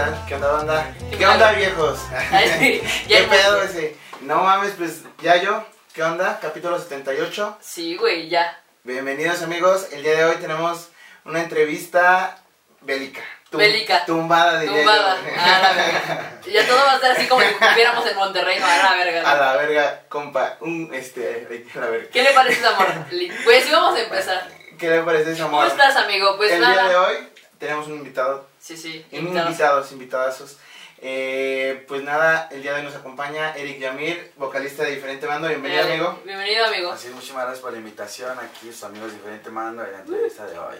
tal? 0.00 0.24
¿Qué 0.26 0.34
onda, 0.34 0.52
banda? 0.52 0.94
¿Qué 1.18 1.26
onda, 1.26 1.52
viejos? 1.52 1.98
Ay, 2.32 2.82
ya 3.06 3.18
¿Qué 3.18 3.24
pedo 3.24 3.62
ese? 3.62 3.96
No 4.22 4.36
mames, 4.44 4.72
pues 4.78 5.00
ya 5.22 5.36
yo. 5.36 5.64
¿Qué 5.92 6.02
onda? 6.02 6.38
Capítulo 6.40 6.78
78. 6.78 7.58
Sí, 7.60 7.96
güey, 7.96 8.28
ya. 8.28 8.58
Bienvenidos, 8.84 9.42
amigos. 9.42 9.88
El 9.92 10.02
día 10.02 10.16
de 10.16 10.24
hoy 10.24 10.36
tenemos 10.36 10.88
una 11.24 11.40
entrevista 11.42 12.38
bélica. 12.80 13.20
Tum- 13.50 13.58
Bélica. 13.58 14.06
Tumbada, 14.06 14.60
diría 14.60 14.76
Tumbada. 14.78 15.16
yo. 15.16 15.40
A 15.42 15.58
la 15.60 15.72
verga. 15.72 16.40
Ya 16.46 16.66
todo 16.66 16.76
va 16.86 16.92
a 16.92 16.94
estar 16.94 17.10
así 17.10 17.26
como 17.26 17.42
si 17.42 17.48
viviéramos 17.68 18.06
en 18.06 18.16
Monterrey, 18.16 18.58
no, 18.60 18.66
a 18.66 18.76
la 18.76 18.94
verga. 19.04 19.30
A 19.30 19.34
la 19.34 19.56
verga, 19.56 20.02
compa. 20.08 20.56
Un, 20.60 20.90
este, 20.94 21.46
a 21.74 21.78
la 21.80 21.86
verga. 21.88 22.08
¿Qué 22.12 22.22
le 22.22 22.30
parece 22.32 22.64
amor? 22.66 22.86
Pues 23.44 23.64
sí, 23.64 23.72
vamos 23.72 23.96
a 23.98 24.02
empezar. 24.02 24.48
¿Qué 24.78 24.88
le 24.88 25.00
parece 25.02 25.32
ese 25.32 25.42
¿Cómo 25.42 25.60
amor? 25.60 25.70
estás, 25.72 25.96
amigo? 25.96 26.36
Pues 26.38 26.52
El 26.52 26.60
día 26.64 26.84
de 26.88 26.96
hoy 26.96 27.16
tenemos 27.58 27.86
un 27.88 27.94
invitado 27.96 28.48
Sí, 28.60 28.76
sí. 28.76 29.04
Un 29.12 29.20
invitados. 29.20 29.46
invitados, 29.48 29.92
invitadazos. 29.92 30.58
Eh, 31.02 31.86
pues 31.88 32.02
nada, 32.02 32.46
el 32.50 32.60
día 32.60 32.72
de 32.74 32.80
hoy 32.80 32.84
nos 32.84 32.94
acompaña 32.94 33.54
Eric 33.56 33.78
Yamir, 33.78 34.32
vocalista 34.36 34.84
de 34.84 34.94
Diferente 34.94 35.24
Bando. 35.24 35.48
Bienvenido, 35.48 35.82
amigo. 35.82 36.20
Bienvenido, 36.26 36.66
amigo. 36.66 36.92
Así 36.92 37.08
es, 37.08 37.14
muchísimas 37.14 37.44
gracias 37.44 37.62
por 37.62 37.72
la 37.72 37.78
invitación 37.78 38.38
aquí, 38.38 38.70
sus 38.70 38.84
amigos 38.84 39.10
de 39.12 39.16
Diferente 39.16 39.48
Mando, 39.48 39.82
en 39.82 39.92
la 39.92 39.98
entrevista 40.00 40.44
de 40.44 40.58
hoy. 40.58 40.76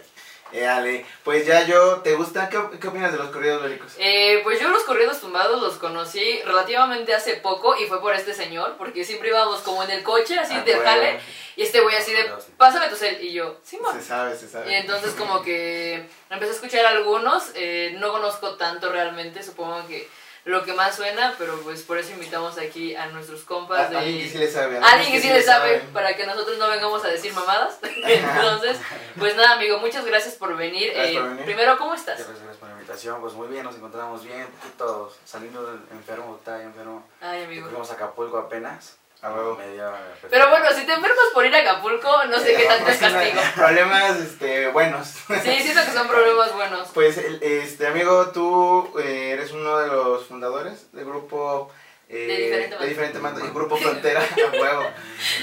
Eh, 0.53 0.67
Ale, 0.67 1.05
pues 1.23 1.45
ya 1.45 1.65
yo, 1.65 1.97
¿te 2.01 2.13
gusta? 2.15 2.49
¿Qué, 2.49 2.59
qué 2.79 2.87
opinas 2.89 3.11
de 3.11 3.17
los 3.17 3.29
corridos 3.29 3.61
bélicos? 3.63 3.93
Eh, 3.97 4.41
pues 4.43 4.59
yo 4.59 4.67
los 4.69 4.83
corridos 4.83 5.19
tumbados 5.21 5.61
los 5.61 5.75
conocí 5.75 6.41
relativamente 6.43 7.13
hace 7.15 7.35
poco 7.35 7.75
y 7.77 7.85
fue 7.87 8.01
por 8.01 8.13
este 8.13 8.33
señor, 8.33 8.75
porque 8.77 9.05
siempre 9.05 9.29
íbamos 9.29 9.61
como 9.61 9.83
en 9.83 9.91
el 9.91 10.03
coche, 10.03 10.37
así 10.37 10.53
Ah, 10.55 10.61
de 10.63 10.75
bueno. 10.75 10.89
jale, 10.89 11.19
y 11.55 11.61
este 11.63 11.79
güey 11.79 11.95
así 11.95 12.11
de, 12.13 12.29
pásame 12.57 12.89
tu 12.89 12.95
cel, 12.95 13.23
y 13.23 13.31
yo, 13.33 13.57
sí, 13.63 13.77
ma. 13.81 13.93
Se 13.93 14.01
sabe, 14.01 14.35
se 14.35 14.45
Y 14.45 14.49
sabe. 14.49 14.77
entonces 14.77 15.13
como 15.15 15.41
que 15.41 16.05
empecé 16.29 16.51
a 16.51 16.55
escuchar 16.55 16.85
algunos, 16.85 17.51
eh, 17.55 17.95
no 17.99 18.11
conozco 18.11 18.55
tanto 18.55 18.91
realmente, 18.91 19.41
supongo 19.43 19.87
que 19.87 20.07
lo 20.45 20.63
que 20.63 20.73
más 20.73 20.95
suena, 20.95 21.35
pero 21.37 21.59
pues 21.61 21.83
por 21.83 21.97
eso 21.97 22.11
invitamos 22.13 22.57
aquí 22.57 22.95
a 22.95 23.07
nuestros 23.07 23.41
compas 23.43 23.89
de... 23.91 23.97
Alguien 23.97 24.23
que 24.23 24.29
sí 24.29 24.37
le 24.39 24.51
sabe. 24.51 24.77
Alguien 24.79 25.11
que 25.11 25.21
sí 25.21 25.29
le 25.29 25.43
sabe, 25.43 25.79
para 25.93 26.15
que 26.15 26.25
nosotros 26.25 26.57
no 26.57 26.67
vengamos 26.69 27.03
a 27.05 27.09
decir 27.09 27.31
mamadas. 27.33 27.77
Entonces, 28.03 28.77
pues 29.19 29.35
nada, 29.35 29.53
amigo, 29.53 29.77
muchas 29.79 30.03
gracias 30.05 30.35
por 30.35 30.55
venir. 30.57 30.91
Gracias 30.93 31.15
Eh, 31.15 31.19
por 31.19 31.29
venir. 31.29 31.45
Primero, 31.45 31.77
¿cómo 31.77 31.93
estás? 31.93 32.17
Muchas 32.19 32.35
gracias 32.37 32.57
por 32.57 32.69
la 32.69 32.75
invitación, 32.75 33.21
pues 33.21 33.33
muy 33.33 33.47
bien, 33.49 33.63
nos 33.63 33.75
encontramos 33.75 34.23
bien, 34.23 34.47
poquito 34.47 35.13
saliendo 35.25 35.63
del 35.65 35.81
enfermo, 35.91 36.35
estaba 36.39 36.61
enfermo. 36.63 37.05
Ay, 37.21 37.43
amigo. 37.43 37.67
Fuimos 37.69 37.91
a 37.91 37.93
Acapulco 37.93 38.37
apenas. 38.37 38.97
A 39.23 39.31
huevo. 39.31 39.55
Medio, 39.55 39.91
Pero 40.31 40.49
bueno, 40.49 40.65
si 40.71 40.83
te 40.85 40.93
enfermas 40.93 41.25
por 41.33 41.45
ir 41.45 41.53
a 41.55 41.59
Acapulco, 41.59 42.25
no 42.25 42.39
sé 42.39 42.55
qué 42.55 42.65
tanto 42.65 42.89
es 42.89 42.97
castigo. 42.97 43.39
Problemas 43.55 44.17
este, 44.19 44.67
buenos. 44.69 45.07
Sí, 45.07 45.59
siento 45.61 45.85
que 45.85 45.91
son 45.91 46.07
problemas 46.07 46.51
buenos. 46.55 46.87
Pues, 46.93 47.17
el- 47.19 47.41
este 47.43 47.85
amigo, 47.85 48.31
tú 48.31 48.91
eh, 48.99 49.31
eres 49.33 49.51
uno 49.51 49.77
de 49.77 49.87
los 49.87 50.25
fundadores 50.25 50.91
del 50.91 51.05
grupo 51.05 51.71
eh, 52.09 52.25
De 52.27 52.37
Diferente 52.37 52.69
Mando. 52.75 52.87
Diferente 52.87 53.19
Mando, 53.19 53.45
el 53.45 53.51
grupo 53.51 53.77
Frontera, 53.77 54.21
a 54.21 54.57
huevo. 54.59 54.83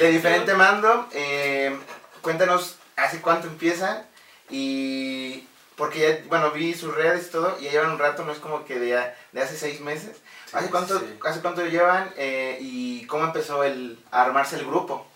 De 0.01 0.11
Diferente 0.11 0.55
Mando, 0.55 1.07
eh, 1.13 1.79
cuéntanos 2.21 2.77
hace 2.97 3.21
cuánto 3.21 3.47
empiezan 3.47 4.05
y 4.51 5.47
porque 5.77 6.01
ya, 6.01 6.29
bueno, 6.29 6.51
vi 6.51 6.75
sus 6.75 6.93
redes 6.95 7.29
y 7.29 7.31
todo 7.31 7.57
y 7.61 7.65
ya 7.67 7.71
llevan 7.71 7.93
un 7.93 7.99
rato, 8.01 8.25
no 8.25 8.33
es 8.33 8.39
como 8.39 8.65
que 8.65 8.81
de, 8.81 9.01
de 9.31 9.41
hace 9.41 9.57
seis 9.57 9.81
meses. 9.81 10.17
Sí, 10.49 10.57
¿Hace 10.57 10.71
cuánto, 10.71 10.99
sí. 10.99 11.19
¿Hace 11.25 11.41
cuánto 11.43 11.67
llevan 11.67 12.11
eh, 12.17 12.57
y 12.59 13.07
cómo 13.07 13.25
empezó 13.25 13.65
el, 13.65 14.03
a 14.11 14.23
armarse 14.23 14.57
el 14.57 14.67
grupo? 14.67 15.07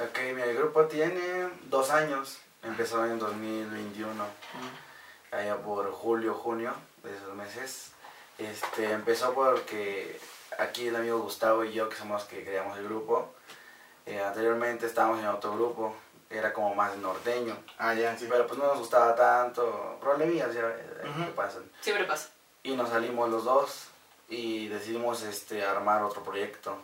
Ok, 0.00 0.18
mi 0.34 0.42
grupo 0.54 0.86
tiene 0.86 1.48
dos 1.66 1.90
años, 1.90 2.38
empezó 2.64 3.06
en 3.06 3.20
2021, 3.20 4.24
allá 5.30 5.56
por 5.58 5.92
julio, 5.92 6.34
junio 6.34 6.74
de 7.04 7.16
esos 7.16 7.32
meses. 7.34 7.92
Este, 8.38 8.90
empezó 8.90 9.32
porque 9.34 10.20
aquí 10.58 10.88
el 10.88 10.96
amigo 10.96 11.20
Gustavo 11.20 11.64
y 11.64 11.72
yo, 11.72 11.88
que 11.88 11.94
somos 11.94 12.24
que 12.24 12.44
creamos 12.44 12.76
el 12.76 12.86
grupo, 12.86 13.32
eh, 14.04 14.20
anteriormente 14.20 14.86
estábamos 14.86 15.20
en 15.20 15.28
otro 15.28 15.54
grupo, 15.54 15.94
era 16.28 16.52
como 16.52 16.74
más 16.74 16.96
norteño, 16.96 17.56
Ah, 17.78 17.94
ya, 17.94 18.18
sí, 18.18 18.26
pero 18.28 18.48
pues 18.48 18.58
no 18.58 18.66
nos 18.66 18.78
gustaba 18.78 19.14
tanto, 19.14 19.96
problemillas 20.00 20.52
ya 20.52 20.74
que 20.74 21.32
pasan. 21.36 21.62
Siempre 21.80 22.04
pasa. 22.04 22.30
Y 22.64 22.74
nos 22.74 22.88
salimos 22.88 23.30
los 23.30 23.44
dos 23.44 23.86
y 24.28 24.68
decidimos 24.68 25.22
este, 25.22 25.64
armar 25.64 26.02
otro 26.02 26.22
proyecto. 26.22 26.76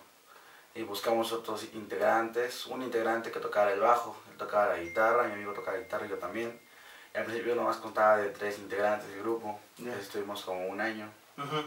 Y 0.74 0.82
buscamos 0.82 1.32
otros 1.32 1.64
integrantes, 1.74 2.66
un 2.66 2.82
integrante 2.82 3.30
que 3.30 3.40
tocara 3.40 3.72
el 3.72 3.80
bajo, 3.80 4.16
él 4.30 4.38
tocaba 4.38 4.74
la 4.74 4.82
guitarra, 4.82 5.24
mi 5.24 5.34
amigo 5.34 5.52
tocaba 5.52 5.76
la 5.76 5.82
guitarra 5.82 6.06
y 6.06 6.10
yo 6.10 6.16
también. 6.16 6.58
Y 7.14 7.18
al 7.18 7.24
principio 7.24 7.54
nomás 7.54 7.76
contaba 7.76 8.16
de 8.16 8.30
tres 8.30 8.58
integrantes 8.58 9.08
del 9.10 9.20
grupo, 9.20 9.60
Ya. 9.76 9.94
estuvimos 10.00 10.42
como 10.42 10.66
un 10.66 10.80
año. 10.80 11.10
Ujú. 11.36 11.62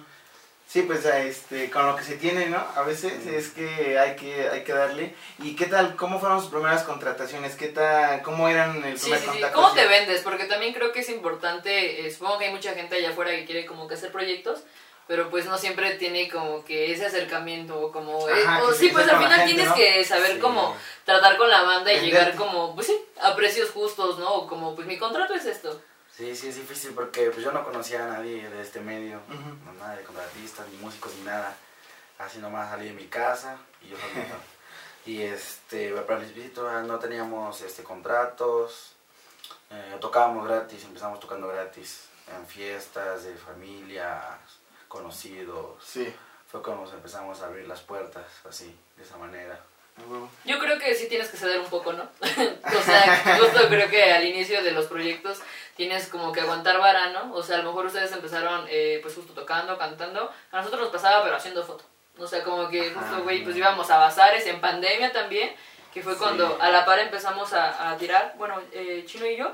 Sí, 0.68 0.82
pues 0.82 1.06
este, 1.06 1.70
con 1.70 1.86
lo 1.86 1.96
que 1.96 2.04
se 2.04 2.16
tiene, 2.18 2.48
¿no? 2.48 2.58
A 2.76 2.82
veces 2.82 3.28
es 3.28 3.50
que 3.52 4.00
hay 4.00 4.16
que 4.16 4.50
hay 4.50 4.64
que 4.64 4.74
darle. 4.74 5.14
¿Y 5.38 5.56
qué 5.56 5.68
tal? 5.68 5.96
¿Cómo 5.96 6.20
fueron 6.20 6.42
sus 6.42 6.50
primeras 6.50 6.82
contrataciones? 6.82 7.56
¿Qué 7.56 7.68
tal? 7.68 8.24
¿Cómo 8.24 8.50
eran 8.50 8.78
el 8.78 8.96
primer 8.96 8.98
sí, 8.98 9.12
sí. 9.16 9.26
contacto? 9.28 9.56
¿Cómo 9.56 9.68
así? 9.68 9.76
te 9.76 9.88
vendes? 9.88 10.22
Porque 10.24 10.46
también 10.46 10.74
creo 10.74 10.92
que 10.92 11.02
es 11.02 11.10
importante, 11.10 12.08
eh, 12.08 12.10
supongo 12.12 12.40
que 12.40 12.46
hay 12.46 12.52
mucha 12.52 12.74
gente 12.74 12.96
allá 12.96 13.12
afuera 13.12 13.30
que 13.30 13.46
quiere 13.46 13.68
como 13.68 13.88
que 13.88 13.94
hacer 13.94 14.12
proyectos, 14.12 14.64
pero 15.08 15.30
pues 15.30 15.46
no 15.46 15.58
siempre 15.58 15.96
tiene 15.96 16.30
como 16.30 16.64
que 16.66 16.92
ese 16.92 17.06
acercamiento 17.06 17.80
o 17.80 17.92
como... 17.92 18.28
eh, 18.30 18.44
Ajá, 18.46 18.64
o 18.64 18.74
sí, 18.74 18.90
pues 18.90 19.08
al 19.08 19.18
final 19.18 19.32
gente, 19.40 19.46
tienes 19.54 19.68
¿no? 19.70 19.76
que 19.76 20.04
saber 20.04 20.34
Sí. 20.34 20.40
cómo 20.40 20.76
tratar 21.06 21.38
con 21.38 21.50
la 21.50 21.62
banda 21.62 21.92
y 21.94 21.98
Venderte. 21.98 22.06
llegar 22.26 22.36
como, 22.36 22.74
pues 22.76 22.88
sí, 22.88 23.06
a 23.22 23.36
precios 23.36 23.70
justos, 23.72 24.18
¿no? 24.20 24.34
O 24.34 24.48
como, 24.48 24.76
pues 24.76 24.88
mi 24.88 24.98
contrato 24.98 25.34
es 25.36 25.46
esto. 25.46 25.80
Sí, 26.16 26.36
sí, 26.36 26.48
es 26.48 26.56
difícil 26.56 26.94
porque 26.94 27.30
pues, 27.30 27.44
yo 27.44 27.52
no 27.52 27.64
conocía 27.64 28.06
a 28.06 28.08
nadie 28.18 28.50
de 28.50 28.62
este 28.62 28.80
medio, 28.80 29.18
Ujú. 29.30 29.66
no, 29.66 29.74
nada 29.74 29.96
de 29.96 30.04
contratistas, 30.04 30.68
ni 30.70 30.78
músicos, 30.78 31.14
ni 31.16 31.24
nada. 31.24 31.56
Así 32.18 32.38
nomás 32.40 32.70
salí 32.70 32.86
de 32.88 32.94
mi 32.94 33.06
casa 33.08 33.58
y 33.82 33.90
yo 33.90 33.98
solito. 33.98 34.36
y 35.06 35.22
este, 35.22 35.92
para 35.92 36.20
el 36.20 36.26
principio 36.32 36.64
no 36.84 36.98
teníamos 37.00 37.62
este, 37.62 37.84
contratos, 37.84 38.94
eh, 39.70 39.98
tocábamos 40.00 40.48
gratis, 40.48 40.84
empezamos 40.86 41.20
tocando 41.20 41.48
gratis 41.50 42.06
en 42.36 42.48
fiestas 42.48 43.26
de 43.26 43.36
familia, 43.36 44.40
conocidos. 44.88 45.84
Sí, 45.84 46.14
Fue 46.52 46.62
como 46.62 46.84
nos 46.84 46.94
empezamos 46.94 47.42
a 47.42 47.48
abrir 47.48 47.68
las 47.68 47.82
puertas, 47.82 48.26
así, 48.48 48.74
de 48.98 49.04
esa 49.04 49.18
manera. 49.18 49.60
Yo 50.44 50.60
creo 50.60 50.78
que 50.78 50.94
sí 50.94 51.08
tienes 51.08 51.30
que 51.30 51.38
ceder 51.38 51.60
un 51.60 51.68
poco, 51.70 51.94
¿no? 51.94 52.04
o 52.22 52.82
sea, 52.84 53.38
justo 53.40 53.68
creo 53.70 53.90
que 53.90 54.12
al 54.12 54.24
inicio 54.26 54.62
de 54.62 54.72
los 54.72 54.86
proyectos 54.88 55.40
tienes 55.76 56.08
como 56.10 56.32
que 56.34 56.42
aguantar 56.42 56.78
vara, 56.80 57.10
¿no? 57.12 57.34
O 57.34 57.42
sea, 57.42 57.56
a 57.58 57.62
lo 57.62 57.70
mejor 57.70 57.86
ustedes 57.86 58.12
empezaron 58.12 58.66
eh, 58.70 59.00
pues 59.02 59.16
justo 59.16 59.34
tocando, 59.34 59.78
cantando. 59.78 60.32
A 60.52 60.58
nosotros 60.58 60.82
nos 60.82 60.90
pasaba, 60.92 61.24
pero 61.24 61.36
haciendo 61.38 61.64
foto. 61.64 61.84
O 62.18 62.28
sea, 62.28 62.44
como 62.44 62.70
que 62.70 62.92
justo, 62.94 63.24
güey, 63.24 63.44
pues 63.44 63.56
íbamos 63.56 63.90
a 63.90 63.98
bazares 63.98 64.46
en 64.48 64.60
pandemia 64.62 65.12
también, 65.12 65.54
que 65.94 66.02
fue 66.02 66.14
Sí. 66.14 66.20
cuando 66.20 66.58
a 66.62 66.70
la 66.70 66.86
par 66.86 67.00
empezamos 67.00 67.54
a, 67.54 67.92
a 67.92 67.98
tirar, 67.98 68.34
bueno, 68.38 68.62
eh, 68.74 69.04
Chino 69.08 69.26
y 69.26 69.38
yo. 69.38 69.52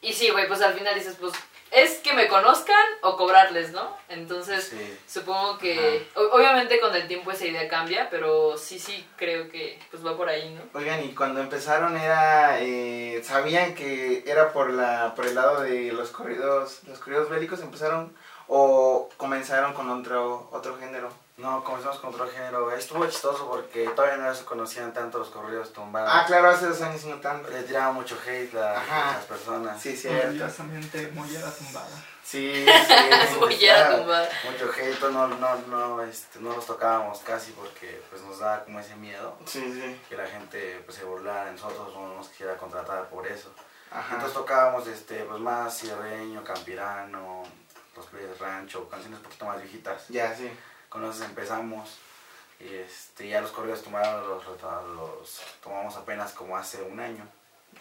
Y 0.00 0.12
sí, 0.12 0.30
güey, 0.30 0.46
pues 0.48 0.62
al 0.62 0.74
final 0.74 0.94
dices, 0.94 1.16
pues, 1.20 1.32
es 1.70 1.98
que 1.98 2.12
me 2.12 2.26
conozcan 2.28 2.84
o 3.02 3.16
cobrarles, 3.16 3.72
¿no? 3.72 3.96
Entonces, 4.08 4.64
Sí. 4.64 4.98
Supongo 5.06 5.58
que, 5.58 6.08
o- 6.14 6.36
obviamente 6.36 6.78
con 6.80 6.94
el 6.94 7.06
tiempo 7.08 7.30
esa 7.32 7.46
idea 7.46 7.68
cambia, 7.68 8.08
pero 8.10 8.56
sí, 8.56 8.78
sí, 8.78 9.06
creo 9.16 9.48
que 9.48 9.78
pues 9.90 10.04
va 10.04 10.16
por 10.16 10.28
ahí, 10.28 10.50
¿no? 10.54 10.62
Oigan, 10.78 11.02
y 11.04 11.14
cuando 11.14 11.40
empezaron 11.40 11.96
era, 11.96 12.60
eh, 12.60 13.20
¿sabían 13.24 13.74
que 13.74 14.22
era 14.26 14.52
por 14.52 14.70
la 14.70 15.14
por 15.14 15.26
el 15.26 15.34
lado 15.34 15.62
de 15.62 15.92
los 15.92 16.10
corridos, 16.10 16.80
los 16.86 16.98
corridos 16.98 17.28
bélicos 17.28 17.60
empezaron 17.60 18.14
o 18.48 19.08
comenzaron 19.16 19.74
con 19.74 19.90
otro 19.90 20.48
otro 20.52 20.76
género? 20.78 21.10
No, 21.40 21.64
comenzamos 21.64 21.98
con 21.98 22.10
otro 22.14 22.28
género. 22.28 22.70
Estuvo 22.72 23.06
chistoso 23.06 23.48
porque 23.48 23.88
todavía 23.88 24.18
no 24.18 24.34
se 24.34 24.44
conocían 24.44 24.92
tanto 24.92 25.18
los 25.18 25.30
corridos 25.30 25.72
tumbados. 25.72 26.10
Ah, 26.12 26.24
claro, 26.26 26.50
hace 26.50 26.66
dos 26.66 26.80
años 26.82 27.02
y 27.04 27.08
no 27.08 27.16
tanto. 27.16 27.50
Le 27.50 27.62
tiraba 27.62 27.92
mucho 27.92 28.18
hate 28.26 28.54
a 28.56 29.14
las 29.14 29.24
personas. 29.24 29.80
Sí, 29.80 29.96
cierto. 29.96 30.28
Orgullosamente 30.28 31.10
mollera 31.14 31.50
tumbada. 31.50 31.88
Sí, 32.22 32.64
sí. 32.64 33.36
Mollera 33.40 33.96
tumbada. 33.96 34.28
Mucho 34.44 34.70
hate, 34.70 34.96
pues, 35.00 35.12
no, 35.12 35.26
no, 35.28 35.56
no, 35.66 36.02
este, 36.02 36.38
no 36.40 36.54
los 36.54 36.66
tocábamos 36.66 37.18
casi 37.20 37.52
porque 37.52 38.02
pues, 38.10 38.22
nos 38.22 38.38
daba 38.38 38.62
como 38.64 38.78
ese 38.78 38.94
miedo 38.96 39.36
Sí, 39.46 39.60
sí. 39.72 40.00
que 40.08 40.16
la 40.16 40.26
gente 40.26 40.80
pues, 40.84 40.98
se 40.98 41.04
burlara 41.04 41.46
de 41.46 41.52
nosotros 41.52 41.88
o 41.96 42.06
no 42.06 42.14
nos 42.16 42.28
quisiera 42.28 42.56
contratar 42.56 43.08
por 43.08 43.26
eso. 43.26 43.50
Ajá. 43.90 44.14
Entonces 44.14 44.34
tocábamos 44.34 44.86
este, 44.86 45.24
pues, 45.24 45.40
más 45.40 45.76
sierreño, 45.76 46.44
campirano, 46.44 47.42
los 47.96 48.06
players 48.06 48.38
rancho, 48.38 48.88
canciones 48.88 49.18
un 49.18 49.24
poquito 49.24 49.46
más 49.46 49.60
viejitas. 49.60 50.06
Ya, 50.08 50.32
sí. 50.36 50.48
Con 50.90 51.04
esos 51.04 51.22
empezamos. 51.22 51.98
Y 52.60 52.74
este, 52.74 53.28
ya 53.28 53.40
los 53.40 53.52
corridos 53.52 53.82
tumbados 53.82 54.44
los, 54.46 54.60
los 54.94 55.40
tomamos 55.62 55.96
apenas 55.96 56.32
como 56.32 56.58
hace 56.58 56.82
un 56.82 57.00
año. 57.00 57.26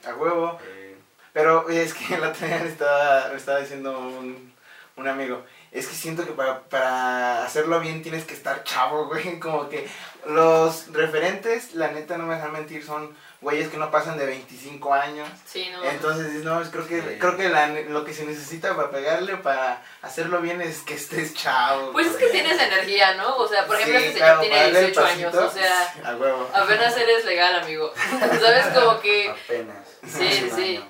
A 0.07 0.15
huevo. 0.15 0.57
Eh, 0.63 0.97
Pero 1.33 1.67
es 1.69 1.93
que 1.93 2.15
otro 2.15 2.47
día 2.47 2.59
me 2.59 2.69
estaba, 2.69 3.27
me 3.27 3.35
estaba 3.35 3.59
diciendo 3.59 3.99
un, 3.99 4.53
un 4.95 5.07
amigo, 5.07 5.43
es 5.71 5.87
que 5.87 5.95
siento 5.95 6.25
que 6.25 6.31
para, 6.31 6.61
para 6.63 7.43
hacerlo 7.43 7.79
bien 7.79 8.01
tienes 8.01 8.25
que 8.25 8.33
estar 8.33 8.63
chavo, 8.63 9.07
güey. 9.07 9.39
Como 9.41 9.67
que 9.67 9.87
los 10.27 10.93
referentes, 10.93 11.73
la 11.73 11.91
neta 11.91 12.17
no 12.17 12.25
me 12.25 12.35
dejan 12.35 12.53
mentir, 12.53 12.85
son 12.85 13.15
güeyes 13.41 13.69
que 13.69 13.77
no 13.77 13.89
pasan 13.89 14.17
de 14.17 14.25
25 14.25 14.93
años. 14.93 15.27
Sí, 15.45 15.69
no. 15.71 15.83
Entonces, 15.83 16.43
no, 16.43 16.61
creo 16.71 16.87
que, 16.87 17.01
Sí. 17.01 17.17
creo 17.19 17.37
que 17.37 17.47
la- 17.49 17.67
lo 17.67 18.03
que 18.03 18.13
se 18.13 18.25
necesita 18.25 18.75
para 18.75 18.91
pegarle, 18.91 19.37
para 19.37 19.81
hacerlo 20.01 20.41
bien, 20.41 20.61
es 20.61 20.81
que 20.81 20.95
estés 20.95 21.33
chavo. 21.35 21.91
Pues 21.93 22.07
es 22.07 22.15
que 22.17 22.27
tienes 22.27 22.59
energía, 22.61 23.13
¿no? 23.15 23.37
O 23.37 23.47
sea, 23.47 23.65
por 23.65 23.77
ejemplo, 23.77 23.99
Sí, 23.99 24.05
este 24.07 24.19
señor 24.19 24.27
claro, 24.27 24.41
tiene 24.41 24.55
para 24.55 24.63
darle 24.65 24.79
el 24.79 24.85
18 24.93 25.05
años, 25.07 25.35
o 25.35 25.51
sea, 25.51 25.93
A 26.05 26.15
huevo. 26.15 26.49
apenas 26.53 26.97
eres 26.97 27.23
legal, 27.25 27.55
amigo. 27.55 27.93
¿Sabes? 28.41 28.65
Como 28.67 28.99
que... 28.99 29.29
Apenas. 29.29 29.87
Sí, 30.05 30.49
sí. 30.55 30.85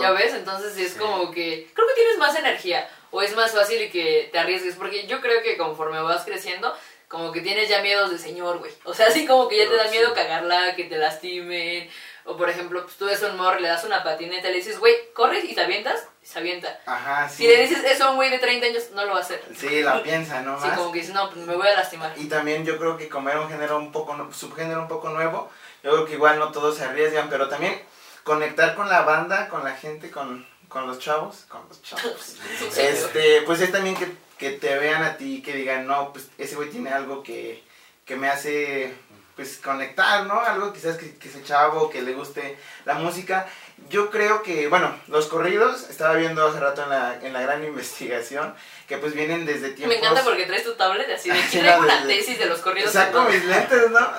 Ya 0.00 0.10
ves, 0.10 0.34
entonces 0.34 0.76
es 0.76 0.92
Sí. 0.92 0.98
como 0.98 1.30
que 1.30 1.70
creo 1.72 1.86
que 1.88 1.94
tienes 1.94 2.18
más 2.18 2.36
energía 2.36 2.88
o 3.10 3.22
es 3.22 3.34
más 3.34 3.52
fácil 3.52 3.90
que 3.90 4.28
te 4.30 4.38
arriesgues 4.38 4.74
porque 4.76 5.06
yo 5.06 5.20
creo 5.22 5.42
que 5.42 5.56
conforme 5.56 6.00
vas 6.02 6.24
creciendo 6.24 6.74
como 7.12 7.30
que 7.30 7.42
tienes 7.42 7.68
ya 7.68 7.82
miedos 7.82 8.10
de 8.10 8.18
señor, 8.18 8.58
güey. 8.58 8.72
O 8.84 8.94
sea, 8.94 9.08
así 9.08 9.26
como 9.26 9.46
que 9.46 9.58
ya 9.58 9.68
te 9.68 9.76
da 9.76 9.84
Sí. 9.84 9.90
miedo 9.90 10.14
cagarla, 10.14 10.74
que 10.74 10.84
te 10.84 10.96
lastimen 10.96 11.90
o 12.24 12.36
por 12.36 12.48
ejemplo, 12.48 12.82
pues 12.84 12.96
tú 12.96 13.04
ves 13.06 13.22
a 13.22 13.26
un 13.26 13.36
morro, 13.36 13.58
le 13.60 13.68
das 13.68 13.84
una 13.84 14.02
patineta 14.04 14.48
le 14.48 14.54
dices, 14.56 14.78
"Güey, 14.78 14.94
corres 15.12 15.44
y 15.44 15.54
te 15.54 15.60
avientas." 15.60 16.06
Y 16.22 16.26
se 16.26 16.38
avienta. 16.38 16.80
Ajá, 16.86 17.28
sí. 17.28 17.38
Si 17.38 17.46
le 17.48 17.56
dices 17.62 17.82
eso 17.84 18.04
a 18.04 18.10
un 18.10 18.16
güey 18.16 18.30
de 18.30 18.38
30 18.38 18.66
años, 18.66 18.84
no 18.94 19.04
lo 19.04 19.12
va 19.12 19.18
a 19.18 19.22
hacer. 19.22 19.42
Sí, 19.58 19.82
la 19.82 20.02
piensa, 20.04 20.40
¿no? 20.42 20.58
Sí, 20.60 20.68
Más. 20.68 20.78
como 20.78 20.92
que 20.92 21.00
dices, 21.00 21.14
"No, 21.14 21.28
pues 21.30 21.44
me 21.44 21.54
voy 21.56 21.66
a 21.68 21.74
lastimar." 21.74 22.12
Y 22.16 22.28
también 22.28 22.64
yo 22.64 22.78
creo 22.78 22.96
que 22.96 23.08
como 23.08 23.28
era 23.28 23.40
un 23.40 23.48
género 23.50 23.76
un 23.76 23.90
poco, 23.92 24.16
subgénero 24.32 24.80
un 24.82 24.88
poco 24.88 25.10
nuevo, 25.10 25.50
yo 25.82 25.90
creo 25.90 26.06
que 26.06 26.12
igual 26.14 26.38
no 26.38 26.50
todos 26.52 26.78
se 26.78 26.84
arriesgan, 26.84 27.28
pero 27.28 27.48
también 27.48 27.82
conectar 28.22 28.74
con 28.76 28.88
la 28.88 29.02
banda, 29.02 29.48
con 29.48 29.64
la 29.64 29.72
gente, 29.74 30.10
con, 30.12 30.46
con 30.68 30.86
los 30.86 30.98
chavos, 31.00 31.44
con 31.48 31.60
los 31.68 31.82
chavos. 31.82 32.36
Este, 32.78 33.42
pues 33.42 33.60
es 33.60 33.72
también 33.72 33.96
que, 33.96 34.06
que 34.42 34.50
te 34.50 34.76
vean 34.76 35.04
a 35.04 35.16
ti, 35.16 35.40
que 35.40 35.54
digan, 35.54 35.86
no, 35.86 36.12
pues 36.12 36.26
ese 36.36 36.56
güey 36.56 36.68
tiene 36.68 36.90
algo 36.90 37.22
que, 37.22 37.62
que 38.04 38.16
me 38.16 38.28
hace, 38.28 38.92
pues 39.36 39.58
conectar, 39.58 40.26
¿no? 40.26 40.40
Algo 40.40 40.72
quizás 40.72 40.96
que, 40.96 41.14
que 41.14 41.28
ese 41.28 41.44
chavo, 41.44 41.88
que 41.88 42.02
le 42.02 42.12
guste 42.12 42.58
la 42.84 42.94
música. 42.94 43.46
Yo 43.88 44.10
creo 44.10 44.42
que, 44.42 44.66
bueno, 44.66 44.98
los 45.06 45.28
corridos, 45.28 45.88
estaba 45.88 46.14
viendo 46.14 46.44
hace 46.44 46.58
rato 46.58 46.82
en 46.82 46.88
la, 46.88 47.20
en 47.22 47.32
la 47.32 47.40
gran 47.40 47.62
investigación, 47.72 48.52
que 48.88 48.98
pues 48.98 49.14
vienen 49.14 49.46
desde 49.46 49.70
tiempos... 49.70 49.96
Me 49.96 49.98
encanta 50.02 50.24
porque 50.24 50.46
traes 50.46 50.64
tu 50.64 50.74
tablet 50.74 51.08
así 51.08 51.30
de 51.30 51.38
aquí 51.40 51.58
traigo 51.60 51.84
una 51.84 52.04
tesis 52.08 52.36
de 52.36 52.46
los 52.46 52.58
corridos. 52.58 52.90
Saco 52.90 53.22
mis 53.22 53.44
lentes, 53.44 53.90
¿no? 53.92 54.10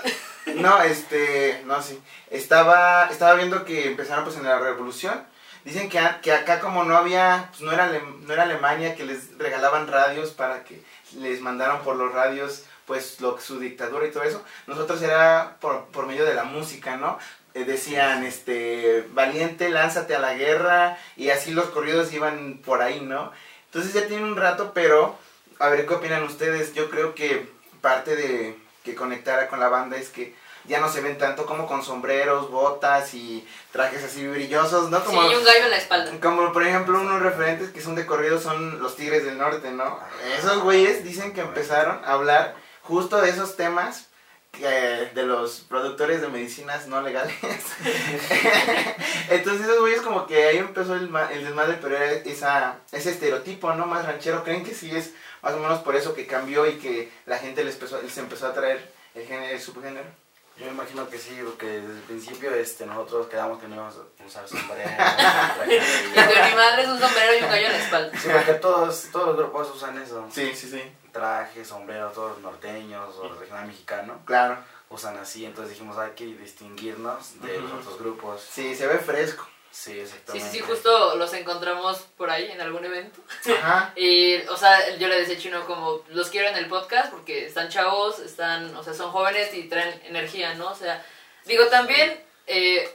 No, 0.56 0.82
este, 0.84 1.62
no, 1.66 1.82
sí. 1.82 2.02
Estaba, 2.30 3.10
estaba 3.10 3.34
viendo 3.36 3.66
que 3.66 3.88
empezaron 3.88 4.24
pues 4.24 4.38
en 4.38 4.44
la 4.44 4.60
revolución. 4.60 5.26
Dicen 5.66 5.90
que, 5.90 6.00
a- 6.00 6.20
que 6.22 6.34
acá 6.34 6.60
como 6.60 6.84
no 6.84 6.98
había, 6.98 7.48
pues 7.52 7.62
no 7.62 7.72
era, 7.72 7.88
no 7.88 8.34
era 8.34 8.44
Alemania 8.44 8.96
que 8.96 9.06
les 9.06 9.38
regalaban 9.38 9.88
radios 9.88 10.32
para 10.32 10.64
que 10.64 10.82
les 11.18 11.40
mandaran 11.42 11.82
por 11.84 11.96
los 11.96 12.12
radios 12.14 12.64
pues 12.86 13.22
lo, 13.22 13.40
su 13.40 13.60
dictadura 13.60 14.06
y 14.06 14.12
todo 14.12 14.24
eso. 14.24 14.44
Nosotros 14.68 15.02
era 15.02 15.56
por, 15.62 15.86
por 15.86 16.06
medio 16.06 16.26
de 16.26 16.34
la 16.34 16.44
música, 16.44 16.98
¿no? 16.98 17.18
Eh, 17.54 17.64
decían, 17.64 18.24
este, 18.26 19.08
valiente, 19.14 19.70
lánzate 19.70 20.16
a 20.16 20.20
la 20.20 20.34
guerra 20.34 20.98
y 21.16 21.30
así 21.30 21.52
los 21.52 21.68
corridos 21.68 22.12
iban 22.12 22.60
por 22.66 22.82
ahí, 22.82 23.00
¿no? 23.00 23.32
Entonces 23.68 23.94
ya 23.94 24.06
tiene 24.08 24.24
un 24.26 24.36
rato, 24.36 24.72
pero 24.74 25.18
a 25.60 25.70
ver 25.70 25.86
qué 25.88 25.94
opinan 25.94 26.24
ustedes. 26.24 26.74
Yo 26.74 26.90
creo 26.90 27.16
que 27.16 27.48
parte 27.80 28.16
de 28.18 28.58
que 28.84 28.96
conectara 28.96 29.48
con 29.48 29.62
la 29.62 29.70
banda 29.70 29.96
es 29.96 30.10
que 30.10 30.36
ya 30.66 30.80
no 30.80 30.90
se 30.90 31.02
ven 31.02 31.18
tanto 31.18 31.46
como 31.46 31.68
con 31.68 31.84
sombreros, 31.84 32.50
botas 32.50 33.14
y 33.14 33.46
trajes 33.72 34.04
así 34.04 34.28
brillosos, 34.28 34.90
¿no? 34.90 35.00
Sí, 35.00 35.06
Como, 35.06 35.32
y 35.32 35.36
un 35.36 35.44
gallo 35.44 35.66
en 35.66 35.72
la 35.72 35.78
espalda. 35.78 36.12
como 36.22 36.54
por 36.54 36.66
ejemplo 36.66 37.00
unos 37.00 37.22
referentes 37.22 37.72
que 37.72 37.82
son 37.82 37.96
de 37.96 38.06
corrido 38.06 38.40
son 38.40 38.82
los 38.82 38.96
Tigres 38.96 39.26
del 39.26 39.38
Norte, 39.38 39.72
¿no? 39.72 40.00
Esos 40.38 40.62
güeyes 40.62 41.04
dicen 41.04 41.34
que 41.34 41.42
empezaron 41.42 42.04
a 42.06 42.14
hablar 42.14 42.56
justo 42.82 43.22
de 43.22 43.30
esos 43.30 43.56
temas 43.56 44.08
que, 44.52 45.10
de 45.14 45.24
los 45.24 45.62
productores 45.62 46.22
de 46.22 46.28
medicinas 46.30 46.88
no 46.88 47.02
legales. 47.02 47.36
Entonces 49.30 49.68
esos 49.68 49.80
güeyes 49.80 50.02
como 50.02 50.28
que 50.28 50.46
ahí 50.46 50.58
empezó 50.58 50.94
el, 50.96 51.14
el 51.32 51.44
desmadre, 51.44 51.80
pero 51.82 51.98
era 51.98 52.12
esa, 52.12 52.78
ese 52.92 53.12
estereotipo, 53.12 53.74
¿no? 53.74 53.86
Más 53.86 54.06
ranchero. 54.06 54.44
¿Creen 54.44 54.64
que 54.64 54.76
sí 54.76 54.96
es 54.96 55.12
más 55.42 55.54
o 55.54 55.60
menos 55.60 55.80
por 55.80 55.96
eso 55.96 56.14
que 56.14 56.28
cambió 56.28 56.68
y 56.68 56.78
que 56.78 57.12
la 57.26 57.40
gente 57.40 57.64
les 57.64 57.74
empezó, 57.76 58.02
les 58.02 58.18
empezó 58.18 58.48
a 58.48 58.54
traer 58.54 58.94
el, 59.16 59.26
género, 59.26 59.54
el 59.54 59.62
subgénero? 59.62 60.23
Yo 60.58 60.66
me 60.68 60.72
imagino 60.72 61.10
que 61.10 61.18
sí, 61.18 61.40
porque 61.44 61.66
desde 61.66 61.94
el 61.96 62.02
principio 62.02 62.54
este, 62.54 62.86
nosotros 62.86 63.28
quedamos 63.28 63.60
que 63.60 63.68
no 63.68 63.76
íbamos 63.76 63.96
a 63.98 64.24
usar 64.26 64.48
sombrero. 64.48 64.90
Y 65.66 65.70
de- 65.70 65.80
que 65.80 66.50
mi 66.50 66.56
madre 66.56 66.84
es 66.84 66.88
un 66.90 67.00
sombrero 67.00 67.34
y 67.40 67.44
un 67.44 67.50
gallo 67.50 67.66
en 67.66 67.72
la 67.72 67.78
espalda. 67.80 68.18
Sí, 68.20 68.28
porque 68.32 68.54
todos, 68.54 69.06
todos 69.12 69.28
los 69.30 69.38
grupos 69.38 69.72
usan 69.76 69.98
eso. 70.02 70.28
Sí, 70.32 70.52
sí, 70.56 70.70
sí. 70.70 70.84
Traje, 71.12 71.66
sombrero, 71.66 72.10
todos 72.12 72.32
los 72.34 72.42
norteños 72.42 73.16
o 73.18 73.30
regional 73.34 73.66
mexicano 73.68 74.20
Claro. 74.26 74.58
usan 74.90 75.18
así. 75.18 75.46
Entonces 75.46 75.72
dijimos, 75.74 75.98
hay 75.98 76.12
que 76.12 76.26
distinguirnos 76.26 77.42
de 77.42 77.60
los 77.60 77.72
Ujú. 77.72 77.80
otros 77.82 78.00
grupos. 78.00 78.42
Sí, 78.52 78.76
se 78.76 78.86
ve 78.88 79.00
fresco. 79.00 79.48
Sí, 79.74 80.00
exactamente. 80.00 80.52
sí, 80.52 80.60
sí, 80.60 80.64
justo 80.64 81.16
los 81.16 81.34
encontramos 81.34 81.98
por 82.16 82.30
ahí 82.30 82.52
en 82.52 82.62
algún 82.62 82.86
evento. 82.86 83.20
Ajá. 83.60 83.92
Y, 83.98 84.36
o 84.48 84.56
sea, 84.56 84.96
yo 84.98 85.08
le 85.08 85.20
decía 85.20 85.36
a 85.36 85.40
Chino 85.40 85.66
como, 85.66 86.04
los 86.10 86.30
quiero 86.30 86.48
en 86.48 86.56
el 86.56 86.68
podcast 86.68 87.12
porque 87.12 87.48
están 87.48 87.70
chavos, 87.70 88.20
están, 88.20 88.76
o 88.76 88.84
sea, 88.84 88.94
son 88.94 89.12
jóvenes 89.12 89.52
y 89.56 89.64
traen 89.64 90.00
energía, 90.06 90.54
¿no? 90.54 90.70
O 90.70 90.76
sea, 90.76 91.04
digo, 91.46 91.66
también, 91.68 92.24
eh, 92.46 92.88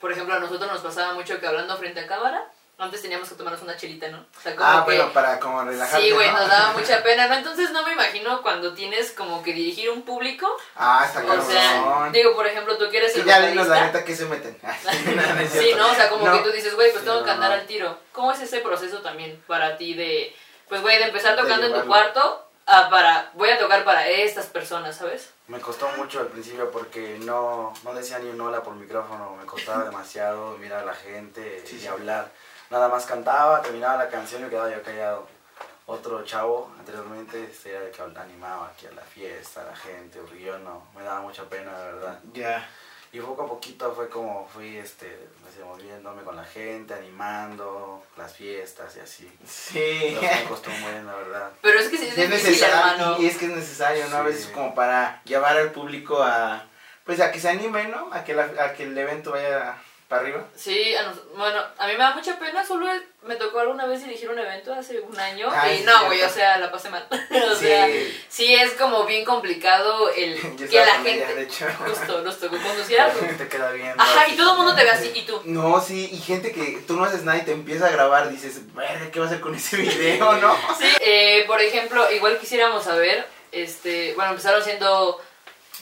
por 0.00 0.10
ejemplo, 0.10 0.34
a 0.34 0.40
nosotros 0.40 0.72
nos 0.72 0.80
pasaba 0.80 1.12
mucho 1.12 1.38
que 1.38 1.46
hablando 1.46 1.76
frente 1.76 2.00
a 2.00 2.06
cámara, 2.06 2.50
antes 2.84 3.02
teníamos 3.02 3.28
que 3.28 3.34
tomarnos 3.34 3.62
una 3.62 3.76
chelita, 3.76 4.08
¿no? 4.08 4.18
O 4.18 4.40
sea, 4.42 4.54
como 4.56 4.68
Ah, 4.68 4.84
que... 4.86 4.96
bueno, 4.96 5.12
para 5.12 5.38
como 5.40 5.62
relajarte, 5.64 6.04
Sí, 6.06 6.10
güey, 6.12 6.30
¿no? 6.30 6.38
nos 6.38 6.48
daba 6.48 6.72
mucha 6.72 7.02
pena, 7.04 7.26
¿no? 7.28 7.34
Entonces 7.34 7.70
no 7.70 7.84
me 7.86 7.92
imagino 7.92 8.42
cuando 8.42 8.74
tienes 8.74 9.12
como 9.12 9.42
que 9.42 9.52
dirigir 9.52 9.90
un 9.90 10.02
público. 10.02 10.48
Ah, 10.76 11.04
está 11.06 11.20
O 11.22 11.26
cabrón. 11.26 11.46
sea, 11.46 12.10
digo, 12.12 12.34
por 12.34 12.46
ejemplo, 12.46 12.76
tú 12.76 12.88
quieres 12.90 13.14
el 13.16 13.24
ya 13.24 13.40
dinos 13.40 13.68
la 13.68 13.86
neta 13.86 14.04
que 14.04 14.14
se 14.16 14.24
meten. 14.26 14.56
No, 14.62 15.48
Sí. 15.48 15.72
¿no? 15.76 15.90
O 15.90 15.94
sea, 15.94 16.08
como 16.08 16.26
No. 16.26 16.36
que 16.36 16.42
tú 16.42 16.50
dices, 16.50 16.74
güey, 16.74 16.90
pues 16.90 17.02
Sí, 17.02 17.08
tengo 17.08 17.24
que 17.24 17.30
andar 17.30 17.50
no. 17.50 17.56
al 17.56 17.66
tiro. 17.66 17.98
¿Cómo 18.12 18.32
es 18.32 18.40
ese 18.40 18.58
proceso 18.60 18.98
también 18.98 19.42
para 19.46 19.76
ti 19.76 19.94
de, 19.94 20.34
pues, 20.68 20.80
güey, 20.82 20.98
de 20.98 21.04
empezar 21.04 21.36
De 21.36 21.42
tocando 21.42 21.66
en 21.66 21.74
tu 21.74 21.86
cuarto 21.86 22.48
a 22.66 22.88
para, 22.90 23.30
voy 23.34 23.50
a 23.50 23.58
tocar 23.58 23.84
para 23.84 24.06
estas 24.08 24.46
personas, 24.46 24.96
¿sabes? 24.96 25.30
Me 25.48 25.58
costó 25.60 25.88
mucho 25.96 26.20
al 26.20 26.28
principio 26.28 26.70
porque 26.70 27.18
no, 27.24 27.74
no 27.82 27.92
decía 27.92 28.20
ni 28.20 28.30
un 28.30 28.40
hola 28.40 28.62
por 28.62 28.74
micrófono, 28.74 29.36
me 29.38 29.44
costaba 29.44 29.84
demasiado 29.84 30.56
mirar 30.58 30.80
a 30.80 30.84
la 30.86 30.94
gente 30.94 31.62
Sí, 31.66 31.76
y 31.76 31.80
sí. 31.80 31.86
hablar. 31.88 32.30
Nada 32.72 32.88
más 32.88 33.04
cantaba, 33.04 33.60
terminaba 33.60 34.02
la 34.02 34.08
canción 34.08 34.46
y 34.46 34.48
quedaba 34.48 34.70
yo 34.70 34.82
callado. 34.82 35.28
Otro 35.84 36.24
chavo 36.24 36.70
anteriormente 36.78 37.44
este, 37.44 37.70
era 37.74 37.84
el 37.84 37.90
que 37.90 38.00
animaba 38.00 38.68
aquí 38.68 38.86
a 38.86 38.92
la 38.92 39.02
fiesta, 39.02 39.60
a 39.60 39.64
la 39.64 39.76
gente, 39.76 40.20
porque 40.20 40.40
yo 40.42 40.58
no, 40.58 40.82
me 40.96 41.02
daba 41.02 41.20
mucha 41.20 41.44
pena, 41.44 41.70
la 41.70 41.84
verdad. 41.84 42.18
Ya. 42.32 42.66
Y 43.12 43.20
poco 43.20 43.42
a 43.42 43.46
poquito 43.46 43.92
fue 43.92 44.08
como 44.08 44.48
fui 44.48 44.78
este, 44.78 45.28
moviéndome 45.62 46.22
con 46.22 46.34
la 46.34 46.44
gente, 46.46 46.94
animando 46.94 48.02
las 48.16 48.32
fiestas 48.32 48.96
y 48.96 49.00
así. 49.00 49.30
Sí. 49.46 50.16
Pero 50.18 50.34
me 50.34 50.44
costó 50.48 50.70
muy 50.70 50.92
bien, 50.92 51.06
la 51.06 51.14
verdad. 51.16 51.50
Pero 51.60 51.78
es 51.78 51.88
que 51.90 51.98
sí 51.98 52.06
es 52.06 52.16
es 52.16 52.30
difícil, 52.30 52.52
necesario, 52.52 52.74
hermano. 52.96 53.16
y 53.20 53.26
es 53.26 53.36
que 53.36 53.44
es 53.46 53.52
necesario, 53.52 54.08
¿no? 54.08 54.16
A 54.16 54.22
veces 54.22 54.46
como 54.46 54.74
para 54.74 55.20
llevar 55.24 55.58
al 55.58 55.72
público 55.72 56.22
a, 56.22 56.64
pues 57.04 57.20
a 57.20 57.30
que 57.30 57.38
se 57.38 57.50
anime, 57.50 57.88
¿no? 57.88 58.08
A 58.14 58.24
que, 58.24 58.32
la- 58.32 58.50
a 58.64 58.72
que 58.72 58.84
el 58.84 58.96
evento 58.96 59.32
vaya 59.32 59.76
para 60.12 60.22
arriba. 60.24 60.44
Sí, 60.54 60.94
a 60.94 61.04
nos- 61.04 61.26
bueno, 61.34 61.58
a 61.78 61.86
mí 61.86 61.92
me 61.94 61.98
da 61.98 62.10
mucha 62.14 62.38
pena, 62.38 62.64
solo 62.66 62.86
me 63.22 63.36
tocó 63.36 63.60
alguna 63.60 63.86
vez 63.86 64.04
dirigir 64.04 64.28
un 64.28 64.38
evento 64.38 64.74
hace 64.74 65.00
un 65.00 65.18
año 65.18 65.48
Ah, 65.50 65.72
y 65.72 65.80
no, 65.84 66.04
güey, 66.04 66.20
o 66.22 66.28
sea, 66.28 66.58
la 66.58 66.70
pasé 66.70 66.90
mal. 66.90 67.06
o 67.10 67.54
Sí. 67.54 67.64
sea, 67.66 67.88
sí 68.28 68.54
es 68.54 68.72
como 68.72 69.04
bien 69.06 69.24
complicado 69.24 70.10
el 70.10 70.38
que 70.58 70.66
la 70.66 70.82
ella, 70.82 70.94
gente, 71.02 71.34
de 71.34 71.42
hecho. 71.44 71.66
justo, 71.86 72.20
nos 72.20 72.38
tocó 72.38 72.58
conducir 72.58 73.00
algo. 73.00 73.20
Te 73.38 73.48
queda 73.48 73.70
viendo. 73.72 74.02
Ajá, 74.02 74.28
y 74.28 74.36
todo 74.36 74.50
el 74.52 74.56
mundo 74.58 74.74
te 74.74 74.84
ve 74.84 74.90
así, 74.90 75.10
y 75.14 75.22
tú. 75.22 75.40
No, 75.46 75.80
sí, 75.80 76.10
y 76.12 76.18
gente 76.18 76.52
que 76.52 76.82
tú 76.86 76.94
no 76.96 77.04
haces 77.04 77.24
nada 77.24 77.38
y 77.38 77.44
te 77.46 77.52
empieza 77.52 77.86
a 77.86 77.90
grabar, 77.90 78.28
dices, 78.30 78.74
verga, 78.74 79.10
¿qué 79.10 79.18
va 79.18 79.24
a 79.24 79.28
hacer 79.28 79.40
con 79.40 79.54
ese 79.54 79.78
video, 79.78 80.30
no? 80.34 80.54
Sí, 80.78 80.88
eh, 81.00 81.44
por 81.46 81.60
ejemplo, 81.62 82.12
igual 82.12 82.38
quisiéramos 82.38 82.84
saber, 82.84 83.26
este, 83.50 84.12
bueno, 84.14 84.32
empezaron 84.32 84.62
siendo 84.62 85.18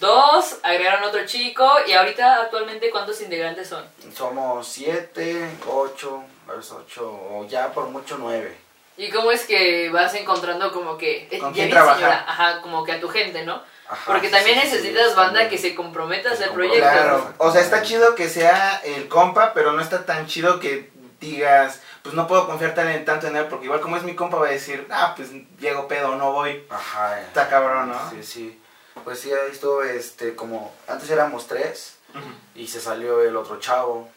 dos, 0.00 0.58
agregaron 0.62 1.04
otro 1.04 1.24
chico 1.26 1.70
y 1.86 1.92
ahorita 1.92 2.42
actualmente 2.42 2.90
cuántos 2.90 3.20
integrantes 3.20 3.68
son. 3.68 3.84
Somos 4.14 4.66
siete, 4.66 5.48
ocho, 5.68 6.24
a 6.48 6.52
veces 6.54 6.72
ocho, 6.72 7.08
o 7.30 7.46
ya 7.46 7.72
por 7.72 7.88
mucho 7.88 8.16
nueve. 8.18 8.56
¿Y 8.96 9.10
cómo 9.10 9.30
es 9.30 9.46
que 9.46 9.88
vas 9.90 10.12
encontrando 10.14 10.72
como 10.72 10.98
que 10.98 11.28
eh, 11.30 11.38
¿Con 11.38 11.52
quién 11.52 11.68
señora, 11.70 12.24
ajá, 12.26 12.60
como 12.60 12.84
que 12.84 12.92
a 12.92 13.00
tu 13.00 13.08
gente, 13.08 13.44
¿no? 13.44 13.62
Ajá, 13.88 14.12
Porque 14.12 14.28
también 14.28 14.60
sí, 14.60 14.66
necesitas 14.66 15.10
sí, 15.10 15.16
banda 15.16 15.48
que 15.48 15.58
se 15.58 15.74
comprometa 15.74 16.30
a 16.30 16.32
hacer 16.32 16.48
Se 16.48 16.52
proyectos. 16.52 16.90
Claro, 16.90 17.34
o 17.38 17.50
sea, 17.50 17.60
está 17.60 17.82
chido 17.82 18.14
que 18.14 18.28
sea 18.28 18.80
el 18.84 19.08
compa, 19.08 19.52
pero 19.54 19.72
no 19.72 19.80
está 19.80 20.04
tan 20.04 20.26
chido 20.26 20.60
que 20.60 20.90
digas, 21.18 21.80
pues 22.02 22.14
no 22.14 22.26
puedo 22.26 22.46
confiar 22.46 22.74
tan 22.74 22.88
en, 22.88 23.04
tanto 23.04 23.26
en 23.26 23.36
él, 23.36 23.46
porque 23.46 23.66
igual 23.66 23.80
como 23.80 23.96
es 23.96 24.02
mi 24.02 24.14
compa 24.14 24.38
va 24.38 24.48
a 24.48 24.50
decir, 24.50 24.86
ah, 24.90 25.14
pues 25.16 25.30
llego 25.58 25.88
pedo, 25.88 26.14
no 26.16 26.32
voy. 26.32 26.64
Ajá. 26.70 27.20
eh. 27.20 27.24
Está 27.26 27.48
cabrón, 27.48 27.90
¿no? 27.90 28.10
Sí, 28.10 28.22
sí. 28.22 28.59
Pues 29.04 29.20
sí, 29.20 29.32
ahí 29.32 29.50
estuvo, 29.50 29.82
este, 29.82 30.34
como, 30.34 30.74
antes 30.86 31.10
éramos 31.10 31.46
tres 31.46 31.96
y 32.54 32.66
se 32.68 32.80
salió 32.80 33.22
el 33.22 33.36
otro 33.36 33.58
chavo. 33.58 34.08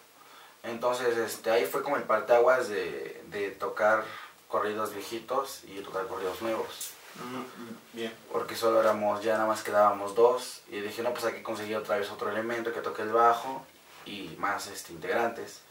Entonces, 0.63 1.17
este, 1.17 1.51
ahí 1.51 1.65
fue 1.65 1.83
como 1.83 1.97
el 1.97 2.03
parteaguas 2.03 2.69
de, 2.69 3.21
de 3.27 3.51
tocar 3.51 4.03
corridos 4.47 4.93
viejitos 4.93 5.63
y 5.65 5.79
tocar 5.81 6.07
corridos 6.07 6.41
nuevos. 6.41 6.91
Mm, 7.15 7.95
Bien. 7.97 8.13
Porque 8.31 8.55
solo 8.55 8.79
éramos, 8.79 9.23
ya 9.23 9.33
nada 9.33 9.45
más 9.45 9.63
quedábamos 9.63 10.15
dos. 10.15 10.61
Y 10.69 10.79
dije, 10.79 11.03
no, 11.03 11.11
pues 11.11 11.25
hay 11.25 11.33
que 11.33 11.43
conseguir 11.43 11.75
otra 11.77 11.97
vez 11.97 12.09
otro 12.09 12.29
elemento 12.29 12.73
que 12.73 12.81
toque 12.81 13.01
el 13.03 13.11
bajo 13.11 13.65
y 14.05 14.35
más 14.37 14.67
este, 14.67 14.93
integrantes. 14.93 15.61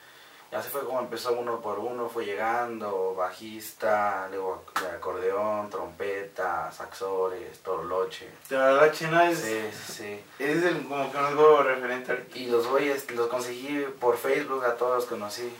Y 0.52 0.54
así 0.54 0.68
fue 0.68 0.84
como 0.84 1.00
empezó 1.00 1.32
uno 1.32 1.62
por 1.62 1.78
uno, 1.78 2.10
fue 2.10 2.26
llegando, 2.26 3.14
bajista, 3.14 4.28
luego 4.30 4.62
de 4.82 4.86
acordeón, 4.96 5.70
trompeta, 5.70 6.70
saxores, 6.70 7.60
torloche. 7.60 8.28
De 8.50 8.58
verdad, 8.58 8.92
Chino, 8.92 9.18
es, 9.22 9.38
Sí, 9.38 9.70
sí, 9.94 10.20
es 10.38 10.62
el, 10.62 10.86
como 10.86 11.10
que 11.10 11.16
un 11.16 11.24
algo 11.24 11.62
referente 11.62 12.12
ahorita. 12.12 12.36
Y 12.38 12.46
los 12.48 12.66
güeyes 12.66 13.10
los 13.12 13.28
conseguí 13.28 13.86
por 13.98 14.18
Facebook, 14.18 14.62
a 14.66 14.76
todos 14.76 14.96
los 14.96 15.04
conocí. 15.06 15.50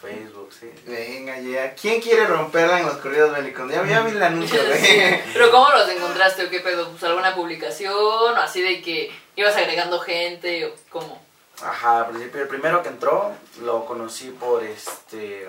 Facebook, 0.00 0.52
sí. 0.52 0.68
Venga, 0.86 1.38
ya. 1.38 1.74
¿Quién 1.76 2.00
quiere 2.00 2.26
romperla 2.26 2.80
en 2.80 2.86
los 2.86 2.96
corridos 2.96 3.30
bélicos? 3.32 3.70
Ya, 3.70 3.86
ya 3.86 4.00
vi 4.00 4.10
el 4.10 4.22
anuncio, 4.24 4.60
Sí. 4.74 4.96
güey. 4.96 5.22
Pero 5.32 5.52
¿cómo 5.52 5.70
los 5.70 5.88
encontraste 5.88 6.44
o 6.46 6.50
qué 6.50 6.58
pedo? 6.58 6.90
¿Pues 6.90 7.04
alguna 7.04 7.36
publicación 7.36 7.94
o 7.94 8.36
así 8.36 8.60
de 8.60 8.82
que 8.82 9.12
ibas 9.36 9.56
agregando 9.56 10.00
gente 10.00 10.66
o 10.66 10.74
cómo? 10.90 11.21
Ajá, 11.64 12.00
al 12.00 12.08
principio, 12.08 12.42
el 12.42 12.48
primero 12.48 12.82
que 12.82 12.88
entró 12.88 13.32
lo 13.60 13.84
conocí 13.84 14.30
por 14.30 14.62
este. 14.64 15.48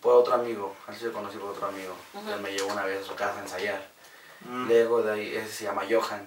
por 0.00 0.14
otro 0.14 0.34
amigo. 0.34 0.74
Así 0.86 1.04
lo 1.04 1.12
conocí 1.12 1.36
por 1.38 1.50
otro 1.50 1.66
amigo. 1.66 1.94
Él 2.14 2.40
me 2.40 2.52
llevó 2.52 2.72
una 2.72 2.84
vez 2.84 3.02
a 3.02 3.06
su 3.06 3.14
casa 3.14 3.38
a 3.38 3.42
ensayar. 3.42 3.82
Mm. 4.40 4.68
Luego 4.68 5.02
de 5.02 5.12
ahí, 5.12 5.36
ese 5.36 5.52
se 5.52 5.64
llama 5.64 5.82
Johan, 5.88 6.26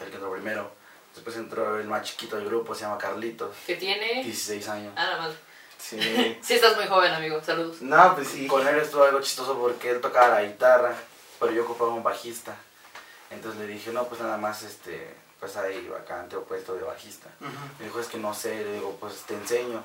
el 0.00 0.08
que 0.08 0.14
entró 0.14 0.32
primero. 0.32 0.70
Después 1.14 1.36
entró 1.36 1.78
el 1.78 1.86
más 1.86 2.02
chiquito 2.02 2.36
del 2.36 2.46
grupo, 2.46 2.74
se 2.74 2.82
llama 2.82 2.98
Carlitos, 2.98 3.56
¿Qué 3.66 3.76
tiene? 3.76 4.22
16 4.22 4.68
años. 4.68 4.92
Ah, 4.96 5.04
nada 5.04 5.22
más. 5.22 5.34
Sí. 5.78 5.98
Sí, 6.42 6.54
estás 6.54 6.76
muy 6.76 6.86
joven, 6.86 7.12
amigo. 7.12 7.40
Saludos. 7.42 7.80
No, 7.82 8.14
pues 8.14 8.28
sí. 8.28 8.46
Con 8.46 8.66
él 8.66 8.76
estuvo 8.78 9.04
algo 9.04 9.20
chistoso 9.20 9.58
porque 9.58 9.90
él 9.90 10.00
tocaba 10.00 10.40
la 10.40 10.44
guitarra, 10.44 10.94
pero 11.38 11.52
yo 11.52 11.62
ocupaba 11.64 11.92
un 11.92 12.02
bajista. 12.02 12.56
Entonces 13.30 13.60
le 13.60 13.66
dije, 13.66 13.92
no, 13.92 14.04
pues 14.08 14.20
nada 14.20 14.36
más, 14.36 14.62
este, 14.62 15.14
pues 15.40 15.56
ahí 15.56 15.88
vacante 15.88 16.36
o 16.36 16.44
puesto 16.44 16.74
de 16.74 16.82
bajista. 16.82 17.28
Me 17.78 17.84
dijo, 17.86 18.00
es 18.00 18.08
que 18.08 18.18
no 18.18 18.34
sé, 18.34 18.64
le 18.64 18.72
digo, 18.74 18.96
pues 19.00 19.22
te 19.22 19.34
enseño. 19.34 19.82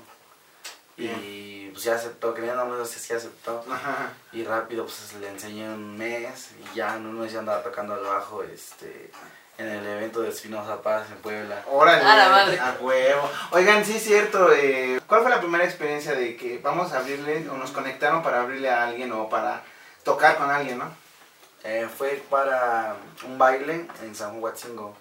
Y 0.95 1.69
pues 1.71 1.83
ya 1.85 1.95
aceptó, 1.95 2.33
que 2.35 2.41
no 2.41 2.65
no 2.65 2.85
sé 2.85 2.99
si 2.99 3.13
aceptó. 3.13 3.65
Ajá. 3.69 4.11
Y 4.31 4.43
rápido 4.43 4.85
pues 4.85 5.13
le 5.19 5.27
enseñé 5.27 5.67
un 5.67 5.97
mes 5.97 6.51
y 6.59 6.75
ya 6.75 6.95
en 6.95 7.07
un 7.07 7.19
mes 7.19 7.31
ya 7.31 7.39
andaba 7.39 7.63
tocando 7.63 7.95
el 7.95 8.03
bajo 8.03 8.43
este, 8.43 9.09
en 9.57 9.69
el 9.69 9.85
evento 9.85 10.21
de 10.21 10.29
Espinosa 10.29 10.81
Paz 10.83 11.07
en 11.09 11.17
Puebla. 11.17 11.63
Órale. 11.71 12.03
A 12.03 12.15
la 12.15 12.29
madre. 12.29 12.59
A 12.59 12.77
huevo. 12.79 13.27
Oigan, 13.51 13.83
sí 13.83 13.95
es 13.97 14.03
cierto. 14.03 14.51
eh, 14.53 14.99
¿Cuál 15.07 15.21
fue 15.21 15.31
la 15.31 15.39
primera 15.39 15.63
experiencia 15.65 16.13
de 16.13 16.37
que 16.37 16.59
vamos 16.59 16.91
a 16.93 16.99
abrirle 16.99 17.49
o 17.49 17.57
nos 17.57 17.71
conectaron 17.71 18.21
para 18.21 18.41
abrirle 18.41 18.69
a 18.69 18.83
alguien 18.85 19.11
o 19.13 19.29
para 19.29 19.63
tocar 20.03 20.37
con 20.37 20.51
alguien, 20.51 20.77
no? 20.77 20.93
Eh, 21.63 21.87
fue 21.97 22.21
para 22.29 22.97
un 23.25 23.37
baile 23.39 23.87
en 24.03 24.13
San 24.15 24.29
Juan 24.31 24.43
Huatzingo. 24.43 24.95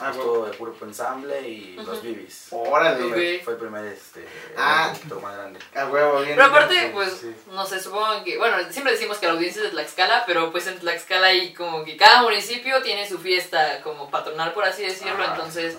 Ah, 0.00 0.10
Estuvo 0.10 0.46
el 0.48 0.56
grupo 0.58 0.84
ensamble 0.86 1.48
y 1.48 1.74
los 1.76 1.86
Ujú. 1.98 2.00
bibis. 2.00 2.48
Órale. 2.50 3.40
Fue 3.44 3.52
el 3.52 3.58
primer 3.60 3.84
este, 3.86 4.26
Ah. 4.56 4.88
un 4.90 4.96
poquito 4.96 5.20
más 5.20 5.36
grande. 5.36 5.60
A 5.76 5.86
huevo, 5.86 6.20
bien. 6.22 6.34
Pero 6.34 6.46
aparte, 6.48 6.90
pues, 6.92 7.12
sí. 7.12 7.32
no 7.52 7.64
sé, 7.64 7.78
supongo 7.80 8.24
que, 8.24 8.36
bueno, 8.36 8.56
siempre 8.70 8.92
decimos 8.92 9.18
que 9.18 9.26
la 9.26 9.32
audiencia 9.34 9.60
es 9.60 9.66
de 9.66 9.70
Tlaxcala, 9.70 10.24
pero 10.26 10.50
pues 10.50 10.66
en 10.66 10.80
Tlaxcala 10.80 11.28
hay 11.28 11.54
como 11.54 11.84
que 11.84 11.96
cada 11.96 12.22
municipio 12.22 12.82
tiene 12.82 13.08
su 13.08 13.18
fiesta 13.20 13.82
como 13.82 14.10
patronal, 14.10 14.52
por 14.52 14.64
así 14.64 14.82
decirlo, 14.82 15.24
entonces, 15.24 15.76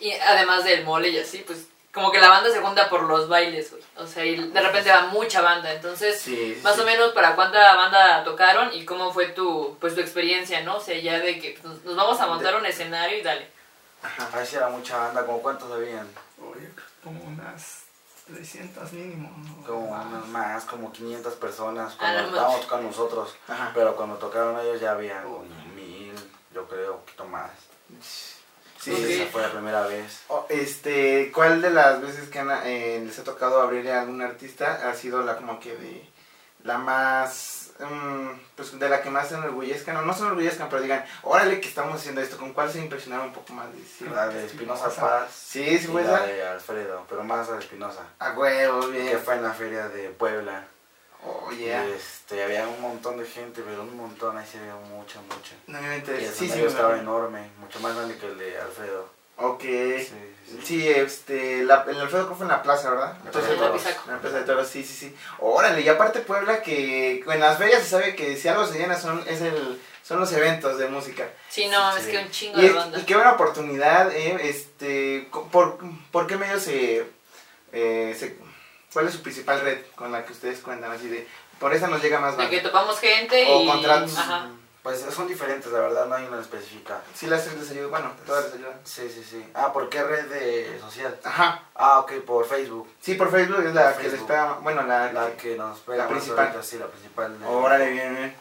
y 0.00 0.12
además 0.12 0.64
del 0.64 0.84
mole 0.84 1.10
y 1.10 1.18
así, 1.18 1.44
pues, 1.46 1.66
como 1.92 2.10
que 2.10 2.20
la 2.20 2.28
banda 2.28 2.50
se 2.50 2.60
junta 2.60 2.88
por 2.88 3.02
los 3.02 3.28
bailes, 3.28 3.70
güey. 3.70 3.82
O 3.96 4.06
sea, 4.06 4.24
y 4.24 4.36
de 4.48 4.60
repente 4.60 4.90
va 4.90 5.02
mucha 5.08 5.42
banda, 5.42 5.72
entonces, 5.72 6.18
Sí, 6.20 6.58
más 6.62 6.74
sí. 6.76 6.80
o 6.80 6.84
menos 6.84 7.12
para 7.12 7.34
cuánta 7.34 7.76
banda 7.76 8.24
tocaron 8.24 8.72
y 8.72 8.84
cómo 8.84 9.12
fue 9.12 9.26
tu, 9.28 9.76
pues, 9.80 9.94
tu 9.94 10.00
experiencia, 10.00 10.62
¿no? 10.62 10.76
O 10.76 10.80
sea, 10.80 10.98
ya 10.98 11.18
de 11.18 11.38
que 11.38 11.58
pues, 11.60 11.84
nos 11.84 11.94
vamos 11.96 12.18
a 12.20 12.26
montar 12.26 12.54
un 12.56 12.64
escenario 12.66 13.18
y 13.18 13.22
dale. 13.22 13.50
Ajá. 14.02 14.28
Ahí 14.32 14.46
sí 14.46 14.56
era 14.56 14.68
mucha 14.68 14.96
banda, 14.96 15.24
como 15.26 15.42
cuántos 15.42 15.70
habían? 15.70 16.08
Oye, 16.40 16.70
como 17.04 17.22
unas 17.24 17.82
300 18.26 18.92
mínimo. 18.94 19.30
¿no? 19.36 19.64
Como 19.66 19.90
Más. 19.90 20.06
unas 20.06 20.26
más, 20.28 20.64
como 20.64 20.90
500 20.92 21.34
personas 21.34 21.94
cuando 21.94 22.20
estábamos 22.24 22.60
tocando 22.62 22.88
nosotros. 22.88 23.34
Ajá. 23.48 23.70
Pero 23.74 23.94
cuando 23.94 24.16
tocaron 24.16 24.58
ellos 24.60 24.80
ya 24.80 24.92
había 24.92 25.22
como 25.22 25.44
mil, 25.76 26.14
yo 26.54 26.66
creo, 26.68 26.94
un 26.94 27.00
poquito 27.00 27.24
más. 27.26 27.50
Sí. 28.82 29.12
Esa 29.20 29.30
fue 29.30 29.42
la 29.42 29.50
primera 29.52 29.86
vez. 29.86 30.22
Este, 30.48 31.30
¿cuál 31.32 31.62
de 31.62 31.70
las 31.70 32.00
veces 32.02 32.28
que 32.28 32.40
han, 32.40 32.50
eh, 32.64 33.02
les 33.06 33.18
ha 33.18 33.24
tocado 33.24 33.60
abrirle 33.62 33.92
a 33.92 34.00
algún 34.00 34.20
artista 34.22 34.90
ha 34.90 34.94
sido 34.94 35.22
la 35.22 35.36
como 35.36 35.60
que 35.60 35.76
de 35.76 36.10
la 36.64 36.78
más, 36.78 37.70
mm, 37.80 38.28
pues 38.56 38.78
de 38.78 38.88
la 38.88 39.02
que 39.02 39.10
más 39.10 39.28
se 39.28 39.34
enorgullezcan, 39.34 39.96
o 39.96 40.02
no 40.02 40.12
se 40.14 40.20
enorgullezcan, 40.22 40.68
pero 40.68 40.82
digan, 40.82 41.04
órale 41.22 41.60
que 41.60 41.68
estamos 41.68 41.94
haciendo 42.00 42.20
esto, 42.20 42.36
¿con 42.36 42.52
cuál 42.52 42.70
se 42.72 42.78
impresionaron 42.80 43.26
un 43.28 43.32
poco 43.32 43.52
más? 43.52 43.70
De 43.72 43.78
decir, 43.80 44.10
La 44.10 44.28
de 44.28 44.46
Espinosa. 44.46 44.88
Paz. 44.90 45.30
Sí, 45.32 45.78
sí 45.78 45.86
fue 45.88 46.02
la 46.04 46.16
esa. 46.16 46.26
de 46.26 46.48
Alfredo, 46.48 47.04
pero 47.08 47.24
más 47.24 47.48
la 47.48 47.54
de 47.54 47.60
Espinosa. 47.60 48.02
A 48.18 48.32
huevo, 48.32 48.80
Que 48.90 49.00
bien. 49.00 49.18
fue 49.20 49.34
en 49.34 49.42
la 49.42 49.52
feria 49.52 49.88
de 49.88 50.08
Puebla. 50.10 50.64
Oh, 51.24 51.52
Y 51.52 51.56
yeah. 51.58 51.84
este, 51.86 52.42
había 52.42 52.66
un 52.66 52.80
montón 52.80 53.16
de 53.18 53.24
gente, 53.26 53.62
pero 53.64 53.82
un 53.82 53.96
montón, 53.96 54.36
ahí 54.36 54.46
se 54.50 54.58
veía 54.58 54.74
mucha, 54.74 55.20
mucha. 55.22 55.54
No 55.68 55.80
me 55.80 55.88
Y 55.88 55.90
el 55.92 55.98
interesa. 55.98 56.32
Sí, 56.32 56.38
sí, 56.38 56.44
escenario 56.46 56.64
me- 56.64 56.70
estaba 56.70 56.98
enorme, 56.98 57.50
mucho 57.60 57.78
más 57.80 57.94
grande 57.94 58.16
que 58.18 58.26
el 58.26 58.38
de 58.38 58.58
Alfredo. 58.58 59.08
Ok. 59.36 59.60
Sí, 59.62 60.08
Sí, 60.44 60.58
sí, 60.58 60.66
sí. 60.66 60.88
este, 60.88 61.64
la, 61.64 61.84
el 61.88 62.00
Alfredo 62.00 62.24
creo 62.26 62.36
fue 62.36 62.44
en 62.46 62.50
la 62.52 62.62
plaza, 62.62 62.90
¿verdad? 62.90 63.12
La 63.22 63.26
Entonces, 63.26 63.52
Plaza 63.56 63.72
de 63.72 63.78
Toros. 63.78 63.86
En 64.06 64.12
la 64.12 64.20
plaza 64.20 64.38
de 64.38 64.44
toros, 64.44 64.68
sí, 64.68 64.84
sí, 64.84 64.94
sí. 64.94 65.16
Órale, 65.38 65.80
y 65.80 65.88
aparte 65.88 66.20
Puebla 66.20 66.60
que 66.62 67.20
en 67.26 67.40
las 67.40 67.56
ferias 67.56 67.82
se 67.82 67.88
sabe 67.90 68.14
que 68.16 68.36
si 68.36 68.48
algo 68.48 68.66
se 68.66 68.78
llena 68.78 68.98
son, 68.98 69.24
es 69.26 69.40
el, 69.40 69.80
son 70.02 70.20
los 70.20 70.30
eventos 70.32 70.76
de 70.78 70.88
música. 70.88 71.28
Sí, 71.48 71.68
no, 71.68 71.92
Sí. 71.94 72.00
es 72.00 72.06
que 72.08 72.18
un 72.18 72.30
chingo 72.30 72.58
Y, 72.60 72.62
de 72.66 72.72
banda. 72.72 72.98
y 72.98 73.02
qué 73.04 73.14
buena 73.14 73.32
oportunidad, 73.32 74.12
eh, 74.12 74.36
este, 74.48 75.28
por, 75.52 75.78
¿por 76.10 76.26
qué 76.26 76.36
medio 76.36 76.58
se, 76.60 77.06
eh, 77.72 78.16
se, 78.18 78.36
cuál 78.92 79.08
es 79.08 79.14
su 79.14 79.22
principal 79.22 79.60
red 79.60 79.78
con 79.94 80.12
la 80.12 80.24
que 80.24 80.32
ustedes 80.32 80.60
cuentan? 80.60 80.90
Así 80.92 81.08
de, 81.08 81.26
por 81.58 81.72
esa 81.74 81.88
nos 81.88 82.02
llega 82.02 82.20
más 82.20 82.36
De 82.36 82.48
que 82.48 82.56
banda. 82.56 82.70
topamos 82.70 82.98
gente 83.00 83.44
O 83.48 83.62
y... 83.62 83.66
contratos. 83.68 84.16
Ajá. 84.18 84.48
Pues 84.82 84.98
son 85.14 85.28
diferentes, 85.28 85.70
la 85.70 85.78
verdad, 85.78 86.06
no 86.06 86.16
hay 86.16 86.24
una 86.26 86.40
específica. 86.40 87.00
Sí 87.14 87.28
las 87.28 87.46
les 87.54 87.70
ayuda, 87.70 87.86
bueno, 87.86 88.10
todas 88.26 88.46
les 88.46 88.54
ayudan. 88.54 88.80
Sí, 88.82 89.08
sí, 89.14 89.22
sí. 89.22 89.44
Ah, 89.54 89.72
¿por 89.72 89.88
qué 89.88 90.02
red 90.02 90.24
de 90.24 90.80
social? 90.80 91.16
Ajá, 91.22 91.62
Ah, 91.76 92.00
ok, 92.00 92.14
por 92.26 92.44
Facebook. 92.48 92.88
sí, 93.00 93.14
por 93.14 93.30
Facebook 93.30 93.64
es 93.64 93.74
la 93.74 93.92
Por 93.92 93.96
que 93.98 94.02
les 94.02 94.10
Facebook. 94.12 94.26
pega, 94.26 94.52
bueno, 94.60 94.82
la, 94.82 95.12
La 95.12 95.30
que 95.36 95.54
nos 95.56 95.78
pega 95.80 95.98
La 95.98 96.04
más 96.04 96.12
principal. 96.14 96.46
ahorita, 96.46 96.62
sí, 96.64 96.78
la 96.78 96.86
principal. 96.88 97.36
Órale, 97.46 97.90
bien, 97.92 98.16
bien. 98.16 98.36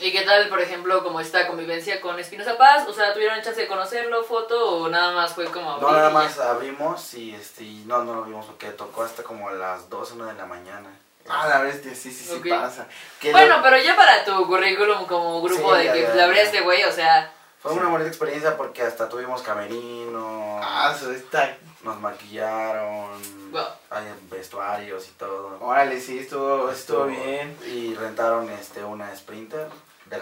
¿Y 0.00 0.10
qué 0.10 0.22
tal, 0.22 0.48
por 0.48 0.60
ejemplo, 0.60 1.02
como 1.04 1.20
esta 1.20 1.46
convivencia 1.46 2.00
con 2.00 2.18
Espinosa 2.18 2.56
Paz? 2.58 2.88
O 2.88 2.92
sea, 2.92 3.12
¿tuvieron 3.14 3.40
chance 3.42 3.60
de 3.60 3.68
conocerlo, 3.68 4.24
foto 4.24 4.76
o 4.78 4.88
nada 4.88 5.12
más 5.12 5.32
fue 5.34 5.44
como... 5.46 5.76
No, 5.78 5.92
nada 5.92 6.10
más 6.10 6.38
abrimos 6.38 7.14
y 7.14 7.34
este, 7.34 7.62
y 7.64 7.84
no, 7.86 8.02
no 8.02 8.14
lo 8.16 8.22
vimos 8.24 8.46
porque 8.46 8.68
tocó 8.70 9.04
hasta 9.04 9.22
como 9.22 9.48
a 9.48 9.52
las 9.52 9.88
12, 9.90 10.14
1 10.14 10.24
de 10.26 10.34
la 10.34 10.46
mañana. 10.46 10.88
Ah, 11.28 11.46
la 11.48 11.60
bestia, 11.60 11.94
sí, 11.94 12.10
sí, 12.10 12.24
sí 12.24 12.48
pasa. 12.50 12.88
Que 13.20 13.30
lo- 13.30 13.38
Bueno, 13.38 13.58
pero 13.62 13.76
ya 13.78 13.94
para 13.94 14.24
tu 14.24 14.44
currículum 14.46 15.06
como 15.06 15.40
grupo 15.40 15.72
Sí, 15.74 15.78
de 15.78 15.84
ya, 15.84 15.92
que 15.92 16.00
ya, 16.00 16.06
pues, 16.06 16.16
le 16.16 16.22
abrí 16.24 16.38
a 16.38 16.42
ya. 16.42 16.48
este 16.48 16.60
güey, 16.62 16.82
o 16.84 16.92
sea... 16.92 17.32
Fue 17.60 17.70
una 17.74 17.88
bonita 17.88 18.08
experiencia 18.08 18.56
porque 18.56 18.82
hasta 18.82 19.08
tuvimos 19.08 19.40
camerino, 19.42 20.58
Ah, 20.60 20.92
eso 20.96 21.12
está. 21.12 21.56
nos 21.84 22.00
maquillaron, 22.00 23.52
Wow. 23.52 23.64
hay 23.90 24.04
vestuarios 24.30 25.06
y 25.08 25.12
todo. 25.12 25.58
Órale, 25.60 26.00
sí, 26.00 26.18
estuvo, 26.18 26.70
estuvo 26.72 27.04
bien. 27.06 27.56
Y 27.66 27.94
rentaron 27.94 28.50
este, 28.50 28.82
una 28.82 29.14
Sprinter 29.14 29.68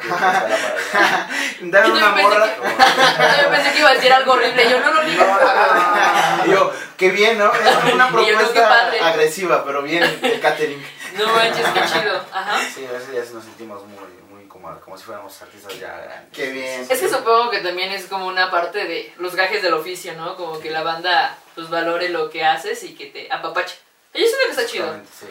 Dar 1.63 1.87
Yo 1.87 1.93
una 1.93 2.11
morra. 2.11 2.47
que- 2.55 3.43
yo 3.43 3.51
pensé 3.51 3.73
que 3.73 3.79
iba 3.79 3.91
a 3.91 3.95
decir 3.95 4.13
algo 4.13 4.33
horrible, 4.33 4.71
yo 4.71 4.81
no 4.81 4.93
lo. 4.93 5.03
Y 5.09 6.51
yo, 6.51 6.73
qué 6.97 7.11
bien, 7.11 7.39
¿no? 7.39 7.53
Es 7.53 7.95
una 7.95 8.11
yo, 8.11 8.13
propuesta 8.17 8.91
agresiva, 9.03 9.65
pero 9.65 9.83
bien, 9.83 10.03
el 10.23 10.41
catering. 10.41 10.85
No 11.19 11.27
manches, 11.29 11.67
qué 11.75 11.81
chido. 11.93 12.25
Ajá. 12.33 12.59
Sí, 12.75 12.87
a 12.87 12.93
veces 12.93 13.09
ya 13.13 13.35
nos 13.35 13.45
sentimos 13.45 13.83
muy, 13.85 13.99
muy 14.31 14.47
como, 14.49 14.75
como 14.81 14.97
si 14.97 15.05
fuéramos 15.05 15.41
artistas 15.43 15.79
ya 15.79 15.89
grandes. 15.97 16.33
Qué 16.33 16.51
bien. 16.51 16.87
Es 16.89 17.01
que 17.01 17.09
supongo 17.09 17.51
que 17.51 17.59
también 17.59 17.93
es 17.93 18.07
como 18.07 18.27
una 18.27 18.51
parte 18.51 18.85
de 18.85 19.13
los 19.19 19.35
gajes 19.35 19.63
del 19.63 19.75
oficio, 19.75 20.15
¿no? 20.15 20.37
Como 20.37 20.61
que 20.61 20.71
la 20.71 20.83
banda 20.83 21.37
pues 21.55 21.69
valore 21.69 22.09
lo 22.09 22.31
que 22.31 22.45
haces 22.45 22.83
y 22.85 22.95
que 22.95 23.07
te 23.07 23.29
apapache. 23.33 23.77
Y 24.15 24.23
eso 24.23 24.35
es 24.37 24.49
lo 24.49 24.55
que 24.55 24.61
está 24.63 24.73
chido. 24.73 24.95
Sí. 25.19 25.27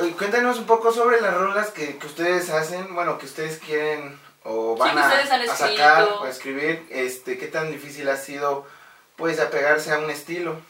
Eh, 0.00 0.14
Cuéntanos 0.16 0.58
un 0.58 0.66
poco 0.66 0.92
sobre 0.92 1.20
las 1.20 1.34
rolas 1.34 1.70
que, 1.70 1.98
que 1.98 2.06
ustedes 2.06 2.50
hacen, 2.50 2.94
bueno, 2.94 3.18
que 3.18 3.26
ustedes 3.26 3.58
quieren 3.58 4.18
o 4.44 4.76
van 4.76 4.94
que 4.94 5.00
a, 5.00 5.52
a 5.52 5.56
sacar 5.56 6.04
o 6.04 6.24
a 6.24 6.30
escribir. 6.30 6.86
Este, 6.90 7.38
¿Qué 7.38 7.48
tan 7.48 7.70
difícil 7.70 8.08
ha 8.08 8.16
sido, 8.16 8.66
pues, 9.16 9.40
apegarse 9.40 9.92
a 9.92 9.98
un 9.98 10.10
estilo? 10.10 10.60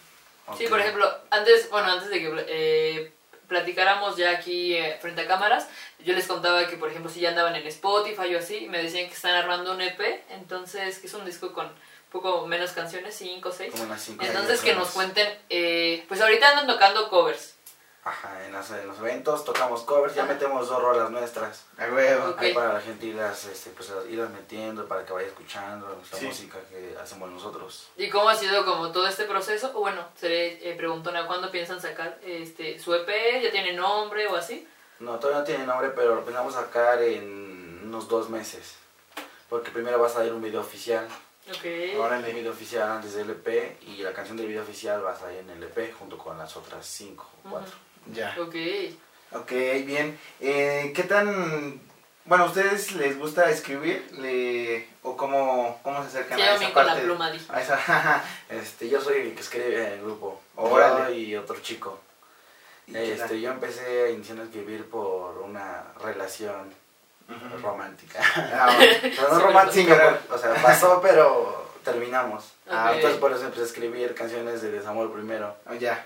Sí, 0.56 0.66
por 0.66 0.80
ejemplo, 0.80 1.10
antes, 1.30 1.68
bueno, 1.70 1.92
antes 1.92 2.08
de 2.08 2.20
que 2.20 2.44
eh, 2.48 3.12
platicáramos 3.48 4.16
ya 4.16 4.30
aquí 4.30 4.74
eh, 4.74 4.98
frente 5.00 5.22
a 5.22 5.26
cámaras, 5.26 5.68
yo 5.98 6.14
les 6.14 6.26
contaba 6.26 6.66
que, 6.66 6.76
por 6.76 6.88
ejemplo, 6.88 7.10
si 7.10 7.20
ya 7.20 7.30
andaban 7.30 7.54
en 7.54 7.66
Spotify 7.66 8.34
o 8.34 8.38
así, 8.38 8.66
me 8.68 8.82
decían 8.82 9.08
que 9.08 9.14
están 9.14 9.34
armando 9.34 9.72
un 9.72 9.80
EP, 9.82 10.00
entonces, 10.30 10.98
que 10.98 11.06
es 11.06 11.14
un 11.14 11.26
disco 11.26 11.52
con 11.52 11.66
un 11.66 12.12
poco 12.12 12.46
menos 12.46 12.70
canciones, 12.70 13.14
5 13.16 13.46
o 13.46 13.52
6. 13.52 13.72
Como 13.72 13.84
unas 13.84 14.02
cinco 14.02 14.24
Entonces, 14.24 14.62
que 14.62 14.74
nos 14.74 14.88
cuenten, 14.88 15.28
eh, 15.50 16.04
pues 16.08 16.22
ahorita 16.22 16.48
andan 16.50 16.66
tocando 16.66 17.10
covers. 17.10 17.57
Ajá, 18.04 18.46
en, 18.46 18.52
las- 18.52 18.70
en 18.70 18.86
los 18.86 18.98
eventos 19.00 19.44
tocamos 19.44 19.82
covers, 19.82 20.14
ya 20.14 20.24
metemos 20.24 20.68
dos 20.68 20.80
rolas 20.82 21.10
nuestras. 21.10 21.66
A 21.76 21.86
huevo. 21.92 22.30
Ok. 22.30 22.40
Ahí 22.40 22.54
para 22.54 22.72
la 22.74 22.80
gente 22.80 23.04
irlas, 23.06 23.44
este, 23.46 23.70
pues, 23.70 23.92
irlas 24.08 24.30
metiendo, 24.30 24.86
para 24.88 25.04
que 25.04 25.12
vaya 25.12 25.26
escuchando 25.28 25.88
la 26.10 26.18
Sí. 26.18 26.24
música 26.26 26.58
que 26.70 26.96
hacemos 27.02 27.28
nosotros. 27.30 27.88
¿Y 27.96 28.08
cómo 28.08 28.28
ha 28.30 28.34
sido 28.34 28.64
como 28.64 28.92
todo 28.92 29.06
este 29.06 29.24
proceso? 29.24 29.72
O 29.74 29.80
bueno, 29.80 30.06
seré 30.16 30.70
eh, 30.70 30.74
preguntona, 30.76 31.26
¿cuándo 31.26 31.50
piensan 31.50 31.80
sacar 31.82 32.18
este 32.24 32.78
su 32.78 32.94
EP? 32.94 33.42
¿Ya 33.42 33.50
tiene 33.50 33.72
nombre 33.74 34.26
o 34.28 34.36
así? 34.36 34.66
No, 35.00 35.18
todavía 35.18 35.40
no 35.40 35.44
tiene 35.44 35.66
nombre, 35.66 35.90
pero 35.90 36.14
lo 36.14 36.24
pensamos 36.24 36.54
sacar 36.54 37.02
en 37.02 37.82
unos 37.84 38.08
dos 38.08 38.30
meses. 38.30 38.76
Porque 39.50 39.70
primero 39.70 39.98
va 40.00 40.06
a 40.06 40.10
salir 40.10 40.32
un 40.32 40.40
video 40.42 40.60
oficial, 40.60 41.06
Ok. 41.50 41.64
un 41.94 42.00
Órale. 42.00 42.32
video 42.32 42.52
oficial 42.52 42.90
antes 42.90 43.14
del 43.14 43.30
EP 43.30 43.78
y 43.82 43.98
la 44.02 44.12
canción 44.12 44.36
del 44.36 44.46
video 44.46 44.62
oficial 44.62 45.04
va 45.04 45.12
a 45.12 45.16
salir 45.18 45.38
en 45.40 45.50
el 45.50 45.62
EP 45.62 45.92
junto 45.98 46.16
con 46.18 46.36
las 46.38 46.56
otras 46.56 46.86
cinco 46.86 47.28
o 47.44 47.50
cuatro. 47.50 47.72
Ya. 48.12 48.34
Ok. 48.40 48.54
Ok, 49.32 49.50
bien. 49.84 50.18
Eh, 50.40 50.92
¿Qué 50.94 51.02
tan... 51.04 51.80
Bueno, 52.24 52.44
¿a 52.44 52.46
ustedes 52.48 52.92
les 52.92 53.18
gusta 53.18 53.48
escribir? 53.50 54.06
Le... 54.18 54.86
¿O 55.02 55.16
cómo, 55.16 55.80
cómo 55.82 56.02
se 56.02 56.08
acercan 56.08 56.38
Se 56.38 56.44
a 56.44 56.50
esa 56.50 56.58
bien 56.60 56.72
con 56.72 56.84
la 56.86 56.92
parte? 56.92 57.04
pluma, 57.06 57.30
dije. 57.30 57.44
A 57.48 57.60
esa... 57.62 58.24
Este, 58.50 58.88
yo 58.88 59.00
soy 59.00 59.18
el 59.18 59.34
que 59.34 59.40
escribe 59.40 59.86
en 59.86 59.92
el 59.94 60.02
grupo, 60.02 60.40
Órale. 60.56 61.14
yo 61.14 61.18
y 61.20 61.36
otro 61.36 61.58
chico. 61.60 61.98
¿Y? 62.86 62.96
Este, 62.96 63.40
yo 63.40 63.50
empecé 63.50 64.12
iniciando 64.12 64.42
a 64.42 64.46
escribir 64.46 64.88
por 64.88 65.38
una 65.38 65.84
relación 66.02 66.72
romántica. 67.62 68.20
Ah, 68.34 68.72
bueno. 68.76 68.92
Pero 69.02 69.28
no 69.28 69.36
Sí, 69.36 69.42
romántica, 69.42 70.18
o 70.30 70.38
sea, 70.38 70.54
pasó 70.62 71.00
pero 71.02 71.70
terminamos. 71.84 72.52
Ah, 72.70 72.88
Ok. 72.90 72.96
Entonces 72.96 73.20
por 73.20 73.32
eso 73.32 73.44
empecé 73.44 73.62
a 73.62 73.66
escribir 73.66 74.14
canciones 74.14 74.62
de 74.62 74.70
desamor 74.70 75.12
primero. 75.12 75.54
Oh, 75.66 75.74
ya, 75.74 76.04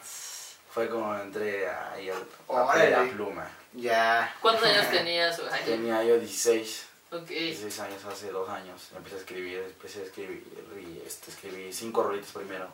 Fue 0.73 0.89
como 0.89 1.15
entré 1.17 1.69
ahí 1.69 2.09
al 2.09 2.23
papel, 2.47 2.91
la 2.93 3.03
pluma. 3.05 3.51
ya. 3.75 4.35
¿Cuántos 4.41 4.65
años 4.67 4.89
tenías? 4.91 5.41
Tenía 5.65 6.03
yo 6.03 6.19
16, 6.19 6.87
Ok. 7.13 7.27
16 7.29 7.81
años, 7.81 8.05
hace 8.07 8.31
dos 8.31 8.49
años. 8.49 8.89
Empecé 8.97 9.17
a 9.17 9.19
escribir, 9.19 9.59
empecé 9.59 10.01
a 10.01 10.05
escribir 10.05 10.45
y 10.81 11.07
este, 11.07 11.31
escribí 11.31 11.73
cinco 11.73 12.03
rolitas 12.03 12.31
primero. 12.33 12.65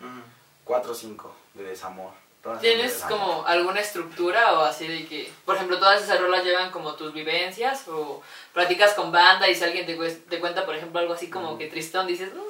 Ujú. 0.00 0.20
Cuatro 0.64 0.92
o 0.92 0.94
cinco 0.94 1.34
de 1.54 1.62
desamor. 1.64 2.12
De 2.44 2.58
¿Tienes 2.58 2.96
como 3.08 3.46
alguna 3.46 3.80
estructura 3.80 4.52
o 4.58 4.64
así 4.64 4.86
de 4.86 5.06
que, 5.06 5.32
por 5.46 5.54
ejemplo, 5.56 5.78
todas 5.78 6.02
esas 6.02 6.20
rolas 6.20 6.44
llevan 6.44 6.70
como 6.72 6.94
tus 6.94 7.14
vivencias 7.14 7.88
o 7.88 8.20
platicas 8.52 8.92
con 8.92 9.10
banda 9.12 9.48
y 9.48 9.54
si 9.54 9.64
alguien 9.64 9.86
te, 9.86 9.94
te 9.96 10.40
cuenta, 10.40 10.66
por 10.66 10.74
ejemplo, 10.74 11.00
algo 11.00 11.14
así 11.14 11.30
como 11.30 11.56
que 11.56 11.68
tristón, 11.68 12.06
dices, 12.06 12.34
"Mm, 12.34 12.40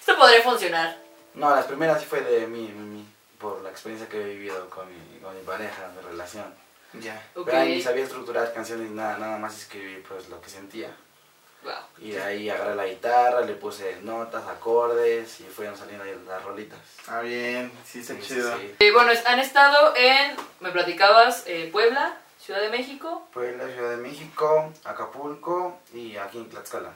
esto 0.00 0.16
podría 0.16 0.42
funcionar. 0.42 0.98
No, 1.34 1.54
las 1.54 1.66
primeras 1.66 2.00
sí 2.00 2.06
fue 2.08 2.20
de 2.22 2.48
mí, 2.48 2.62
mí, 2.62 2.96
mí, 2.96 3.06
por 3.44 3.60
la 3.60 3.68
experiencia 3.68 4.08
que 4.08 4.18
he 4.22 4.24
vivido 4.24 4.70
con 4.70 4.86
mi, 4.88 5.18
con 5.20 5.36
mi 5.36 5.42
pareja, 5.42 5.90
mi 5.94 6.00
relación. 6.10 6.46
Ya. 6.94 7.22
Ok. 7.34 7.44
Pero 7.44 7.58
ahí 7.58 7.74
ni 7.74 7.82
sabía 7.82 8.04
estructurar 8.04 8.54
canciones 8.54 8.88
ni 8.88 8.94
nada, 8.96 9.18
nada 9.18 9.36
más 9.38 9.58
escribir 9.58 10.02
pues 10.08 10.30
lo 10.30 10.40
que 10.40 10.48
sentía. 10.48 10.88
Wow. 11.62 11.72
Y 11.98 12.12
de 12.12 12.22
ahí 12.22 12.48
agarré 12.48 12.74
la 12.74 12.86
guitarra, 12.86 13.42
le 13.42 13.52
puse 13.54 13.96
notas, 14.02 14.46
acordes 14.48 15.40
y 15.40 15.44
fueron 15.44 15.76
saliendo 15.76 16.04
ahí 16.04 16.14
las 16.26 16.42
rolitas. 16.42 16.78
Ah, 17.06 17.20
bien. 17.20 17.70
Sí, 17.86 18.00
está 18.00 18.14
Sí, 18.14 18.20
chido. 18.22 18.56
sí. 18.58 18.74
Eh, 18.78 18.90
bueno, 18.92 19.12
han 19.26 19.38
estado 19.40 19.94
en, 19.94 20.36
me 20.60 20.70
platicabas, 20.70 21.44
eh, 21.46 21.68
Puebla, 21.70 22.16
Ciudad 22.40 22.60
de 22.62 22.70
México. 22.70 23.28
Puebla, 23.34 23.66
Ciudad 23.68 23.90
de 23.90 23.96
México, 23.98 24.72
Acapulco 24.84 25.78
y 25.92 26.16
aquí 26.16 26.38
en 26.38 26.48
Tlaxcala. 26.48 26.92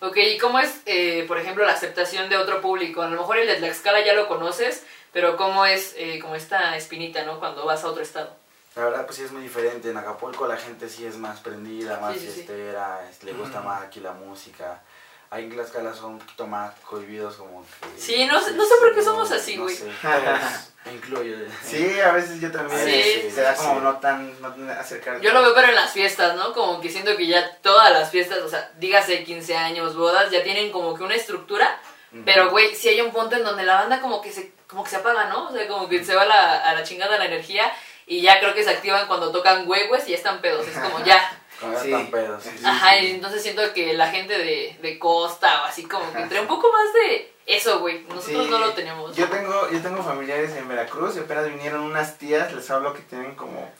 Ok, 0.00 0.16
¿y 0.16 0.38
cómo 0.38 0.60
es, 0.60 0.80
eh, 0.86 1.24
por 1.26 1.38
ejemplo, 1.38 1.64
la 1.66 1.72
aceptación 1.72 2.28
de 2.28 2.36
otro 2.36 2.60
público? 2.60 3.02
A 3.02 3.08
lo 3.08 3.16
mejor 3.20 3.38
el 3.38 3.48
de 3.48 3.56
Tlaxcala 3.56 4.04
ya 4.04 4.12
lo 4.14 4.28
conoces, 4.28 4.84
pero 5.12 5.36
¿cómo 5.36 5.64
es 5.66 5.94
eh, 5.96 6.18
como 6.20 6.34
esta 6.34 6.76
espinita, 6.76 7.24
¿no? 7.24 7.38
Cuando 7.38 7.64
vas 7.64 7.84
a 7.84 7.88
otro 7.88 8.02
estado. 8.02 8.30
La 8.76 8.84
verdad 8.84 9.06
pues 9.06 9.16
sí 9.16 9.24
es 9.24 9.32
muy 9.32 9.42
diferente, 9.42 9.90
en 9.90 9.96
Acapulco 9.96 10.46
la 10.46 10.56
gente 10.56 10.88
sí 10.88 11.04
es 11.04 11.16
más 11.16 11.40
prendida, 11.40 11.98
más 12.00 12.14
Sí, 12.14 12.20
sí, 12.20 12.26
sí. 12.26 12.32
fiestera, 12.34 13.08
es- 13.10 13.22
le 13.24 13.32
gusta 13.32 13.60
más 13.60 13.82
aquí 13.82 14.00
la 14.00 14.12
música. 14.12 14.82
Ahí 15.30 15.44
en 15.44 15.50
Tlaxcala 15.50 15.92
son 15.92 16.12
un 16.12 16.18
poquito 16.20 16.46
más 16.46 16.72
cohibidos 16.88 17.34
como 17.36 17.62
que... 17.62 18.00
Sí, 18.00 18.24
no 18.26 18.40
sé- 18.40 18.52
no 18.52 18.64
sé 18.64 18.74
por 18.80 18.94
qué 18.94 19.02
somos 19.02 19.30
así, 19.30 19.56
no 19.56 19.64
güey. 19.64 19.74
sé, 19.76 19.84
todos, 20.02 20.70
me 20.86 20.92
incluyo. 20.94 21.36
Sí, 21.62 22.00
a 22.00 22.12
veces 22.12 22.40
yo 22.40 22.50
también. 22.50 22.80
Sí, 22.82 23.30
se 23.30 23.42
da 23.42 23.54
sí, 23.54 23.60
como 23.66 23.80
sí. 23.80 23.84
no 23.84 23.98
tan, 23.98 24.40
no 24.40 24.48
tan 24.54 24.70
acercar. 24.70 25.20
Yo 25.20 25.32
lo 25.32 25.42
veo 25.42 25.54
pero 25.54 25.68
en 25.68 25.74
las 25.74 25.90
fiestas, 25.92 26.34
¿no? 26.36 26.54
Como 26.54 26.80
que 26.80 26.88
siento 26.88 27.14
que 27.16 27.26
ya 27.26 27.56
todas 27.62 27.92
las 27.92 28.10
fiestas, 28.10 28.38
o 28.38 28.48
sea, 28.48 28.70
dígase 28.78 29.22
15 29.24 29.54
años, 29.56 29.96
bodas, 29.96 30.30
ya 30.30 30.42
tienen 30.42 30.72
como 30.72 30.94
que 30.96 31.02
una 31.02 31.14
estructura, 31.16 31.78
Ujú. 32.12 32.22
pero 32.24 32.48
güey, 32.50 32.74
sí 32.74 32.88
hay 32.88 33.00
un 33.02 33.10
punto 33.12 33.36
en 33.36 33.44
donde 33.44 33.64
la 33.64 33.74
banda 33.74 34.00
como 34.00 34.22
que 34.22 34.32
se, 34.32 34.52
como 34.68 34.84
que 34.84 34.90
se 34.90 34.96
apaga, 34.96 35.24
¿no? 35.24 35.48
O 35.48 35.52
sea, 35.52 35.66
como 35.66 35.88
que 35.88 36.04
se 36.04 36.14
va 36.14 36.22
a 36.22 36.26
la, 36.26 36.56
a 36.60 36.74
la 36.74 36.82
chingada 36.84 37.18
la 37.18 37.24
energía 37.26 37.72
y 38.06 38.20
ya 38.22 38.38
creo 38.38 38.54
que 38.54 38.62
se 38.64 38.70
activan 38.70 39.06
cuando 39.08 39.32
tocan 39.32 39.68
huevos 39.68 40.00
y 40.06 40.10
ya 40.10 40.16
están 40.16 40.40
pedos, 40.40 40.66
es 40.68 40.78
como 40.78 41.04
ya. 41.04 41.20
Como 41.60 41.72
ya 41.72 41.80
Sí. 41.80 41.88
están 41.92 42.06
pedos. 42.12 42.40
sí, 42.44 42.50
sí, 42.56 42.64
Ajá, 42.64 42.90
sí. 43.00 43.06
y 43.06 43.10
entonces 43.10 43.42
siento 43.42 43.62
que 43.74 43.92
la 43.94 44.08
gente 44.12 44.38
de, 44.38 44.78
de 44.80 44.96
costa 45.00 45.62
o 45.62 45.64
así 45.64 45.82
como 45.88 46.12
que 46.12 46.20
entre 46.20 46.38
un 46.40 46.46
poco 46.46 46.70
más 46.70 46.92
de 46.94 47.34
eso, 47.46 47.80
güey. 47.80 48.02
Nosotros 48.04 48.44
Sí. 48.44 48.50
no 48.50 48.58
lo 48.60 48.74
tenemos. 48.74 49.16
Yo 49.16 49.26
tengo, 49.28 49.68
yo 49.68 49.80
tengo 49.82 50.04
familiares 50.04 50.52
en 50.52 50.68
Veracruz 50.68 51.16
y 51.16 51.18
apenas 51.18 51.46
vinieron 51.48 51.80
unas 51.82 52.16
tías, 52.16 52.52
les 52.52 52.70
hablo 52.70 52.94
que 52.94 53.00
tienen 53.02 53.34
como, 53.34 53.72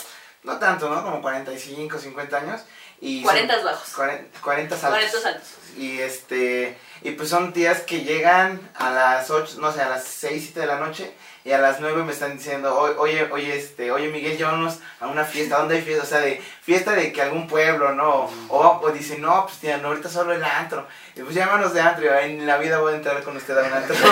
no 0.42 0.58
tanto, 0.58 0.88
¿no? 0.88 1.02
Como 1.02 1.20
45, 1.20 1.98
50 1.98 2.36
años. 2.36 2.60
Y 3.00 3.22
son 3.22 3.30
40 3.30 3.64
bajos. 3.64 3.94
40, 3.94 4.40
40 4.40 4.74
altos. 4.74 4.90
40 4.90 5.28
altos. 5.28 5.48
Y 5.76 5.98
este, 5.98 6.76
y 7.02 7.12
pues 7.12 7.28
son 7.28 7.52
tías 7.52 7.82
que 7.82 8.02
llegan 8.02 8.60
a 8.74 8.90
las 8.90 9.30
8, 9.30 9.56
no 9.60 9.72
sé, 9.72 9.82
a 9.82 9.88
las 9.88 10.04
6, 10.04 10.42
7 10.44 10.60
de 10.60 10.66
la 10.66 10.78
noche 10.78 11.14
y 11.44 11.52
a 11.52 11.58
las 11.58 11.80
9 11.80 12.02
me 12.04 12.12
están 12.12 12.36
diciendo, 12.36 12.74
"O- 12.74 13.00
oye, 13.00 13.28
oye, 13.30 13.56
este, 13.56 13.90
oye 13.90 14.08
Miguel, 14.08 14.36
llévanos 14.36 14.78
a 15.00 15.06
una 15.06 15.24
fiesta, 15.24 15.58
¿dónde 15.58 15.76
hay 15.76 15.82
fiesta? 15.82 16.02
O 16.02 16.06
sea, 16.06 16.20
de 16.20 16.42
fiesta 16.62 16.92
de 16.92 17.12
que 17.12 17.22
algún 17.22 17.46
pueblo, 17.46 17.92
¿no? 17.94 18.30
O, 18.48 18.80
o 18.82 18.90
dicen, 18.90 19.20
no, 19.22 19.46
pues 19.46 19.58
tía, 19.58 19.78
no, 19.78 19.88
ahorita 19.88 20.08
solo 20.08 20.32
el 20.32 20.44
antro. 20.44 20.86
Y 21.16 21.22
pues 21.22 21.34
llámanos 21.34 21.72
de 21.74 21.80
antro, 21.80 22.04
y 22.04 22.24
en 22.24 22.46
la 22.46 22.58
vida 22.58 22.78
voy 22.78 22.92
a 22.92 22.96
entrar 22.96 23.22
con 23.22 23.36
usted 23.36 23.56
a 23.56 23.62
un 23.66 23.72
antro. 23.72 23.94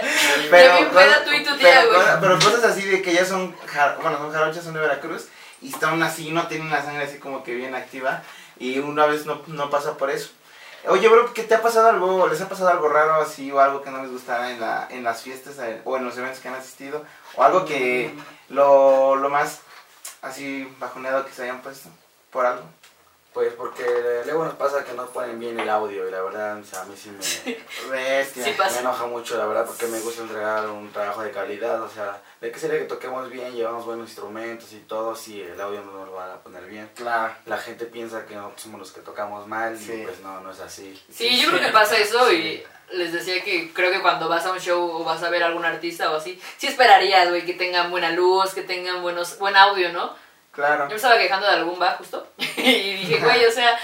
Bien 0.50 0.88
peda 0.90 1.24
tú 1.24 1.32
y 1.32 1.44
tu 1.44 1.56
tía, 1.56 1.84
pero, 1.88 1.92
güey. 1.92 2.06
pero 2.20 2.34
cosas 2.38 2.64
así 2.64 2.82
de 2.82 3.00
que 3.02 3.12
ya 3.12 3.24
son, 3.24 3.54
bueno, 4.02 4.18
son 4.18 4.32
jarochas, 4.32 4.64
son 4.64 4.74
de 4.74 4.80
Veracruz, 4.80 5.28
y 5.62 5.70
están 5.72 6.02
así, 6.02 6.30
no 6.30 6.46
tienen 6.46 6.70
la 6.70 6.82
sangre 6.82 7.04
así 7.04 7.18
como 7.18 7.42
que 7.42 7.54
bien 7.54 7.74
activa, 7.74 8.22
y 8.58 8.78
una 8.78 9.06
vez 9.06 9.24
no, 9.26 9.42
no 9.46 9.70
pasa 9.70 9.96
por 9.96 10.10
eso. 10.10 10.30
Oye, 10.86 11.08
bro, 11.08 11.32
¿qué 11.32 11.44
te 11.44 11.54
ha 11.54 11.62
pasado 11.62 11.88
algo, 11.88 12.26
les 12.26 12.40
ha 12.40 12.48
pasado 12.48 12.68
algo 12.68 12.88
raro 12.88 13.14
así, 13.14 13.50
o 13.50 13.60
algo 13.60 13.82
que 13.82 13.90
no 13.90 14.02
les 14.02 14.12
gustaba 14.12 14.50
en, 14.50 14.60
la, 14.60 14.86
en 14.90 15.02
las 15.02 15.22
fiestas, 15.22 15.58
eh, 15.58 15.80
o 15.84 15.96
en 15.96 16.04
los 16.04 16.16
eventos 16.18 16.40
que 16.40 16.48
han 16.48 16.54
asistido, 16.54 17.02
o 17.36 17.42
algo 17.42 17.64
que 17.64 18.14
lo, 18.50 19.16
lo 19.16 19.30
más 19.30 19.60
así 20.20 20.68
bajoneado 20.78 21.24
que 21.24 21.32
se 21.32 21.44
hayan 21.44 21.62
puesto, 21.62 21.88
por 22.30 22.44
algo? 22.44 22.64
Pues 23.34 23.52
porque 23.54 24.22
luego 24.26 24.44
nos 24.44 24.54
pasa 24.54 24.84
que 24.84 24.92
no 24.92 25.06
ponen 25.06 25.40
bien 25.40 25.58
el 25.58 25.68
audio 25.68 26.06
y 26.08 26.10
la 26.12 26.22
verdad 26.22 26.56
o 26.56 26.64
sea, 26.64 26.82
a 26.82 26.84
mí 26.84 26.94
sí 26.96 27.10
me. 27.10 27.20
Sí, 28.24 28.54
me 28.56 28.78
enoja 28.78 29.06
mucho, 29.06 29.36
la 29.36 29.46
verdad, 29.46 29.66
porque 29.66 29.88
me 29.88 29.98
gusta 29.98 30.22
entregar 30.22 30.68
un 30.68 30.92
trabajo 30.92 31.20
de 31.22 31.32
calidad. 31.32 31.82
O 31.82 31.88
sea, 31.88 32.22
de 32.44 32.52
qué 32.52 32.58
sería 32.58 32.78
que 32.78 32.84
toquemos 32.84 33.30
bien, 33.30 33.54
llevamos 33.54 33.86
buenos 33.86 34.06
instrumentos 34.06 34.70
y 34.74 34.80
todo, 34.80 35.16
si 35.16 35.40
el 35.40 35.58
audio 35.58 35.80
no 35.80 35.92
nos 35.92 36.08
lo 36.08 36.12
van 36.12 36.30
a 36.30 36.34
poner 36.42 36.66
bien. 36.66 36.90
Claro. 36.94 37.34
La 37.46 37.56
gente 37.56 37.86
piensa 37.86 38.26
que 38.26 38.34
nosotros 38.34 38.60
somos 38.60 38.80
los 38.80 38.92
que 38.92 39.00
tocamos 39.00 39.46
mal 39.46 39.78
Sí. 39.78 39.92
y 39.94 40.04
pues 40.04 40.20
no, 40.20 40.40
no 40.40 40.50
es 40.50 40.60
así. 40.60 41.02
Sí, 41.10 41.40
yo 41.40 41.48
creo 41.48 41.62
que 41.62 41.72
pasa 41.72 41.96
eso 41.96 42.28
Sí. 42.28 42.34
y 42.36 42.96
les 42.96 43.14
decía 43.14 43.42
que 43.42 43.72
creo 43.72 43.90
que 43.90 44.02
cuando 44.02 44.28
vas 44.28 44.44
a 44.44 44.52
un 44.52 44.60
show 44.60 44.90
o 44.90 45.04
vas 45.04 45.22
a 45.22 45.30
ver 45.30 45.42
a 45.42 45.46
algún 45.46 45.64
artista 45.64 46.10
o 46.12 46.16
así, 46.16 46.38
sí 46.58 46.66
esperarías, 46.66 47.30
güey, 47.30 47.46
que 47.46 47.54
tengan 47.54 47.90
buena 47.90 48.10
luz, 48.10 48.52
que 48.52 48.62
tengan 48.62 49.00
buenos, 49.00 49.38
buen 49.38 49.56
audio, 49.56 49.90
¿no? 49.90 50.14
Claro. 50.52 50.84
Yo 50.84 50.90
me 50.90 50.96
estaba 50.96 51.16
quejando 51.16 51.46
de 51.46 51.54
algún 51.54 51.78
bar 51.78 51.96
justo 51.96 52.28
y 52.58 52.96
dije, 52.96 53.20
güey, 53.20 53.42
o 53.46 53.50
sea, 53.50 53.74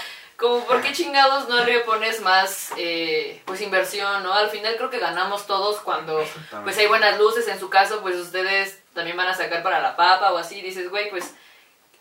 como 0.41 0.65
por 0.65 0.81
qué 0.81 0.91
chingados 0.91 1.47
no 1.47 1.63
le 1.63 1.79
pones 1.81 2.19
más, 2.19 2.71
eh, 2.75 3.41
pues, 3.45 3.61
inversión, 3.61 4.23
¿no? 4.23 4.33
Al 4.33 4.49
final 4.49 4.75
creo 4.75 4.89
que 4.89 4.99
ganamos 4.99 5.45
todos 5.45 5.79
cuando, 5.81 6.25
pues, 6.63 6.77
hay 6.77 6.87
buenas 6.87 7.17
luces. 7.19 7.47
En 7.47 7.59
su 7.59 7.69
caso, 7.69 8.01
pues, 8.01 8.15
ustedes 8.15 8.81
también 8.93 9.15
van 9.15 9.27
a 9.27 9.33
sacar 9.35 9.61
para 9.63 9.79
la 9.79 9.95
papa 9.95 10.33
o 10.33 10.37
así. 10.37 10.61
Dices, 10.61 10.89
güey, 10.89 11.09
pues, 11.11 11.33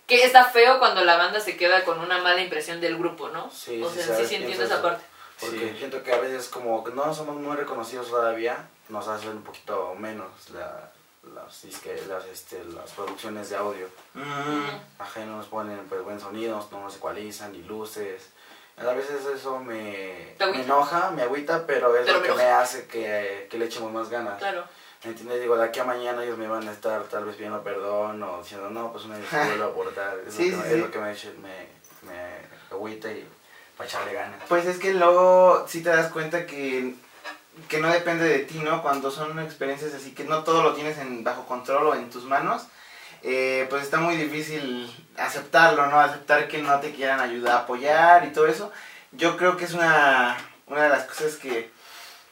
que 0.06 0.24
está 0.24 0.44
feo 0.46 0.78
cuando 0.78 1.04
la 1.04 1.16
banda 1.16 1.38
se 1.38 1.56
queda 1.56 1.84
con 1.84 2.00
una 2.00 2.18
mala 2.18 2.40
impresión 2.40 2.80
del 2.80 2.96
grupo, 2.98 3.28
¿no? 3.28 3.50
Sí, 3.50 3.80
o 3.82 3.88
sí, 3.88 3.96
sea, 3.96 4.04
sí, 4.06 4.10
sabes, 4.12 4.28
sí 4.28 4.34
entiendo 4.36 4.64
esa 4.64 4.82
parte. 4.82 5.04
Porque 5.38 5.58
Sí. 5.70 5.74
siento 5.78 6.02
que 6.02 6.12
a 6.12 6.18
veces 6.18 6.48
como 6.48 6.82
que 6.82 6.92
no 6.92 7.14
somos 7.14 7.36
muy 7.36 7.56
reconocidos 7.56 8.08
todavía, 8.08 8.68
nos 8.88 9.06
hacen 9.06 9.30
un 9.30 9.42
poquito 9.44 9.94
menos 9.96 10.28
la, 10.52 10.90
las, 11.34 11.64
disque- 11.64 12.06
las, 12.08 12.24
este, 12.26 12.64
las 12.64 12.90
producciones 12.92 13.50
de 13.50 13.56
audio. 13.56 13.86
Mm, 14.14 15.00
Ajá, 15.00 15.20
nos 15.26 15.46
ponen 15.46 15.78
pues, 15.88 16.02
buen 16.02 16.18
sonido, 16.20 16.66
no 16.70 16.80
nos 16.82 16.96
ecualizan 16.96 17.52
ni 17.52 17.62
luces. 17.62 18.30
A 18.78 18.92
veces 18.94 19.26
eso 19.26 19.58
me, 19.58 20.34
¿Te 20.38 20.46
me 20.46 20.62
enoja, 20.62 21.10
me 21.10 21.22
agüita, 21.22 21.66
pero 21.66 21.94
es 21.96 22.06
Pero 22.06 22.18
lo 22.18 22.22
que 22.24 22.32
me 22.32 22.44
hace 22.44 22.86
que, 22.86 23.46
que 23.50 23.58
le 23.58 23.66
echemos 23.66 23.92
más 23.92 24.08
ganas. 24.08 24.38
Claro. 24.38 24.64
¿Me 25.04 25.10
entiendes? 25.10 25.40
Digo, 25.40 25.56
de 25.56 25.64
aquí 25.64 25.80
a 25.80 25.84
mañana 25.84 26.22
ellos 26.24 26.38
me 26.38 26.48
van 26.48 26.66
a 26.66 26.72
estar 26.72 27.02
tal 27.04 27.24
vez 27.26 27.36
pidiendo 27.36 27.62
perdón 27.62 28.22
o 28.22 28.38
diciendo, 28.42 28.70
no, 28.70 28.90
pues 28.92 29.04
una 29.04 29.18
vez 29.18 29.26
vuelvo 29.30 29.64
a 29.64 29.68
aportar. 29.68 30.16
Es, 30.26 30.34
Sí, 30.34 30.50
lo, 30.50 30.56
que, 30.56 30.62
sí, 30.62 30.62
me- 30.62 30.68
es 30.68 30.74
sí. 30.74 30.80
lo 30.80 30.90
que 30.90 30.98
me, 30.98 31.12
me, 31.42 32.12
me 32.12 32.30
agüita 32.70 33.12
y 33.12 33.26
para 33.76 33.88
echarle 33.88 34.14
ganas. 34.14 34.40
Pues 34.48 34.64
es 34.64 34.78
que 34.78 34.94
luego 34.94 35.66
sí 35.68 35.82
te 35.82 35.90
das 35.90 36.10
cuenta 36.10 36.46
que, 36.46 36.94
que 37.68 37.78
no 37.78 37.88
depende 37.88 38.24
de 38.28 38.40
ti, 38.40 38.58
¿no? 38.58 38.82
Cuando 38.82 39.10
son 39.10 39.38
experiencias 39.40 39.94
así 39.94 40.12
que 40.12 40.24
no 40.24 40.44
todo 40.44 40.62
lo 40.62 40.74
tienes 40.74 40.98
en 40.98 41.24
bajo 41.24 41.46
control 41.46 41.86
o 41.88 41.94
en 41.94 42.10
tus 42.10 42.24
manos, 42.24 42.66
eh, 43.22 43.66
pues 43.68 43.82
está 43.82 43.98
muy 43.98 44.16
difícil 44.16 44.90
aceptarlo, 45.16 45.86
¿no? 45.86 46.00
Aceptar 46.00 46.48
que 46.48 46.58
no 46.58 46.80
te 46.80 46.92
quieran 46.92 47.20
ayudar, 47.20 47.58
apoyar 47.58 48.26
y 48.26 48.32
todo 48.32 48.46
eso. 48.46 48.72
Yo 49.12 49.36
creo 49.36 49.56
que 49.56 49.64
es 49.64 49.74
una, 49.74 50.36
una 50.66 50.84
de 50.84 50.88
las 50.88 51.04
cosas 51.04 51.36
que, 51.36 51.70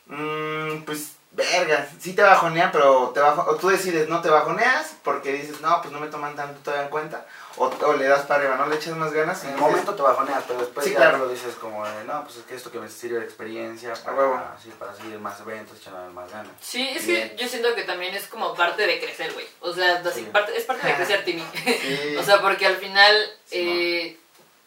mm, 0.06 0.82
pues, 0.84 1.17
verga, 1.38 1.88
sí 2.00 2.12
te 2.14 2.22
bajonea, 2.22 2.70
pero 2.72 3.10
te 3.14 3.20
bajo, 3.20 3.48
o 3.50 3.54
tú 3.56 3.68
decides, 3.68 4.08
no 4.08 4.20
te 4.20 4.28
bajoneas 4.28 4.94
porque 5.02 5.32
dices, 5.32 5.60
no, 5.60 5.80
pues 5.80 5.92
no 5.92 6.00
me 6.00 6.08
toman 6.08 6.36
tanto 6.36 6.60
todavía 6.60 6.84
en 6.84 6.90
cuenta, 6.90 7.26
o, 7.56 7.66
o 7.66 7.92
le 7.94 8.06
das 8.06 8.22
para 8.26 8.40
arriba, 8.40 8.56
no 8.56 8.66
le 8.66 8.76
echas 8.76 8.96
más 8.96 9.12
ganas. 9.12 9.42
y 9.42 9.46
En 9.46 9.52
el 9.52 9.56
dices, 9.56 9.70
momento 9.70 9.94
te 9.94 10.02
bajoneas, 10.02 10.44
pero 10.46 10.60
después 10.60 10.84
Sí, 10.86 10.92
ya 10.92 10.98
claro. 10.98 11.18
lo 11.18 11.28
dices 11.28 11.54
como 11.60 11.86
de, 11.86 12.04
no, 12.04 12.24
pues 12.24 12.36
es 12.36 12.44
que 12.44 12.54
esto 12.54 12.70
que 12.70 12.78
me 12.80 12.88
sirve 12.88 13.20
de 13.20 13.24
experiencia 13.24 13.94
huevo. 14.06 14.34
para, 14.34 14.56
sí, 14.62 14.72
para 14.78 14.94
seguir 14.94 15.18
más 15.18 15.40
eventos, 15.40 15.78
echarle 15.78 16.10
más 16.12 16.30
ganas. 16.30 16.52
Sí, 16.60 16.88
es 16.88 17.06
Bien. 17.06 17.30
que 17.30 17.36
yo 17.42 17.48
siento 17.48 17.74
que 17.74 17.82
también 17.84 18.14
es 18.14 18.26
como 18.26 18.54
parte 18.54 18.86
de 18.86 18.98
crecer, 19.00 19.32
güey. 19.32 19.46
O 19.60 19.72
sea, 19.72 20.02
así, 20.04 20.20
Sí. 20.24 20.28
parte, 20.32 20.56
es 20.56 20.64
parte 20.64 20.86
de 20.86 20.94
crecer, 20.96 21.24
Timmy. 21.24 21.44
Sí. 21.64 22.16
o 22.18 22.22
sea, 22.22 22.40
porque 22.42 22.66
al 22.66 22.76
final 22.76 23.14
Sí, 23.46 23.56
eh, 23.58 24.20